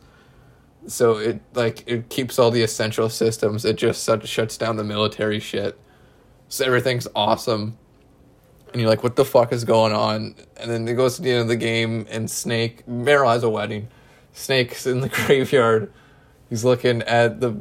so 0.88 1.18
it 1.18 1.42
like 1.54 1.84
it 1.88 2.10
keeps 2.10 2.38
all 2.40 2.52
the 2.52 2.62
essential 2.62 3.10
systems. 3.10 3.66
It 3.66 3.78
just 3.78 4.08
shuts 4.26 4.58
down 4.58 4.78
the 4.78 4.84
military 4.84 5.40
shit. 5.40 5.78
So 6.48 6.66
everything's 6.66 7.08
awesome. 7.16 7.78
And 8.72 8.82
you're 8.82 8.90
like, 8.90 9.04
what 9.04 9.16
the 9.16 9.26
fuck 9.26 9.54
is 9.54 9.64
going 9.64 9.94
on? 9.94 10.36
And 10.58 10.70
then 10.70 10.88
it 10.88 10.96
goes 10.96 11.16
to 11.16 11.22
the 11.22 11.32
end 11.32 11.42
of 11.44 11.48
the 11.48 11.56
game, 11.56 12.06
and 12.10 12.30
Snake, 12.30 12.84
has 12.86 13.44
a 13.44 13.50
wedding. 13.50 13.88
Snake's 14.34 14.86
in 14.86 15.00
the 15.00 15.10
graveyard. 15.26 15.92
He's 16.50 16.64
looking 16.64 17.02
at 17.04 17.40
the 17.40 17.56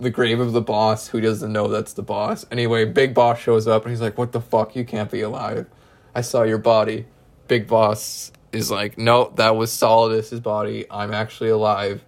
the 0.00 0.10
grave 0.10 0.40
of 0.40 0.52
the 0.52 0.62
boss, 0.62 1.08
who 1.08 1.20
doesn't 1.20 1.52
know 1.52 1.68
that's 1.68 1.92
the 1.92 2.02
boss. 2.02 2.46
Anyway, 2.50 2.86
Big 2.86 3.14
Boss 3.14 3.38
shows 3.38 3.68
up, 3.68 3.84
and 3.84 3.90
he's 3.90 4.00
like, 4.00 4.16
what 4.16 4.32
the 4.32 4.40
fuck? 4.40 4.74
You 4.74 4.84
can't 4.84 5.10
be 5.10 5.20
alive. 5.20 5.66
I 6.14 6.22
saw 6.22 6.42
your 6.42 6.58
body. 6.58 7.06
Big 7.48 7.66
Boss 7.66 8.32
is 8.52 8.70
like, 8.70 8.96
no, 8.96 9.32
that 9.36 9.56
was 9.56 9.70
Solidus's 9.70 10.40
body. 10.40 10.86
I'm 10.90 11.12
actually 11.12 11.50
alive. 11.50 12.04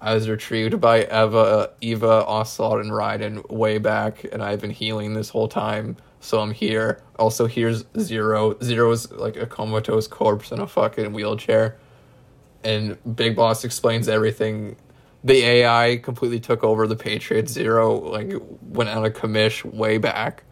I 0.00 0.14
was 0.14 0.28
retrieved 0.28 0.80
by 0.80 1.04
Eva, 1.04 1.70
Eva, 1.80 2.24
Ocelot, 2.26 2.80
and 2.80 2.90
Raiden 2.90 3.50
way 3.50 3.78
back, 3.78 4.24
and 4.32 4.42
I've 4.42 4.60
been 4.60 4.70
healing 4.70 5.14
this 5.14 5.30
whole 5.30 5.48
time. 5.48 5.96
So 6.20 6.40
I'm 6.40 6.52
here. 6.52 7.02
Also, 7.18 7.46
here's 7.46 7.84
Zero. 7.98 8.56
Zero's 8.62 9.10
like 9.12 9.36
a 9.36 9.46
comatose 9.46 10.06
corpse 10.06 10.52
in 10.52 10.60
a 10.60 10.66
fucking 10.66 11.12
wheelchair. 11.12 11.76
And 12.62 12.96
Big 13.16 13.36
Boss 13.36 13.64
explains 13.64 14.08
everything. 14.08 14.76
The 15.24 15.42
AI 15.42 15.96
completely 16.02 16.38
took 16.38 16.62
over 16.62 16.86
the 16.86 16.96
Patriot. 16.96 17.48
Zero 17.48 17.94
like 17.98 18.34
went 18.62 18.90
out 18.90 19.04
of 19.06 19.14
commish 19.14 19.64
way 19.64 19.98
back. 19.98 20.44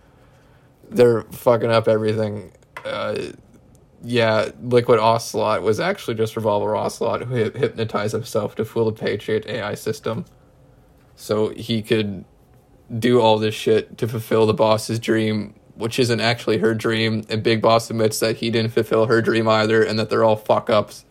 They're 0.90 1.22
fucking 1.24 1.70
up 1.70 1.88
everything. 1.88 2.52
Uh, 2.84 3.16
yeah, 4.02 4.50
Liquid 4.60 4.98
Ocelot 4.98 5.62
was 5.62 5.78
actually 5.78 6.14
just 6.14 6.34
Revolver 6.36 6.74
Ocelot 6.74 7.22
who 7.22 7.34
hypnotized 7.34 8.12
himself 8.12 8.54
to 8.56 8.64
fool 8.64 8.86
the 8.86 8.92
Patriot 8.92 9.46
AI 9.46 9.74
system. 9.74 10.24
So 11.14 11.50
he 11.50 11.82
could 11.82 12.24
do 12.98 13.20
all 13.20 13.38
this 13.38 13.54
shit 13.54 13.96
to 13.98 14.08
fulfill 14.08 14.46
the 14.46 14.54
boss's 14.54 14.98
dream, 14.98 15.54
which 15.74 15.98
isn't 15.98 16.20
actually 16.20 16.58
her 16.58 16.74
dream. 16.74 17.24
And 17.28 17.42
Big 17.42 17.62
Boss 17.62 17.90
admits 17.90 18.18
that 18.20 18.36
he 18.38 18.50
didn't 18.50 18.72
fulfill 18.72 19.06
her 19.06 19.22
dream 19.22 19.48
either 19.48 19.82
and 19.82 19.98
that 19.98 20.10
they're 20.10 20.24
all 20.24 20.36
fuck 20.36 20.68
ups. 20.68 21.04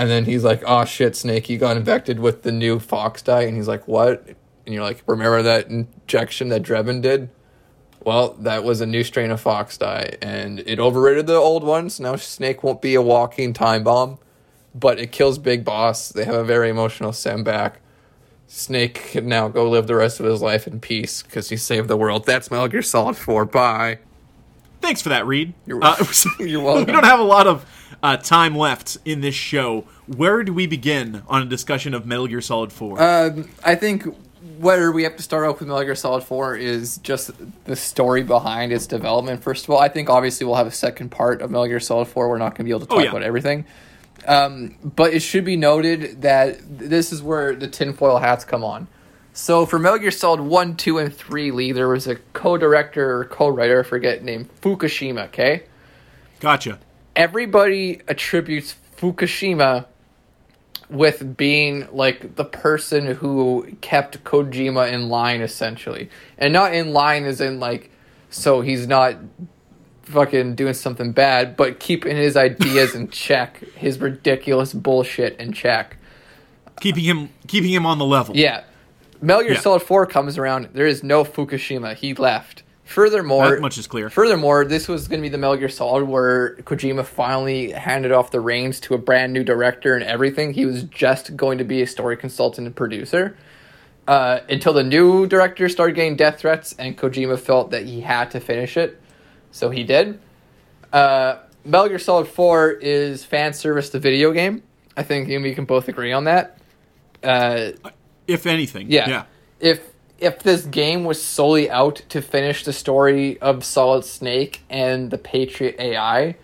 And 0.00 0.08
then 0.08 0.24
he's 0.24 0.44
like, 0.44 0.62
oh 0.66 0.86
shit, 0.86 1.14
Snake, 1.14 1.50
you 1.50 1.58
got 1.58 1.76
infected 1.76 2.20
with 2.20 2.40
the 2.40 2.50
new 2.50 2.78
Fox 2.78 3.20
Die. 3.20 3.42
And 3.42 3.54
he's 3.54 3.68
like, 3.68 3.86
what? 3.86 4.26
And 4.64 4.74
you're 4.74 4.82
like, 4.82 5.02
remember 5.06 5.42
that 5.42 5.68
injection 5.68 6.48
that 6.48 6.62
Drebin 6.62 7.02
did? 7.02 7.28
Well, 8.02 8.32
that 8.38 8.64
was 8.64 8.80
a 8.80 8.86
new 8.86 9.04
strain 9.04 9.30
of 9.30 9.42
fox 9.42 9.76
die, 9.76 10.16
and 10.22 10.60
it 10.60 10.80
overrated 10.80 11.26
the 11.26 11.34
old 11.34 11.62
ones. 11.64 12.00
Now 12.00 12.16
Snake 12.16 12.62
won't 12.62 12.80
be 12.80 12.94
a 12.94 13.02
walking 13.02 13.52
time 13.52 13.84
bomb, 13.84 14.18
but 14.74 14.98
it 14.98 15.12
kills 15.12 15.36
Big 15.36 15.66
Boss. 15.66 16.08
They 16.08 16.24
have 16.24 16.34
a 16.34 16.44
very 16.44 16.70
emotional 16.70 17.12
send 17.12 17.44
back. 17.44 17.80
Snake 18.46 18.94
can 19.10 19.28
now 19.28 19.48
go 19.48 19.68
live 19.68 19.86
the 19.86 19.96
rest 19.96 20.18
of 20.18 20.24
his 20.24 20.40
life 20.40 20.66
in 20.66 20.80
peace 20.80 21.22
because 21.22 21.50
he 21.50 21.58
saved 21.58 21.88
the 21.88 21.96
world. 21.98 22.24
That's 22.24 22.50
Metal 22.50 22.68
Gear 22.68 22.80
Solid 22.80 23.18
4. 23.18 23.44
Bye. 23.44 23.98
Thanks 24.80 25.02
for 25.02 25.10
that, 25.10 25.26
Reed. 25.26 25.54
You're- 25.66 25.80
Uh, 25.82 25.96
you're 26.38 26.62
welcome. 26.62 26.86
We 26.86 26.92
don't 26.92 27.04
have 27.04 27.20
a 27.20 27.24
lot 27.24 27.46
of 27.46 27.64
uh, 28.02 28.16
time 28.16 28.56
left 28.56 28.98
in 29.04 29.20
this 29.20 29.34
show. 29.34 29.84
Where 30.06 30.42
do 30.42 30.52
we 30.52 30.66
begin 30.66 31.22
on 31.28 31.42
a 31.42 31.46
discussion 31.46 31.94
of 31.94 32.06
Metal 32.06 32.26
Gear 32.26 32.40
Solid 32.40 32.72
4? 32.72 33.02
Um, 33.02 33.50
I 33.64 33.74
think 33.74 34.04
where 34.58 34.90
we 34.90 35.02
have 35.02 35.16
to 35.16 35.22
start 35.22 35.46
off 35.46 35.60
with 35.60 35.68
Metal 35.68 35.84
Gear 35.84 35.94
Solid 35.94 36.22
4 36.24 36.56
is 36.56 36.98
just 36.98 37.30
the 37.64 37.76
story 37.76 38.22
behind 38.22 38.72
its 38.72 38.86
development. 38.86 39.42
First 39.42 39.64
of 39.64 39.70
all, 39.70 39.78
I 39.78 39.88
think 39.88 40.08
obviously 40.08 40.46
we'll 40.46 40.56
have 40.56 40.66
a 40.66 40.70
second 40.72 41.10
part 41.10 41.42
of 41.42 41.50
Metal 41.50 41.66
Gear 41.66 41.80
Solid 41.80 42.08
4. 42.08 42.28
We're 42.28 42.38
not 42.38 42.50
going 42.50 42.56
to 42.58 42.64
be 42.64 42.70
able 42.70 42.80
to 42.80 42.86
talk 42.86 42.98
Oh, 42.98 43.02
yeah. 43.02 43.10
about 43.10 43.22
everything. 43.22 43.66
Um, 44.26 44.76
but 44.82 45.12
it 45.14 45.20
should 45.20 45.44
be 45.44 45.56
noted 45.56 46.22
that 46.22 46.58
this 46.78 47.12
is 47.12 47.22
where 47.22 47.54
the 47.54 47.68
tinfoil 47.68 48.18
hats 48.18 48.44
come 48.44 48.64
on. 48.64 48.86
So 49.32 49.64
for 49.64 49.78
Metal 49.78 49.98
Gear 49.98 50.10
Solid 50.10 50.40
1, 50.40 50.76
2, 50.76 50.98
and 50.98 51.14
3, 51.14 51.50
Lee, 51.52 51.72
there 51.72 51.88
was 51.88 52.06
a 52.06 52.16
co-director 52.32 53.20
or 53.20 53.24
co-writer, 53.26 53.80
I 53.80 53.82
forget 53.84 54.22
name, 54.24 54.48
Fukushima, 54.60 55.26
okay? 55.26 55.64
gotcha. 56.40 56.78
everybody 57.14 58.00
attributes 58.08 58.74
Fukushima 58.96 59.86
with 60.88 61.36
being 61.36 61.86
like 61.92 62.34
the 62.36 62.44
person 62.44 63.06
who 63.06 63.76
kept 63.80 64.22
Kojima 64.24 64.92
in 64.92 65.08
line 65.08 65.40
essentially. 65.40 66.10
And 66.36 66.52
not 66.52 66.74
in 66.74 66.92
line 66.92 67.24
as 67.24 67.40
in 67.40 67.60
like 67.60 67.90
so 68.30 68.60
he's 68.60 68.86
not 68.86 69.16
fucking 70.02 70.56
doing 70.56 70.74
something 70.74 71.12
bad, 71.12 71.56
but 71.56 71.78
keeping 71.78 72.16
his 72.16 72.36
ideas 72.36 72.94
in 72.94 73.08
check, 73.10 73.58
his 73.74 73.98
ridiculous 73.98 74.74
bullshit 74.74 75.38
in 75.38 75.52
check. 75.52 75.96
Keeping 76.80 77.04
him 77.04 77.30
keeping 77.46 77.70
him 77.70 77.86
on 77.86 77.98
the 77.98 78.06
level. 78.06 78.36
Yeah. 78.36 78.64
Metal 79.20 79.42
Gear 79.42 79.52
Yeah. 79.52 79.60
Solid 79.60 79.82
4 79.82 80.06
comes 80.06 80.38
around, 80.38 80.70
there 80.72 80.86
is 80.86 81.02
no 81.02 81.24
Fukushima. 81.24 81.94
He 81.94 82.14
left. 82.14 82.62
Furthermore, 82.84 83.50
That 83.50 83.60
much 83.60 83.78
is 83.78 83.86
clear. 83.86 84.10
Furthermore, 84.10 84.64
this 84.64 84.88
was 84.88 85.06
going 85.06 85.20
to 85.20 85.22
be 85.22 85.28
the 85.28 85.38
Metal 85.38 85.56
Gear 85.56 85.68
Solid 85.68 86.08
where 86.08 86.56
Kojima 86.62 87.04
finally 87.04 87.70
handed 87.70 88.10
off 88.10 88.32
the 88.32 88.40
reins 88.40 88.80
to 88.80 88.94
a 88.94 88.98
brand 88.98 89.32
new 89.32 89.44
director 89.44 89.94
and 89.94 90.02
everything. 90.02 90.52
He 90.54 90.66
was 90.66 90.82
just 90.84 91.36
going 91.36 91.58
to 91.58 91.64
be 91.64 91.82
a 91.82 91.86
story 91.86 92.16
consultant 92.16 92.66
and 92.66 92.74
producer. 92.74 93.36
Uh, 94.08 94.40
until 94.48 94.72
the 94.72 94.82
new 94.82 95.24
director 95.28 95.68
started 95.68 95.94
getting 95.94 96.16
death 96.16 96.40
threats, 96.40 96.74
and 96.80 96.98
Kojima 96.98 97.38
felt 97.38 97.70
that 97.70 97.86
he 97.86 98.00
had 98.00 98.32
to 98.32 98.40
finish 98.40 98.76
it, 98.76 99.00
so 99.52 99.70
he 99.70 99.84
did. 99.84 100.18
Uh, 100.92 101.36
Metal 101.64 101.88
Gear 101.90 101.98
Solid 102.00 102.26
Four 102.26 102.72
is 102.72 103.24
fan 103.24 103.52
service 103.52 103.90
to 103.90 104.00
video 104.00 104.32
game. 104.32 104.64
I 104.96 105.04
think 105.04 105.28
you 105.28 105.36
and 105.36 105.44
me 105.44 105.54
can 105.54 105.64
both 105.64 105.86
agree 105.88 106.12
on 106.12 106.24
that. 106.24 106.58
Uh, 107.22 107.70
If 108.30 108.46
anything. 108.46 108.90
yeah. 108.90 109.08
Yeah. 109.08 109.24
If 109.60 109.82
if 110.18 110.42
this 110.42 110.64
game 110.66 111.04
was 111.04 111.20
solely 111.20 111.70
out 111.70 112.02
to 112.10 112.20
finish 112.20 112.64
the 112.64 112.72
story 112.72 113.40
of 113.40 113.64
Solid 113.64 114.04
Snake 114.04 114.60
and 114.68 115.10
the 115.10 115.16
Patriot 115.18 115.76
AI, 115.78 116.36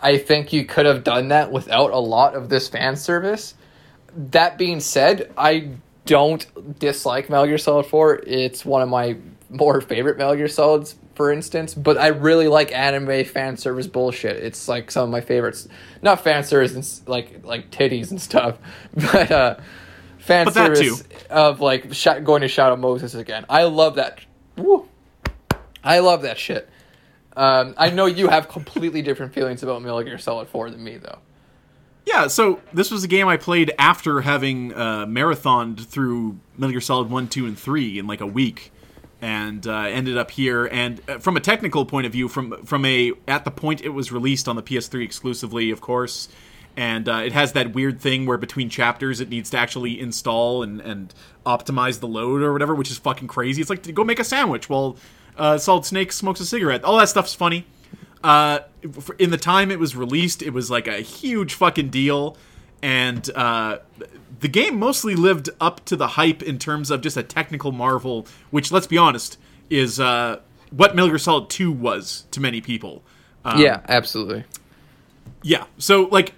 I 0.00 0.18
think 0.18 0.52
you 0.52 0.64
could 0.64 0.86
have 0.86 1.02
done 1.02 1.28
that 1.28 1.50
without 1.50 1.90
a 1.90 1.98
lot 1.98 2.34
of 2.34 2.48
this 2.48 2.68
fan 2.68 2.96
service. 2.96 3.54
That 4.14 4.56
being 4.56 4.78
said, 4.80 5.32
I 5.36 5.70
don't 6.06 6.78
dislike 6.78 7.28
Metal 7.28 7.46
Gear 7.46 7.58
Solid 7.58 7.86
4. 7.86 8.22
It's 8.26 8.64
one 8.64 8.82
of 8.82 8.88
my 8.88 9.16
more 9.50 9.80
favorite 9.80 10.18
Metal 10.18 10.36
Gear 10.36 10.48
Solids, 10.48 10.94
for 11.14 11.32
instance, 11.32 11.74
but 11.74 11.98
I 11.98 12.08
really 12.08 12.48
like 12.48 12.72
anime 12.72 13.24
fan 13.24 13.56
service 13.56 13.86
bullshit. 13.86 14.36
It's 14.42 14.68
like 14.68 14.90
some 14.90 15.04
of 15.04 15.10
my 15.10 15.20
favorites. 15.20 15.68
Not 16.02 16.22
fan 16.22 16.44
service 16.44 16.74
and 16.74 17.08
like 17.08 17.44
like 17.44 17.70
titties 17.70 18.10
and 18.10 18.20
stuff, 18.20 18.58
but 18.94 19.30
uh 19.30 19.56
fan 20.22 20.46
But 20.46 20.54
service 20.54 21.04
of 21.30 21.60
like 21.60 21.90
going 22.24 22.42
to 22.42 22.48
Shadow 22.48 22.76
Moses 22.76 23.14
again. 23.14 23.44
I 23.48 23.64
love 23.64 23.96
that. 23.96 24.20
Woo. 24.56 24.88
I 25.84 25.98
love 25.98 26.22
that 26.22 26.38
shit. 26.38 26.68
Um, 27.36 27.74
I 27.76 27.90
know 27.90 28.06
you 28.06 28.28
have 28.28 28.48
completely 28.48 29.02
different 29.02 29.32
feelings 29.32 29.62
about 29.62 29.82
Metal 29.82 30.02
Gear 30.02 30.18
Solid 30.18 30.48
4 30.48 30.70
than 30.70 30.84
me, 30.84 30.98
though. 30.98 31.18
Yeah, 32.04 32.26
so 32.26 32.60
this 32.72 32.90
was 32.90 33.04
a 33.04 33.08
game 33.08 33.28
I 33.28 33.36
played 33.36 33.72
after 33.78 34.20
having 34.20 34.74
uh, 34.74 35.06
marathoned 35.06 35.84
through 35.86 36.38
Metal 36.56 36.72
Gear 36.72 36.80
Solid 36.80 37.10
1, 37.10 37.28
2, 37.28 37.46
and 37.46 37.58
3 37.58 37.98
in 37.98 38.06
like 38.06 38.20
a 38.20 38.26
week. 38.26 38.72
And 39.20 39.64
uh, 39.66 39.82
ended 39.82 40.18
up 40.18 40.32
here. 40.32 40.66
And 40.66 41.00
uh, 41.08 41.18
from 41.18 41.36
a 41.36 41.40
technical 41.40 41.86
point 41.86 42.06
of 42.06 42.12
view, 42.12 42.26
from 42.26 42.64
from 42.64 42.84
a 42.84 43.12
at 43.28 43.44
the 43.44 43.52
point 43.52 43.80
it 43.80 43.90
was 43.90 44.10
released 44.10 44.48
on 44.48 44.56
the 44.56 44.64
PS3 44.64 45.04
exclusively, 45.04 45.70
of 45.70 45.80
course, 45.80 46.28
and 46.76 47.08
uh, 47.08 47.22
it 47.24 47.32
has 47.32 47.52
that 47.52 47.74
weird 47.74 48.00
thing 48.00 48.26
where 48.26 48.38
between 48.38 48.68
chapters 48.68 49.20
it 49.20 49.28
needs 49.28 49.50
to 49.50 49.58
actually 49.58 50.00
install 50.00 50.62
and, 50.62 50.80
and 50.80 51.14
optimize 51.44 52.00
the 52.00 52.08
load 52.08 52.42
or 52.42 52.52
whatever, 52.52 52.74
which 52.74 52.90
is 52.90 52.98
fucking 52.98 53.28
crazy. 53.28 53.60
It's 53.60 53.70
like 53.70 53.92
go 53.94 54.04
make 54.04 54.18
a 54.18 54.24
sandwich 54.24 54.68
while 54.68 54.96
uh, 55.36 55.58
Solid 55.58 55.84
Snake 55.84 56.12
smokes 56.12 56.40
a 56.40 56.46
cigarette. 56.46 56.84
All 56.84 56.96
that 56.98 57.08
stuff's 57.08 57.34
funny. 57.34 57.66
Uh, 58.24 58.60
in 59.18 59.30
the 59.30 59.36
time 59.36 59.70
it 59.70 59.78
was 59.78 59.96
released, 59.96 60.42
it 60.42 60.50
was 60.50 60.70
like 60.70 60.86
a 60.86 61.00
huge 61.00 61.54
fucking 61.54 61.88
deal, 61.90 62.36
and 62.80 63.28
uh, 63.34 63.78
the 64.40 64.48
game 64.48 64.78
mostly 64.78 65.14
lived 65.14 65.50
up 65.60 65.84
to 65.86 65.96
the 65.96 66.06
hype 66.08 66.42
in 66.42 66.58
terms 66.58 66.90
of 66.90 67.00
just 67.00 67.16
a 67.16 67.22
technical 67.22 67.72
marvel. 67.72 68.26
Which, 68.50 68.70
let's 68.70 68.86
be 68.86 68.96
honest, 68.96 69.38
is 69.70 69.98
uh, 69.98 70.38
what 70.70 70.94
Metal 70.94 71.08
Gear 71.10 71.18
Solid 71.18 71.50
Two 71.50 71.72
was 71.72 72.26
to 72.30 72.40
many 72.40 72.60
people. 72.60 73.02
Um, 73.44 73.60
yeah, 73.60 73.80
absolutely. 73.88 74.44
yeah. 75.42 75.64
So 75.78 76.04
like 76.04 76.32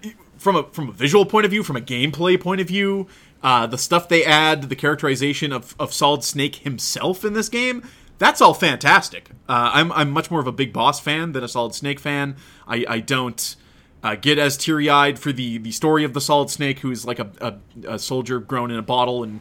from 0.45 0.57
a 0.57 0.63
from 0.65 0.91
a 0.91 0.93
visual 0.93 1.25
point 1.25 1.47
of 1.47 1.51
view, 1.51 1.65
from 1.65 1.77
a 1.77 1.81
gameplay 1.81 2.39
point 2.39 2.61
of 2.61 2.69
view, 2.69 3.09
uh, 3.43 3.67
the 3.67 3.79
stuff 3.79 4.09
they 4.09 4.25
add, 4.25 4.65
the 4.69 4.77
characterization 4.77 5.53
of, 5.53 5.75
of 5.81 5.93
Solid 5.93 6.23
Snake 6.23 6.57
himself 6.57 7.25
in 7.25 7.33
this 7.33 7.49
game, 7.49 7.83
that's 8.19 8.41
all 8.41 8.55
fantastic. 8.55 9.31
Uh, 9.49 9.71
I'm 9.73 9.91
I'm 9.93 10.11
much 10.11 10.31
more 10.31 10.41
of 10.41 10.47
a 10.47 10.53
Big 10.53 10.73
Boss 10.73 11.01
fan 11.01 11.33
than 11.33 11.43
a 11.43 11.49
Solid 11.49 11.75
Snake 11.75 11.99
fan. 11.99 12.37
I 12.69 12.85
I 12.89 13.01
don't. 13.01 13.57
Uh, 14.03 14.15
get 14.15 14.39
as 14.39 14.59
teary 14.59 14.91
eyed 14.91 15.19
for 15.19 15.33
the, 15.33 15.57
the 15.57 15.73
story 15.73 16.05
of 16.05 16.13
the 16.13 16.21
Solid 16.21 16.51
Snake, 16.51 16.81
who's 16.81 17.07
like 17.07 17.19
a, 17.19 17.31
a, 17.41 17.95
a 17.95 17.99
soldier 17.99 18.39
grown 18.39 18.71
in 18.71 18.77
a 18.77 18.83
bottle 18.83 19.23
and 19.25 19.41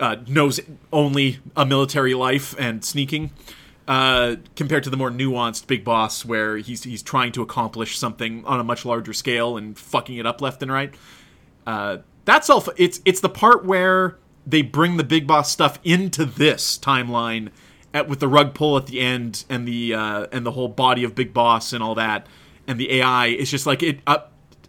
uh, 0.00 0.16
knows 0.26 0.58
only 0.90 1.38
a 1.54 1.66
military 1.66 2.14
life 2.14 2.54
and 2.58 2.82
sneaking, 2.82 3.30
uh, 3.86 4.36
compared 4.56 4.82
to 4.84 4.90
the 4.90 4.96
more 4.96 5.10
nuanced 5.10 5.66
Big 5.66 5.84
Boss, 5.84 6.24
where 6.24 6.56
he's 6.58 6.84
he's 6.84 7.02
trying 7.02 7.32
to 7.32 7.42
accomplish 7.42 7.98
something 7.98 8.44
on 8.44 8.60
a 8.60 8.64
much 8.64 8.84
larger 8.84 9.12
scale 9.12 9.56
and 9.56 9.78
fucking 9.78 10.16
it 10.16 10.26
up 10.26 10.40
left 10.40 10.62
and 10.62 10.72
right. 10.72 10.94
Uh, 11.66 11.98
that's 12.24 12.48
all. 12.48 12.58
f- 12.60 12.68
It's 12.76 13.00
it's 13.04 13.20
the 13.20 13.28
part 13.28 13.64
where 13.64 14.16
they 14.46 14.62
bring 14.62 14.96
the 14.96 15.04
Big 15.04 15.26
Boss 15.26 15.50
stuff 15.50 15.78
into 15.84 16.24
this 16.24 16.78
timeline, 16.78 17.50
at, 17.92 18.08
with 18.08 18.20
the 18.20 18.28
rug 18.28 18.54
pull 18.54 18.76
at 18.76 18.86
the 18.86 19.00
end 19.00 19.44
and 19.48 19.66
the 19.68 19.94
uh, 19.94 20.26
and 20.32 20.44
the 20.46 20.52
whole 20.52 20.68
body 20.68 21.04
of 21.04 21.14
Big 21.14 21.32
Boss 21.34 21.72
and 21.72 21.82
all 21.82 21.94
that, 21.96 22.26
and 22.66 22.78
the 22.80 22.90
AI. 23.00 23.26
It's 23.26 23.50
just 23.50 23.66
like 23.66 23.82
it. 23.82 24.00
Uh, 24.06 24.18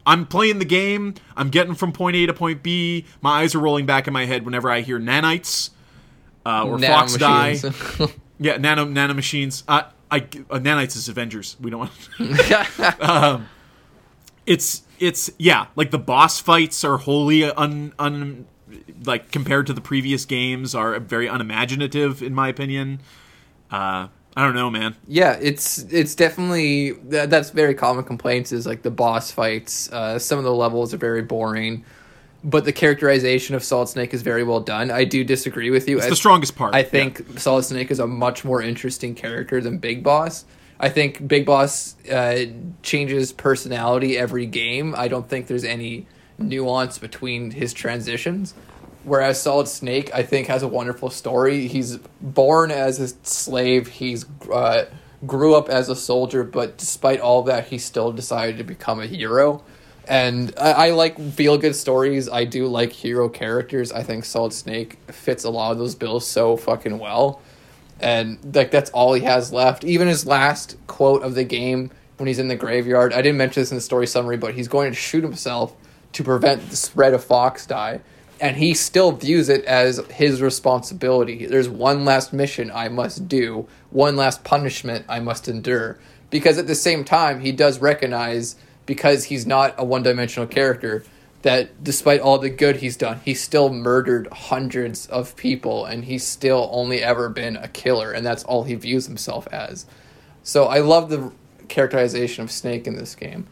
I'm 0.08 0.26
playing 0.28 0.60
the 0.60 0.66
game. 0.66 1.16
I'm 1.36 1.50
getting 1.50 1.74
from 1.74 1.92
point 1.92 2.16
A 2.16 2.26
to 2.28 2.34
point 2.34 2.62
B. 2.62 3.06
My 3.22 3.42
eyes 3.42 3.56
are 3.56 3.60
rolling 3.60 3.86
back 3.86 4.08
in 4.08 4.14
my 4.14 4.26
head 4.26 4.46
whenever 4.46 4.70
I 4.70 4.82
hear 4.82 5.00
nanites 5.00 5.72
uh, 6.46 6.64
or 6.68 6.78
Fox 6.80 7.14
die. 7.20 7.54
Yeah, 8.40 8.58
nano 8.58 8.86
nano 8.86 9.14
machines. 9.14 9.64
Uh, 9.68 9.84
I 10.12 10.18
uh, 10.18 10.60
nanites 10.60 10.96
is 10.96 11.10
Avengers. 11.10 11.58
We 11.60 11.72
don't 11.72 11.80
want. 11.80 13.00
um, 13.02 13.48
it's 14.46 14.84
it's 15.00 15.32
yeah, 15.38 15.68
like 15.76 15.92
the 15.92 16.00
boss 16.00 16.40
fights 16.40 16.84
are 16.84 16.98
wholly 16.98 17.44
un 17.44 17.94
un 18.00 18.46
like 19.06 19.32
compared 19.32 19.68
to 19.68 19.74
the 19.74 19.82
previous 19.82 20.26
games 20.26 20.76
are 20.76 21.00
very 21.00 21.28
unimaginative 21.28 22.22
in 22.22 22.34
my 22.34 22.48
opinion. 22.50 23.02
Uh, 23.72 24.08
I 24.38 24.44
don't 24.44 24.54
know, 24.54 24.70
man. 24.70 24.96
yeah, 25.08 25.38
it's 25.42 25.84
it's 25.84 26.14
definitely 26.14 26.92
that, 26.92 27.30
that's 27.30 27.52
very 27.52 27.74
common 27.74 28.04
complaints 28.04 28.52
is 28.52 28.66
like 28.68 28.82
the 28.82 28.92
boss 28.92 29.32
fights. 29.32 29.90
Uh, 29.92 30.20
some 30.20 30.38
of 30.38 30.44
the 30.44 30.54
levels 30.54 30.94
are 30.94 30.98
very 30.98 31.22
boring, 31.22 31.86
but 32.46 32.64
the 32.64 32.72
characterization 32.72 33.56
of 33.56 33.64
Solid 33.64 33.90
Snake 33.90 34.14
is 34.14 34.22
very 34.22 34.44
well 34.44 34.60
done. 34.60 34.92
I 34.92 35.04
do 35.04 35.24
disagree 35.24 35.72
with 35.72 35.90
you. 35.90 35.98
It's 35.98 36.06
I- 36.06 36.10
the 36.10 36.16
strongest 36.16 36.56
part. 36.56 36.76
I 36.76 36.80
yeah. 36.80 36.86
think 36.86 37.40
Solid 37.40 37.64
Snake 37.64 37.90
is 37.90 38.00
a 38.00 38.08
much 38.08 38.46
more 38.46 38.62
interesting 38.62 39.16
character 39.16 39.60
than 39.60 39.80
Big 39.80 40.04
Boss. 40.04 40.46
I 40.80 40.90
think 40.90 41.28
Big 41.28 41.46
Boss 41.46 41.96
uh, 42.08 42.46
changes 42.84 43.34
personality 43.34 44.18
every 44.18 44.46
game. 44.46 44.94
I 44.96 45.08
don't 45.08 45.28
think 45.28 45.48
there's 45.48 45.64
any 45.64 46.06
nuance 46.38 47.00
between 47.00 47.52
his 47.52 47.74
transitions. 47.74 48.54
Whereas 49.04 49.42
Solid 49.42 49.68
Snake, 49.68 50.12
I 50.14 50.24
think, 50.24 50.48
has 50.48 50.64
a 50.64 50.68
wonderful 50.68 51.10
story. 51.10 51.68
He's 51.68 51.98
born 52.22 52.72
as 52.72 53.00
a 53.00 53.08
slave. 53.24 53.88
He's 53.88 54.26
uh, 54.52 54.86
grew 55.26 55.56
up 55.56 55.70
as 55.70 55.90
a 55.90 55.96
soldier, 55.96 56.44
but 56.44 56.78
despite 56.78 57.20
all 57.20 57.44
that, 57.44 57.68
he 57.68 57.78
still 57.78 58.12
decided 58.12 58.58
to 58.58 58.64
become 58.64 59.00
a 59.00 59.08
hero. 59.08 59.64
And 60.08 60.54
I, 60.60 60.72
I 60.72 60.90
like 60.92 61.20
feel 61.32 61.58
good 61.58 61.76
stories. 61.76 62.30
I 62.30 62.46
do 62.46 62.68
like 62.68 62.92
hero 62.92 63.28
characters. 63.30 63.92
I 63.92 64.04
think 64.04 64.26
Solid 64.26 64.54
Snake 64.54 64.98
fits 65.08 65.44
a 65.44 65.50
lot 65.50 65.72
of 65.72 65.78
those 65.78 65.96
bills 65.96 66.28
so 66.28 66.58
fucking 66.58 67.00
well. 67.00 67.42
And 68.00 68.38
like 68.56 68.72
that's 68.72 68.90
all 68.92 69.14
he 69.14 69.24
has 69.24 69.52
left. 69.52 69.84
Even 69.84 70.08
his 70.08 70.26
last 70.26 70.78
quote 70.88 71.24
of 71.24 71.36
the 71.36 71.44
game 71.44 71.92
when 72.18 72.28
he's 72.28 72.40
in 72.40 72.48
the 72.48 72.56
graveyard. 72.56 73.14
I 73.14 73.22
didn't 73.22 73.38
mention 73.38 73.62
this 73.62 73.72
in 73.72 73.78
the 73.78 73.82
story 73.82 74.08
summary, 74.08 74.38
but 74.38 74.54
he's 74.54 74.68
going 74.68 74.92
to 74.92 74.98
shoot 74.98 75.24
himself 75.24 75.76
to 76.14 76.24
prevent 76.24 76.70
the 76.70 76.76
spread 76.76 77.14
of 77.14 77.24
fox 77.24 77.66
die. 77.66 78.02
And 78.40 78.58
he 78.58 78.74
still 78.74 79.12
views 79.14 79.48
it 79.50 79.64
as 79.66 79.98
his 80.12 80.42
responsibility. 80.42 81.46
There's 81.46 81.70
one 81.70 82.04
last 82.04 82.34
mission 82.34 82.70
I 82.74 82.90
must 82.90 83.28
do, 83.28 83.68
one 83.92 84.16
last 84.16 84.44
punishment 84.44 85.06
I 85.08 85.20
must 85.20 85.48
endure. 85.48 85.98
Because 86.30 86.58
at 86.58 86.68
the 86.68 86.76
same 86.76 87.06
time, 87.06 87.40
he 87.40 87.52
does 87.52 87.80
recognize, 87.80 88.56
because 88.86 89.26
he's 89.26 89.46
not 89.46 89.76
a 89.78 89.84
one 89.84 90.04
dimensional 90.04 90.48
character, 90.48 91.04
that 91.42 91.84
despite 91.84 92.22
all 92.22 92.40
the 92.40 92.50
good 92.50 92.78
he's 92.78 92.98
done, 92.98 93.22
he's 93.24 93.42
still 93.42 93.72
murdered 93.72 94.28
hundreds 94.32 95.06
of 95.08 95.36
people 95.36 95.86
and 95.86 96.06
he's 96.06 96.26
still 96.26 96.70
only 96.72 97.04
ever 97.04 97.30
been 97.30 97.56
a 97.56 97.68
killer, 97.68 98.12
and 98.12 98.26
that's 98.26 98.44
all 98.44 98.64
he 98.64 98.74
views 98.76 99.06
himself 99.06 99.48
as. 99.52 99.86
So 100.42 100.66
I 100.66 100.80
love 100.80 101.10
the 101.10 101.32
characterization 101.68 102.44
of 102.44 102.52
Snake 102.52 102.88
in 102.88 102.96
this 102.96 103.16
game. 103.16 103.48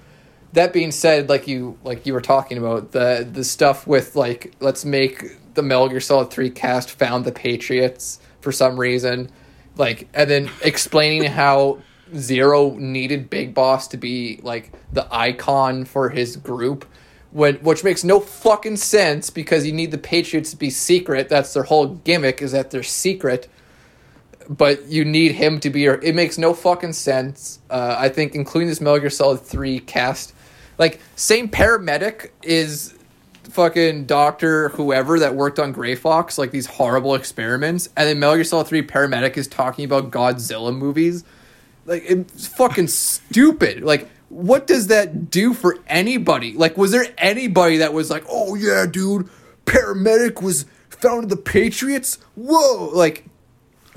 That 0.54 0.74
being 0.74 0.92
said, 0.92 1.30
like 1.30 1.48
you 1.48 1.78
like 1.84 2.06
you 2.06 2.14
were 2.14 2.22
talking 2.22 2.58
about 2.58 2.92
the 2.92 3.28
the 3.32 3.44
stuff 3.44 3.88
with 3.88 4.16
like 4.16 4.54
let's 4.60 4.86
make 4.86 5.54
the 5.54 5.64
Metal 5.64 5.90
Gear 5.90 6.00
Solid 6.00 6.32
Three 6.32 6.50
cast 6.50 6.92
found 6.92 7.26
the 7.26 7.32
Patriots 7.32 8.20
for 8.42 8.52
some 8.52 8.80
reason, 8.80 9.32
like 9.76 10.08
and 10.14 10.30
then 10.30 10.50
explaining 10.64 11.24
how 11.26 11.80
Zero 12.16 12.72
needed 12.76 13.30
Big 13.30 13.54
Boss 13.54 13.88
to 13.90 13.98
be 13.98 14.40
like 14.44 14.72
the 14.92 15.08
icon 15.14 15.86
for 15.86 16.10
his 16.10 16.36
group. 16.38 16.86
When, 17.32 17.56
which 17.56 17.84
makes 17.84 18.04
no 18.04 18.20
fucking 18.20 18.78
sense 18.78 19.32
because 19.32 19.66
you 19.66 19.72
need 19.72 19.90
the 19.90 19.98
Patriots 19.98 20.52
to 20.52 20.58
be 20.58 20.70
secret. 20.70 21.30
That's 21.30 21.54
their 21.54 21.64
whole 21.64 21.88
gimmick 21.88 22.44
is 22.44 22.52
that 22.52 22.70
they're 22.70 22.84
secret 22.84 23.50
but 24.50 24.86
you 24.88 25.06
need 25.06 25.34
him 25.34 25.60
to 25.62 25.70
be 25.70 25.82
your. 25.82 25.96
It 25.96 26.16
makes 26.16 26.38
no 26.38 26.54
fucking 26.54 26.94
sense. 26.94 27.60
Uh, 27.70 27.96
I 27.98 28.10
think 28.10 28.36
including 28.36 28.68
this 28.68 28.82
Metal 28.82 29.00
Gear 29.00 29.10
Solid 29.10 29.42
Three 29.42 29.80
cast, 29.80 30.34
like 30.78 31.00
same 31.16 31.50
paramedic 31.50 32.32
is 32.42 32.96
fucking 33.44 34.06
doctor 34.06 34.70
whoever 34.70 35.20
that 35.20 35.36
worked 35.36 35.60
on 35.60 35.72
Gray 35.72 35.96
Fox, 35.96 36.38
like 36.38 36.52
these 36.52 36.66
horrible 36.66 37.16
experiments, 37.16 37.90
and 37.96 38.08
then 38.08 38.20
Metal 38.20 38.36
Gear 38.36 38.44
Solid 38.44 38.68
Three 38.68 38.86
paramedic 38.86 39.38
is 39.38 39.48
talking 39.48 39.86
about 39.86 40.12
Godzilla 40.12 40.76
movies. 40.76 41.24
Like 41.86 42.04
it's 42.06 42.48
fucking 42.48 42.88
stupid. 42.88 43.84
Like 43.84 44.10
what 44.30 44.68
does 44.68 44.88
that 44.88 45.30
do 45.30 45.54
for 45.54 45.80
anybody? 45.88 46.54
Like 46.54 46.78
was 46.78 46.92
there 46.92 47.06
anybody 47.18 47.78
that 47.78 47.94
was 47.94 48.10
like, 48.10 48.24
oh 48.30 48.56
yeah, 48.56 48.86
dude, 48.86 49.30
paramedic 49.66 50.42
was 50.42 50.66
founded 50.90 51.30
the 51.30 51.38
Patriots? 51.38 52.20
Whoa, 52.36 52.90
like 52.94 53.26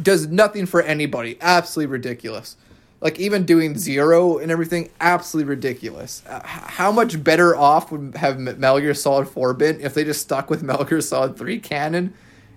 does 0.02 0.26
nothing 0.26 0.66
for 0.66 0.82
anybody. 0.82 1.38
Absolutely 1.40 1.92
ridiculous. 1.92 2.56
Like 3.00 3.18
even 3.20 3.44
doing 3.44 3.76
zero 3.76 4.38
and 4.38 4.50
everything, 4.50 4.90
absolutely 5.00 5.50
ridiculous. 5.50 6.22
Uh, 6.26 6.40
how 6.44 6.90
much 6.90 7.22
better 7.22 7.54
off 7.54 7.92
would 7.92 8.16
have 8.16 8.38
Metal 8.38 8.80
Gear 8.80 8.94
Solid 8.94 9.28
Four 9.28 9.54
been 9.54 9.80
if 9.80 9.94
they 9.94 10.04
just 10.04 10.22
stuck 10.22 10.48
with 10.50 10.62
Metal 10.64 10.84
Gear 10.84 11.00
Solid 11.00 11.36
Three 11.36 11.58
canon, 11.58 12.14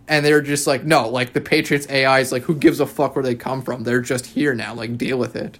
and 0.10 0.26
they're 0.26 0.42
just 0.42 0.68
like, 0.68 0.84
no, 0.84 1.08
like 1.08 1.34
the 1.34 1.42
Patriots 1.42 1.88
AI 1.90 2.20
is 2.20 2.32
like, 2.32 2.44
who 2.44 2.56
gives 2.56 2.80
a 2.80 2.86
fuck 2.86 3.16
where 3.16 3.24
they 3.24 3.36
come 3.36 3.62
from? 3.62 3.84
They're 3.84 4.02
just 4.02 4.26
here 4.26 4.54
now. 4.54 4.74
Like 4.74 4.98
deal 4.98 5.18
with 5.18 5.36
it. 5.36 5.60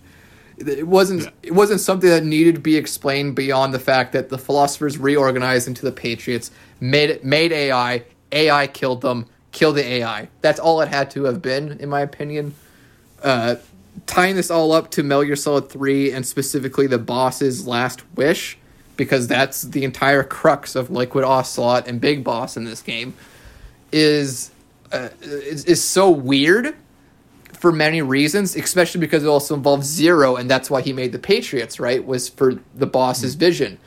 It 0.58 0.88
wasn't. 0.88 1.24
Yeah. 1.24 1.30
It 1.44 1.54
wasn't 1.54 1.80
something 1.80 2.10
that 2.10 2.26
needed 2.26 2.56
to 2.56 2.62
be 2.62 2.76
explained 2.76 3.36
beyond 3.36 3.74
the 3.74 3.80
fact 3.80 4.12
that 4.12 4.28
the 4.28 4.38
philosophers 4.38 4.98
reorganized 4.98 5.70
into 5.70 5.84
the 5.84 5.94
Patriots, 5.94 6.52
made 6.82 7.24
made 7.24 7.54
AI. 7.54 8.04
AI 8.32 8.68
killed 8.68 9.02
them 9.02 9.26
kill 9.52 9.74
the 9.74 9.86
AI. 9.86 10.30
That's 10.42 10.60
all 10.60 10.82
it 10.82 10.90
had 10.90 11.12
to 11.12 11.26
have 11.26 11.42
been, 11.42 11.74
in 11.80 11.90
my 11.90 12.02
opinion. 12.02 12.56
Uh, 13.22 13.56
tying 14.06 14.36
this 14.36 14.50
all 14.52 14.72
up 14.72 14.92
to 14.92 15.04
Metal 15.04 15.24
Gear 15.24 15.36
Solid 15.36 15.70
3 15.70 16.12
and 16.12 16.26
specifically 16.26 16.88
the 16.88 16.98
boss's 16.98 17.68
last 17.68 18.04
wish, 18.16 18.58
because 18.96 19.28
that's 19.28 19.64
the 19.64 19.84
entire 19.84 20.24
crux 20.24 20.76
of 20.76 20.90
Liquid 20.90 21.24
Ocelot 21.24 21.88
and 21.88 22.00
Big 22.00 22.24
Boss 22.24 22.58
in 22.58 22.64
this 22.64 22.82
game, 22.82 23.14
is, 23.92 24.52
uh, 24.92 25.10
is, 25.22 25.66
is 25.66 25.84
so 25.84 26.10
weird 26.10 26.76
for 27.54 27.72
many 27.72 28.02
reasons, 28.02 28.56
especially 28.56 29.02
because 29.02 29.24
it 29.24 29.28
also 29.28 29.56
involves 29.56 29.88
Zero, 29.88 30.36
and 30.36 30.50
that's 30.50 30.70
why 30.70 30.82
he 30.82 30.94
made 30.94 31.12
the 31.12 31.20
Patriots, 31.20 31.80
right? 31.80 32.06
Was 32.06 32.30
for 32.30 32.56
the 32.74 32.88
boss's 32.88 33.34
mm-hmm. 33.34 33.40
vision. 33.40 33.80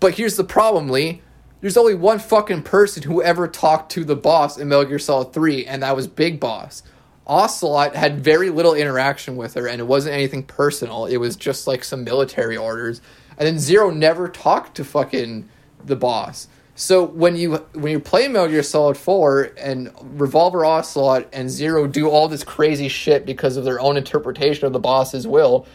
But 0.00 0.14
here's 0.14 0.36
the 0.36 0.44
problem, 0.44 0.88
Lee 0.88 1.22
there's 1.62 1.76
only 1.76 1.94
one 1.94 2.18
fucking 2.18 2.64
person 2.64 3.04
who 3.04 3.22
ever 3.22 3.46
talked 3.46 3.92
to 3.92 4.04
the 4.04 4.16
boss 4.16 4.58
in 4.58 4.68
Metal 4.68 4.84
Gear 4.84 4.98
Solid 4.98 5.32
3, 5.32 5.64
and 5.64 5.82
that 5.84 5.94
was 5.94 6.08
Big 6.08 6.40
Boss. 6.40 6.82
Ocelot 7.24 7.94
had 7.94 8.22
very 8.22 8.50
little 8.50 8.74
interaction 8.74 9.36
with 9.36 9.54
her, 9.54 9.68
and 9.68 9.80
it 9.80 9.84
wasn't 9.84 10.12
anything 10.12 10.42
personal. 10.42 11.06
It 11.06 11.18
was 11.18 11.36
just 11.36 11.68
like 11.68 11.84
some 11.84 12.02
military 12.02 12.56
orders. 12.56 13.00
And 13.38 13.46
then 13.46 13.60
Zero 13.60 13.90
never 13.90 14.28
talked 14.28 14.76
to 14.76 14.84
fucking 14.84 15.48
the 15.84 15.94
boss. 15.94 16.48
So 16.74 17.04
when 17.04 17.36
you 17.36 17.56
when 17.72 17.92
you 17.92 18.00
play 18.00 18.28
Metal 18.28 18.48
Gear 18.48 18.62
Solid 18.62 18.96
4 18.96 19.52
and 19.58 19.92
Revolver 20.00 20.64
Ocelot 20.64 21.28
and 21.32 21.50
Zero 21.50 21.86
do 21.86 22.08
all 22.08 22.28
this 22.28 22.44
crazy 22.44 22.88
shit 22.88 23.26
because 23.26 23.56
of 23.56 23.64
their 23.64 23.78
own 23.80 23.96
interpretation 23.96 24.66
of 24.66 24.72
the 24.72 24.80
boss's 24.80 25.26
will, 25.26 25.66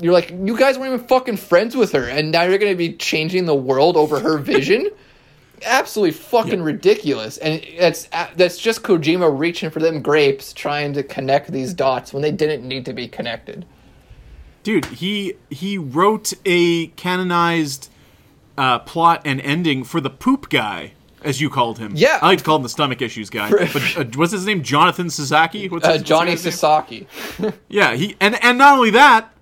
you're 0.00 0.12
like, 0.12 0.30
you 0.30 0.58
guys 0.58 0.76
weren't 0.76 0.94
even 0.94 1.06
fucking 1.06 1.36
friends 1.36 1.76
with 1.76 1.92
her, 1.92 2.08
and 2.08 2.32
now 2.32 2.42
you're 2.42 2.58
gonna 2.58 2.74
be 2.74 2.94
changing 2.94 3.46
the 3.46 3.54
world 3.54 3.96
over 3.96 4.20
her 4.20 4.38
vision? 4.38 4.90
absolutely 5.64 6.12
fucking 6.12 6.58
yeah. 6.58 6.64
ridiculous, 6.64 7.38
and 7.38 7.64
that's 7.78 8.08
that's 8.36 8.58
just 8.58 8.82
Kojima 8.82 9.38
reaching 9.38 9.70
for 9.70 9.80
them 9.80 10.02
grapes, 10.02 10.52
trying 10.52 10.92
to 10.94 11.02
connect 11.02 11.50
these 11.50 11.74
dots 11.74 12.12
when 12.12 12.22
they 12.22 12.32
didn't 12.32 12.66
need 12.66 12.84
to 12.86 12.92
be 12.92 13.08
connected. 13.08 13.64
Dude, 14.62 14.86
he 14.86 15.34
he 15.50 15.78
wrote 15.78 16.32
a 16.44 16.88
canonized 16.88 17.90
uh, 18.56 18.78
plot 18.80 19.22
and 19.24 19.40
ending 19.40 19.84
for 19.84 20.00
the 20.00 20.10
poop 20.10 20.48
guy, 20.48 20.92
as 21.22 21.40
you 21.40 21.50
called 21.50 21.78
him. 21.78 21.92
Yeah, 21.94 22.18
I 22.20 22.28
like 22.28 22.38
to 22.38 22.44
call 22.44 22.56
him 22.56 22.62
the 22.62 22.68
stomach 22.68 23.02
issues 23.02 23.30
guy. 23.30 23.50
but 23.50 23.96
uh, 23.96 24.04
what's 24.14 24.32
his 24.32 24.46
name? 24.46 24.62
Jonathan 24.62 25.10
Sasaki. 25.10 25.68
What's 25.68 25.86
his, 25.86 26.00
uh, 26.00 26.04
Johnny 26.04 26.32
what's 26.32 26.42
Sasaki. 26.42 27.06
yeah, 27.68 27.94
he 27.94 28.16
and 28.20 28.42
and 28.42 28.58
not 28.58 28.76
only 28.76 28.90
that, 28.90 29.32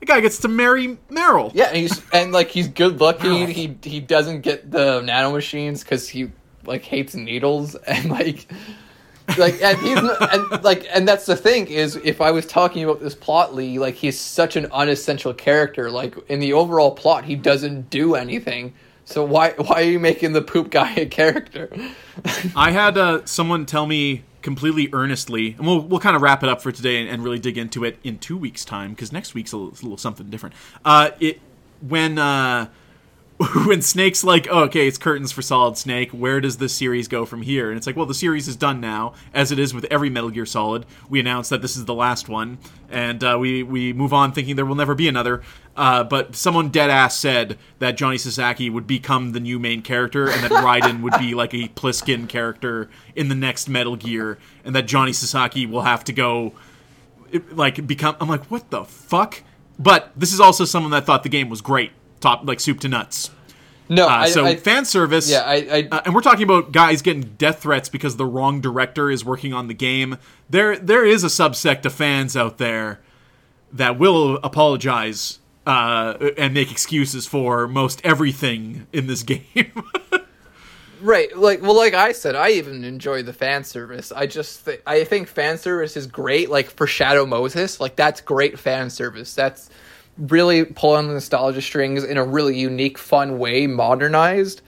the 0.00 0.06
guy 0.06 0.20
gets 0.20 0.38
to 0.38 0.48
marry 0.48 0.98
Meryl. 1.10 1.52
Yeah, 1.54 1.66
and 1.66 1.76
he's 1.76 2.02
and 2.12 2.32
like 2.32 2.48
he's 2.48 2.68
good 2.68 3.00
looking. 3.00 3.48
He 3.48 3.76
he 3.82 4.00
doesn't 4.00 4.40
get 4.40 4.70
the 4.70 5.00
nanomachines 5.00 5.82
because 5.82 6.08
he 6.08 6.30
like 6.64 6.82
hates 6.82 7.14
needles 7.14 7.74
and 7.86 8.10
like 8.10 8.46
like 9.38 9.60
and 9.62 9.78
he's 9.78 9.98
and 9.98 10.64
like 10.64 10.86
and 10.90 11.06
that's 11.06 11.26
the 11.26 11.36
thing 11.36 11.66
is 11.66 11.96
if 11.96 12.20
I 12.20 12.30
was 12.30 12.46
talking 12.46 12.84
about 12.84 13.00
this 13.00 13.14
plot 13.14 13.54
Lee 13.54 13.78
like 13.78 13.94
he's 13.94 14.18
such 14.18 14.56
an 14.56 14.66
unessential 14.72 15.34
character 15.34 15.90
like 15.90 16.16
in 16.28 16.40
the 16.40 16.52
overall 16.52 16.90
plot 16.90 17.24
he 17.24 17.36
doesn't 17.36 17.90
do 17.90 18.14
anything 18.14 18.74
so 19.04 19.24
why 19.24 19.50
why 19.52 19.82
are 19.82 19.90
you 19.90 20.00
making 20.00 20.32
the 20.32 20.42
poop 20.42 20.70
guy 20.70 20.92
a 20.94 21.06
character? 21.06 21.70
I 22.56 22.70
had 22.70 22.96
uh, 22.96 23.24
someone 23.24 23.66
tell 23.66 23.86
me 23.86 24.24
completely 24.42 24.88
earnestly, 24.92 25.54
and 25.58 25.66
we'll 25.66 25.80
we'll 25.80 26.00
kind 26.00 26.16
of 26.16 26.22
wrap 26.22 26.42
it 26.42 26.48
up 26.48 26.62
for 26.62 26.72
today 26.72 27.00
and, 27.00 27.08
and 27.08 27.24
really 27.24 27.38
dig 27.38 27.58
into 27.58 27.84
it 27.84 27.98
in 28.02 28.18
two 28.18 28.36
weeks' 28.36 28.64
time 28.64 28.90
because 28.90 29.12
next 29.12 29.34
week's 29.34 29.52
a 29.52 29.56
little, 29.56 29.72
a 29.72 29.82
little, 29.82 29.98
something 29.98 30.30
different. 30.30 30.54
Uh, 30.84 31.10
it 31.20 31.40
when 31.86 32.18
uh, 32.18 32.68
when 33.66 33.82
Snake's 33.82 34.22
like, 34.22 34.46
oh, 34.50 34.64
okay, 34.64 34.86
it's 34.86 34.98
curtains 34.98 35.32
for 35.32 35.42
Solid 35.42 35.76
Snake. 35.76 36.10
Where 36.10 36.40
does 36.40 36.58
this 36.58 36.74
series 36.74 37.08
go 37.08 37.24
from 37.24 37.42
here? 37.42 37.70
And 37.70 37.76
it's 37.76 37.86
like, 37.86 37.96
well, 37.96 38.06
the 38.06 38.14
series 38.14 38.46
is 38.46 38.56
done 38.56 38.80
now, 38.80 39.14
as 39.34 39.50
it 39.50 39.58
is 39.58 39.74
with 39.74 39.84
every 39.90 40.10
Metal 40.10 40.30
Gear 40.30 40.46
Solid. 40.46 40.86
We 41.08 41.18
announce 41.18 41.48
that 41.48 41.62
this 41.62 41.76
is 41.76 41.84
the 41.84 41.94
last 41.94 42.28
one, 42.28 42.58
and 42.88 43.22
uh, 43.24 43.36
we 43.40 43.62
we 43.62 43.92
move 43.92 44.12
on 44.12 44.32
thinking 44.32 44.56
there 44.56 44.66
will 44.66 44.74
never 44.74 44.94
be 44.94 45.08
another. 45.08 45.42
Uh, 45.76 46.04
but 46.04 46.36
someone 46.36 46.68
dead 46.68 46.90
ass 46.90 47.18
said 47.18 47.58
that 47.78 47.96
Johnny 47.96 48.18
Sasaki 48.18 48.68
would 48.70 48.86
become 48.86 49.32
the 49.32 49.40
new 49.40 49.58
main 49.58 49.82
character, 49.82 50.28
and 50.28 50.42
that 50.44 50.50
Raiden 50.50 51.00
would 51.02 51.14
be 51.18 51.34
like 51.34 51.54
a 51.54 51.68
Pliskin 51.68 52.28
character 52.28 52.90
in 53.16 53.28
the 53.28 53.34
next 53.34 53.68
Metal 53.68 53.96
Gear, 53.96 54.38
and 54.64 54.74
that 54.74 54.86
Johnny 54.86 55.12
Sasaki 55.12 55.66
will 55.66 55.82
have 55.82 56.04
to 56.04 56.12
go 56.12 56.52
like 57.50 57.86
become. 57.86 58.16
I'm 58.20 58.28
like, 58.28 58.44
what 58.50 58.70
the 58.70 58.84
fuck? 58.84 59.42
But 59.78 60.12
this 60.14 60.32
is 60.32 60.38
also 60.38 60.64
someone 60.64 60.92
that 60.92 61.06
thought 61.06 61.22
the 61.22 61.28
game 61.28 61.48
was 61.48 61.60
great 61.60 61.92
top 62.22 62.46
like 62.46 62.60
soup 62.60 62.80
to 62.80 62.88
nuts. 62.88 63.30
No, 63.88 64.06
uh, 64.06 64.10
I, 64.10 64.30
so 64.30 64.46
I, 64.46 64.56
fan 64.56 64.86
service. 64.86 65.30
Yeah, 65.30 65.42
I, 65.44 65.54
I 65.54 65.88
uh, 65.90 66.02
and 66.06 66.14
we're 66.14 66.22
talking 66.22 66.44
about 66.44 66.72
guys 66.72 67.02
getting 67.02 67.34
death 67.36 67.62
threats 67.62 67.90
because 67.90 68.16
the 68.16 68.24
wrong 68.24 68.60
director 68.60 69.10
is 69.10 69.24
working 69.24 69.52
on 69.52 69.66
the 69.66 69.74
game. 69.74 70.16
There, 70.48 70.76
there 70.78 71.04
is 71.04 71.24
a 71.24 71.28
subsect 71.28 71.84
of 71.84 71.92
fans 71.92 72.36
out 72.36 72.56
there 72.56 73.00
that 73.72 73.98
will 73.98 74.36
apologize 74.36 75.40
uh, 75.66 76.14
and 76.38 76.54
make 76.54 76.70
excuses 76.70 77.26
for 77.26 77.68
most 77.68 78.00
everything 78.04 78.86
in 78.92 79.08
this 79.08 79.22
game. 79.24 79.84
right, 81.02 81.36
like 81.36 81.60
well, 81.60 81.76
like 81.76 81.92
I 81.92 82.12
said, 82.12 82.34
I 82.34 82.50
even 82.50 82.84
enjoy 82.84 83.22
the 83.22 83.32
fan 83.34 83.62
service. 83.64 84.10
I 84.10 84.26
just, 84.26 84.64
th- 84.64 84.80
I 84.86 85.04
think 85.04 85.28
fan 85.28 85.58
service 85.58 85.96
is 85.96 86.06
great. 86.06 86.48
Like 86.48 86.70
for 86.70 86.86
Shadow 86.86 87.26
Moses, 87.26 87.80
like 87.80 87.96
that's 87.96 88.20
great 88.20 88.58
fan 88.58 88.88
service. 88.88 89.34
That's 89.34 89.68
really 90.18 90.64
pull 90.64 90.90
on 90.90 91.08
the 91.08 91.14
nostalgia 91.14 91.62
strings 91.62 92.04
in 92.04 92.18
a 92.18 92.24
really 92.24 92.58
unique, 92.58 92.98
fun 92.98 93.38
way, 93.38 93.66
modernized. 93.66 94.62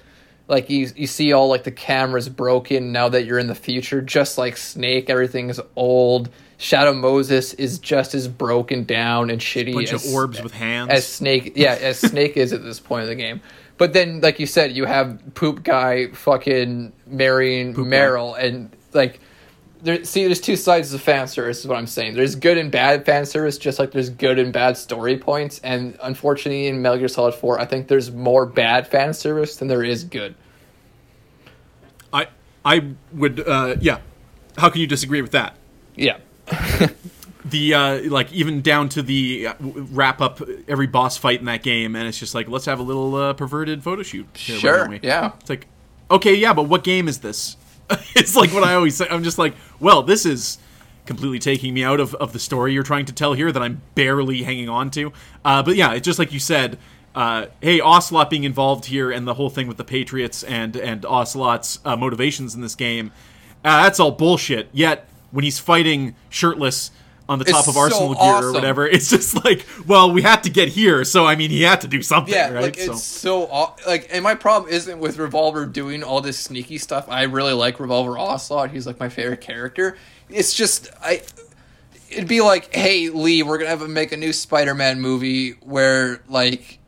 Like 0.46 0.68
you, 0.68 0.90
you 0.94 1.06
see 1.06 1.32
all 1.32 1.48
like 1.48 1.64
the 1.64 1.70
cameras 1.70 2.28
broken 2.28 2.92
now 2.92 3.08
that 3.08 3.24
you're 3.24 3.38
in 3.38 3.46
the 3.46 3.54
future, 3.54 4.02
just 4.02 4.36
like 4.36 4.56
Snake. 4.56 5.08
Everything 5.08 5.48
is 5.48 5.60
old. 5.74 6.28
Shadow 6.58 6.92
Moses 6.92 7.54
is 7.54 7.78
just 7.78 8.14
as 8.14 8.28
broken 8.28 8.84
down 8.84 9.30
and 9.30 9.40
shitty 9.40 9.74
bunch 9.74 9.92
as, 9.92 10.06
of 10.06 10.12
orbs 10.12 10.42
with 10.42 10.52
hands. 10.52 10.90
as 10.90 11.06
Snake. 11.06 11.54
Yeah, 11.56 11.76
as 11.80 11.98
Snake 11.98 12.36
is 12.36 12.52
at 12.52 12.62
this 12.62 12.78
point 12.80 13.02
of 13.02 13.08
the 13.08 13.14
game. 13.14 13.40
But 13.76 13.92
then, 13.92 14.20
like 14.20 14.38
you 14.38 14.46
said, 14.46 14.72
you 14.72 14.84
have 14.84 15.20
Poop 15.34 15.64
Guy 15.64 16.08
fucking 16.08 16.92
marrying 17.06 17.74
Meryl, 17.74 18.38
and 18.38 18.70
like, 18.92 19.20
there. 19.84 20.04
See, 20.04 20.24
there's 20.24 20.40
two 20.40 20.56
sides 20.56 20.92
of 20.92 21.00
fan 21.00 21.28
service. 21.28 21.60
Is 21.60 21.66
what 21.66 21.78
I'm 21.78 21.86
saying. 21.86 22.14
There's 22.14 22.34
good 22.34 22.58
and 22.58 22.70
bad 22.70 23.04
fan 23.06 23.26
service, 23.26 23.58
just 23.58 23.78
like 23.78 23.92
there's 23.92 24.10
good 24.10 24.38
and 24.38 24.52
bad 24.52 24.76
story 24.76 25.18
points. 25.18 25.60
And 25.62 25.96
unfortunately, 26.02 26.66
in 26.66 26.82
Metal 26.82 26.98
Gear 26.98 27.08
Solid 27.08 27.34
Four, 27.34 27.60
I 27.60 27.64
think 27.64 27.88
there's 27.88 28.10
more 28.10 28.46
bad 28.46 28.88
fan 28.88 29.14
service 29.14 29.56
than 29.56 29.68
there 29.68 29.84
is 29.84 30.04
good. 30.04 30.34
I 32.12 32.28
I 32.64 32.92
would 33.12 33.46
uh, 33.46 33.76
yeah. 33.80 34.00
How 34.56 34.70
can 34.70 34.80
you 34.80 34.86
disagree 34.86 35.22
with 35.22 35.32
that? 35.32 35.56
Yeah. 35.96 36.18
the 37.44 37.74
uh, 37.74 38.10
like 38.10 38.32
even 38.32 38.62
down 38.62 38.88
to 38.90 39.02
the 39.02 39.48
uh, 39.48 39.54
wrap 39.60 40.20
up 40.20 40.40
every 40.66 40.86
boss 40.86 41.16
fight 41.16 41.40
in 41.40 41.46
that 41.46 41.62
game, 41.62 41.94
and 41.94 42.08
it's 42.08 42.18
just 42.18 42.34
like 42.34 42.48
let's 42.48 42.64
have 42.64 42.78
a 42.78 42.82
little 42.82 43.14
uh, 43.14 43.32
perverted 43.34 43.82
photo 43.82 44.02
shoot. 44.02 44.26
here, 44.34 44.58
Sure, 44.58 44.98
yeah. 45.02 45.32
It's 45.40 45.50
like 45.50 45.66
okay, 46.10 46.34
yeah, 46.34 46.52
but 46.52 46.64
what 46.64 46.84
game 46.84 47.08
is 47.08 47.18
this? 47.18 47.56
it's 48.14 48.36
like 48.36 48.52
what 48.52 48.64
I 48.64 48.74
always 48.74 48.96
say. 48.96 49.06
I'm 49.10 49.24
just 49.24 49.38
like, 49.38 49.54
well, 49.80 50.02
this 50.02 50.26
is 50.26 50.58
completely 51.06 51.38
taking 51.38 51.74
me 51.74 51.84
out 51.84 52.00
of, 52.00 52.14
of 52.14 52.32
the 52.32 52.38
story 52.38 52.72
you're 52.72 52.82
trying 52.82 53.04
to 53.06 53.12
tell 53.12 53.34
here 53.34 53.52
that 53.52 53.62
I'm 53.62 53.82
barely 53.94 54.42
hanging 54.42 54.68
on 54.68 54.90
to. 54.92 55.12
Uh, 55.44 55.62
but 55.62 55.76
yeah, 55.76 55.92
it's 55.92 56.04
just 56.04 56.18
like 56.18 56.32
you 56.32 56.40
said. 56.40 56.78
Uh, 57.14 57.46
hey, 57.60 57.80
Ocelot 57.80 58.28
being 58.28 58.42
involved 58.42 58.86
here, 58.86 59.12
and 59.12 59.24
the 59.24 59.34
whole 59.34 59.48
thing 59.48 59.68
with 59.68 59.76
the 59.76 59.84
Patriots 59.84 60.42
and 60.42 60.74
and 60.74 61.06
Ocelot's 61.06 61.78
uh, 61.84 61.94
motivations 61.94 62.56
in 62.56 62.60
this 62.60 62.74
game. 62.74 63.12
Uh, 63.64 63.84
that's 63.84 64.00
all 64.00 64.10
bullshit. 64.10 64.68
Yet 64.72 65.08
when 65.30 65.44
he's 65.44 65.60
fighting 65.60 66.16
shirtless 66.28 66.90
on 67.28 67.38
the 67.38 67.44
top 67.44 67.60
It's 67.60 67.68
of 67.68 67.74
so 67.74 67.80
Arsenal 67.80 68.14
gear 68.14 68.48
or 68.48 68.52
whatever, 68.52 68.86
it's 68.90 69.08
just 69.08 69.44
like, 69.44 69.66
well, 69.86 70.12
we 70.12 70.22
had 70.22 70.42
to 70.44 70.50
get 70.50 70.68
here, 70.68 71.04
so 71.04 71.24
I 71.26 71.36
mean, 71.36 71.50
he 71.50 71.62
had 71.62 71.80
to 71.82 71.88
do 71.88 72.02
something, 72.02 72.34
Yeah, 72.34 72.50
right? 72.50 72.62
like 72.62 72.76
so, 72.76 72.92
it's 72.92 73.02
so 73.02 73.74
like, 73.86 74.08
and 74.10 74.22
my 74.22 74.34
problem 74.34 74.70
isn't 74.70 74.98
with 74.98 75.18
Revolver 75.18 75.64
doing 75.66 76.02
all 76.02 76.20
this 76.20 76.38
sneaky 76.38 76.78
stuff. 76.78 77.08
I 77.08 77.22
really 77.24 77.52
like 77.54 77.80
Revolver 77.80 78.18
Ocelot. 78.18 78.70
He's 78.70 78.86
like 78.86 79.00
my 79.00 79.08
favorite 79.08 79.40
character. 79.40 79.96
It's 80.28 80.54
just 80.54 80.90
I. 81.02 81.22
It'd 82.10 82.28
be 82.28 82.40
like, 82.42 82.72
hey 82.74 83.08
Lee, 83.08 83.42
we're 83.42 83.58
gonna 83.58 83.70
have 83.70 83.80
to 83.80 83.88
make 83.88 84.12
a 84.12 84.16
new 84.16 84.32
Spider-Man 84.32 85.00
movie 85.00 85.52
where 85.62 86.22
like, 86.28 86.78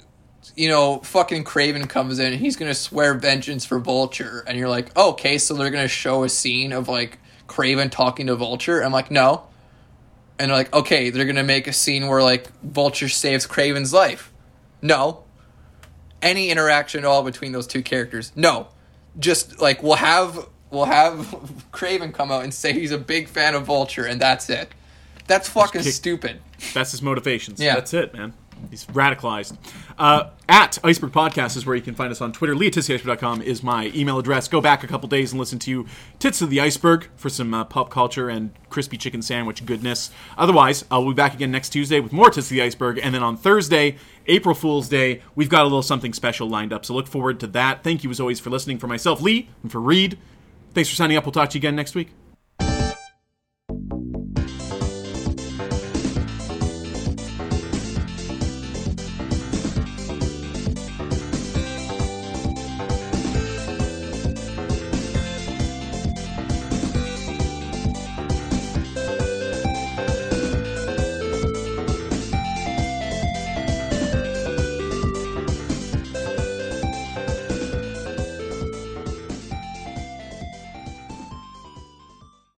you 0.55 0.69
know, 0.69 0.99
fucking 1.01 1.45
Kraven 1.45 1.89
comes 1.89 2.19
in 2.19 2.33
and 2.33 2.41
he's 2.41 2.57
gonna 2.57 2.75
swear 2.75 3.15
vengeance 3.15 3.65
for 3.65 3.79
Vulture, 3.79 4.45
and 4.47 4.57
you're 4.59 4.69
like, 4.69 4.91
oh, 4.97 5.11
okay, 5.13 5.39
so 5.39 5.55
they're 5.55 5.71
gonna 5.71 5.89
show 5.89 6.25
a 6.25 6.29
scene 6.29 6.73
of 6.73 6.89
like 6.89 7.19
Kraven 7.49 7.91
talking 7.91 8.27
to 8.29 8.37
Vulture. 8.37 8.83
I'm 8.83 8.93
like, 8.93 9.11
no. 9.11 9.47
And 10.39 10.51
they're 10.51 10.57
like, 10.57 10.73
okay, 10.75 11.11
they're 11.11 11.25
gonna 11.25 11.43
make 11.43 11.67
a 11.67 11.73
scene 11.73 12.07
where 12.09 12.23
like 12.23 12.51
Vulture 12.63 13.09
saves 13.09 13.47
Kraven's 13.47 13.93
life. 13.93 14.33
No. 14.83 15.25
Any 16.23 16.51
interaction 16.51 17.01
at 17.01 17.07
all 17.07 17.23
between 17.23 17.53
those 17.53 17.67
two 17.67 17.83
characters? 17.83 18.33
No. 18.37 18.69
Just 19.19 19.61
like 19.61 19.83
we'll 19.83 19.95
have 19.97 20.47
we'll 20.71 20.85
have 20.87 21.17
Kraven 21.73 22.13
come 22.13 22.31
out 22.31 22.45
and 22.45 22.53
say 22.53 22.73
he's 22.73 22.93
a 22.93 22.99
big 22.99 23.29
fan 23.29 23.55
of 23.55 23.65
Vulture 23.65 24.05
and 24.05 24.21
that's 24.21 24.51
it. 24.51 24.73
That's 25.27 25.49
fucking 25.49 25.83
kick- 25.83 25.93
stupid. 25.93 26.41
That's 26.75 26.91
his 26.93 27.03
motivations. 27.03 27.61
Yeah. 27.61 27.75
That's 27.75 27.95
it, 27.95 28.13
man. 28.15 28.33
He's 28.71 28.85
radicalized. 28.87 29.57
Uh, 29.99 30.31
at 30.49 30.79
Iceberg 30.85 31.13
Podcast 31.13 31.57
is 31.57 31.67
where 31.67 31.75
you 31.75 31.83
can 31.83 31.95
find 31.95 32.11
us 32.11 32.21
on 32.21 32.33
Twitter. 32.33 32.55
LeoTitsTheIceberg.com 32.55 33.43
is 33.43 33.63
my 33.63 33.91
email 33.95 34.19
address. 34.19 34.49
Go 34.49 34.61
back 34.61 34.85
a 34.85 34.87
couple 34.87 35.09
days 35.09 35.33
and 35.33 35.41
listen 35.41 35.59
to 35.61 35.87
Tits 36.19 36.43
of 36.43 36.51
the 36.51 36.61
Iceberg 36.61 37.09
for 37.17 37.29
some 37.29 37.55
uh, 37.55 37.65
pop 37.65 37.91
culture 37.91 38.29
and 38.29 38.51
crispy 38.71 38.97
chicken 38.97 39.23
sandwich 39.23 39.65
goodness. 39.65 40.11
Otherwise, 40.37 40.85
I'll 40.91 41.07
be 41.07 41.15
back 41.15 41.35
again 41.35 41.51
next 41.51 41.71
Tuesday 41.71 42.01
with 42.01 42.13
more 42.13 42.31
Tits 42.31 42.47
of 42.47 42.51
the 42.51 42.63
Iceberg. 42.63 43.01
And 43.03 43.15
then 43.15 43.23
on 43.23 43.37
Thursday, 43.37 43.97
April 44.27 44.55
Fool's 44.55 44.89
Day, 44.89 45.23
we've 45.35 45.49
got 45.49 45.63
a 45.63 45.65
little 45.65 45.83
something 45.83 46.13
special 46.13 46.49
lined 46.49 46.73
up. 46.73 46.85
So 46.85 46.95
look 46.95 47.07
forward 47.07 47.41
to 47.41 47.47
that. 47.49 47.83
Thank 47.83 48.05
you 48.05 48.11
as 48.11 48.21
always 48.21 48.41
for 48.41 48.51
listening. 48.51 48.79
For 48.79 48.87
myself, 48.87 49.21
Lee, 49.21 49.49
and 49.63 49.73
for 49.73 49.81
Reed, 49.81 50.19
thanks 50.75 50.91
for 50.91 50.97
signing 50.97 51.17
up. 51.17 51.25
We'll 51.25 51.33
talk 51.33 51.51
to 51.51 51.59
you 51.59 51.61
again 51.61 51.77
next 51.77 51.95
week. 51.95 52.11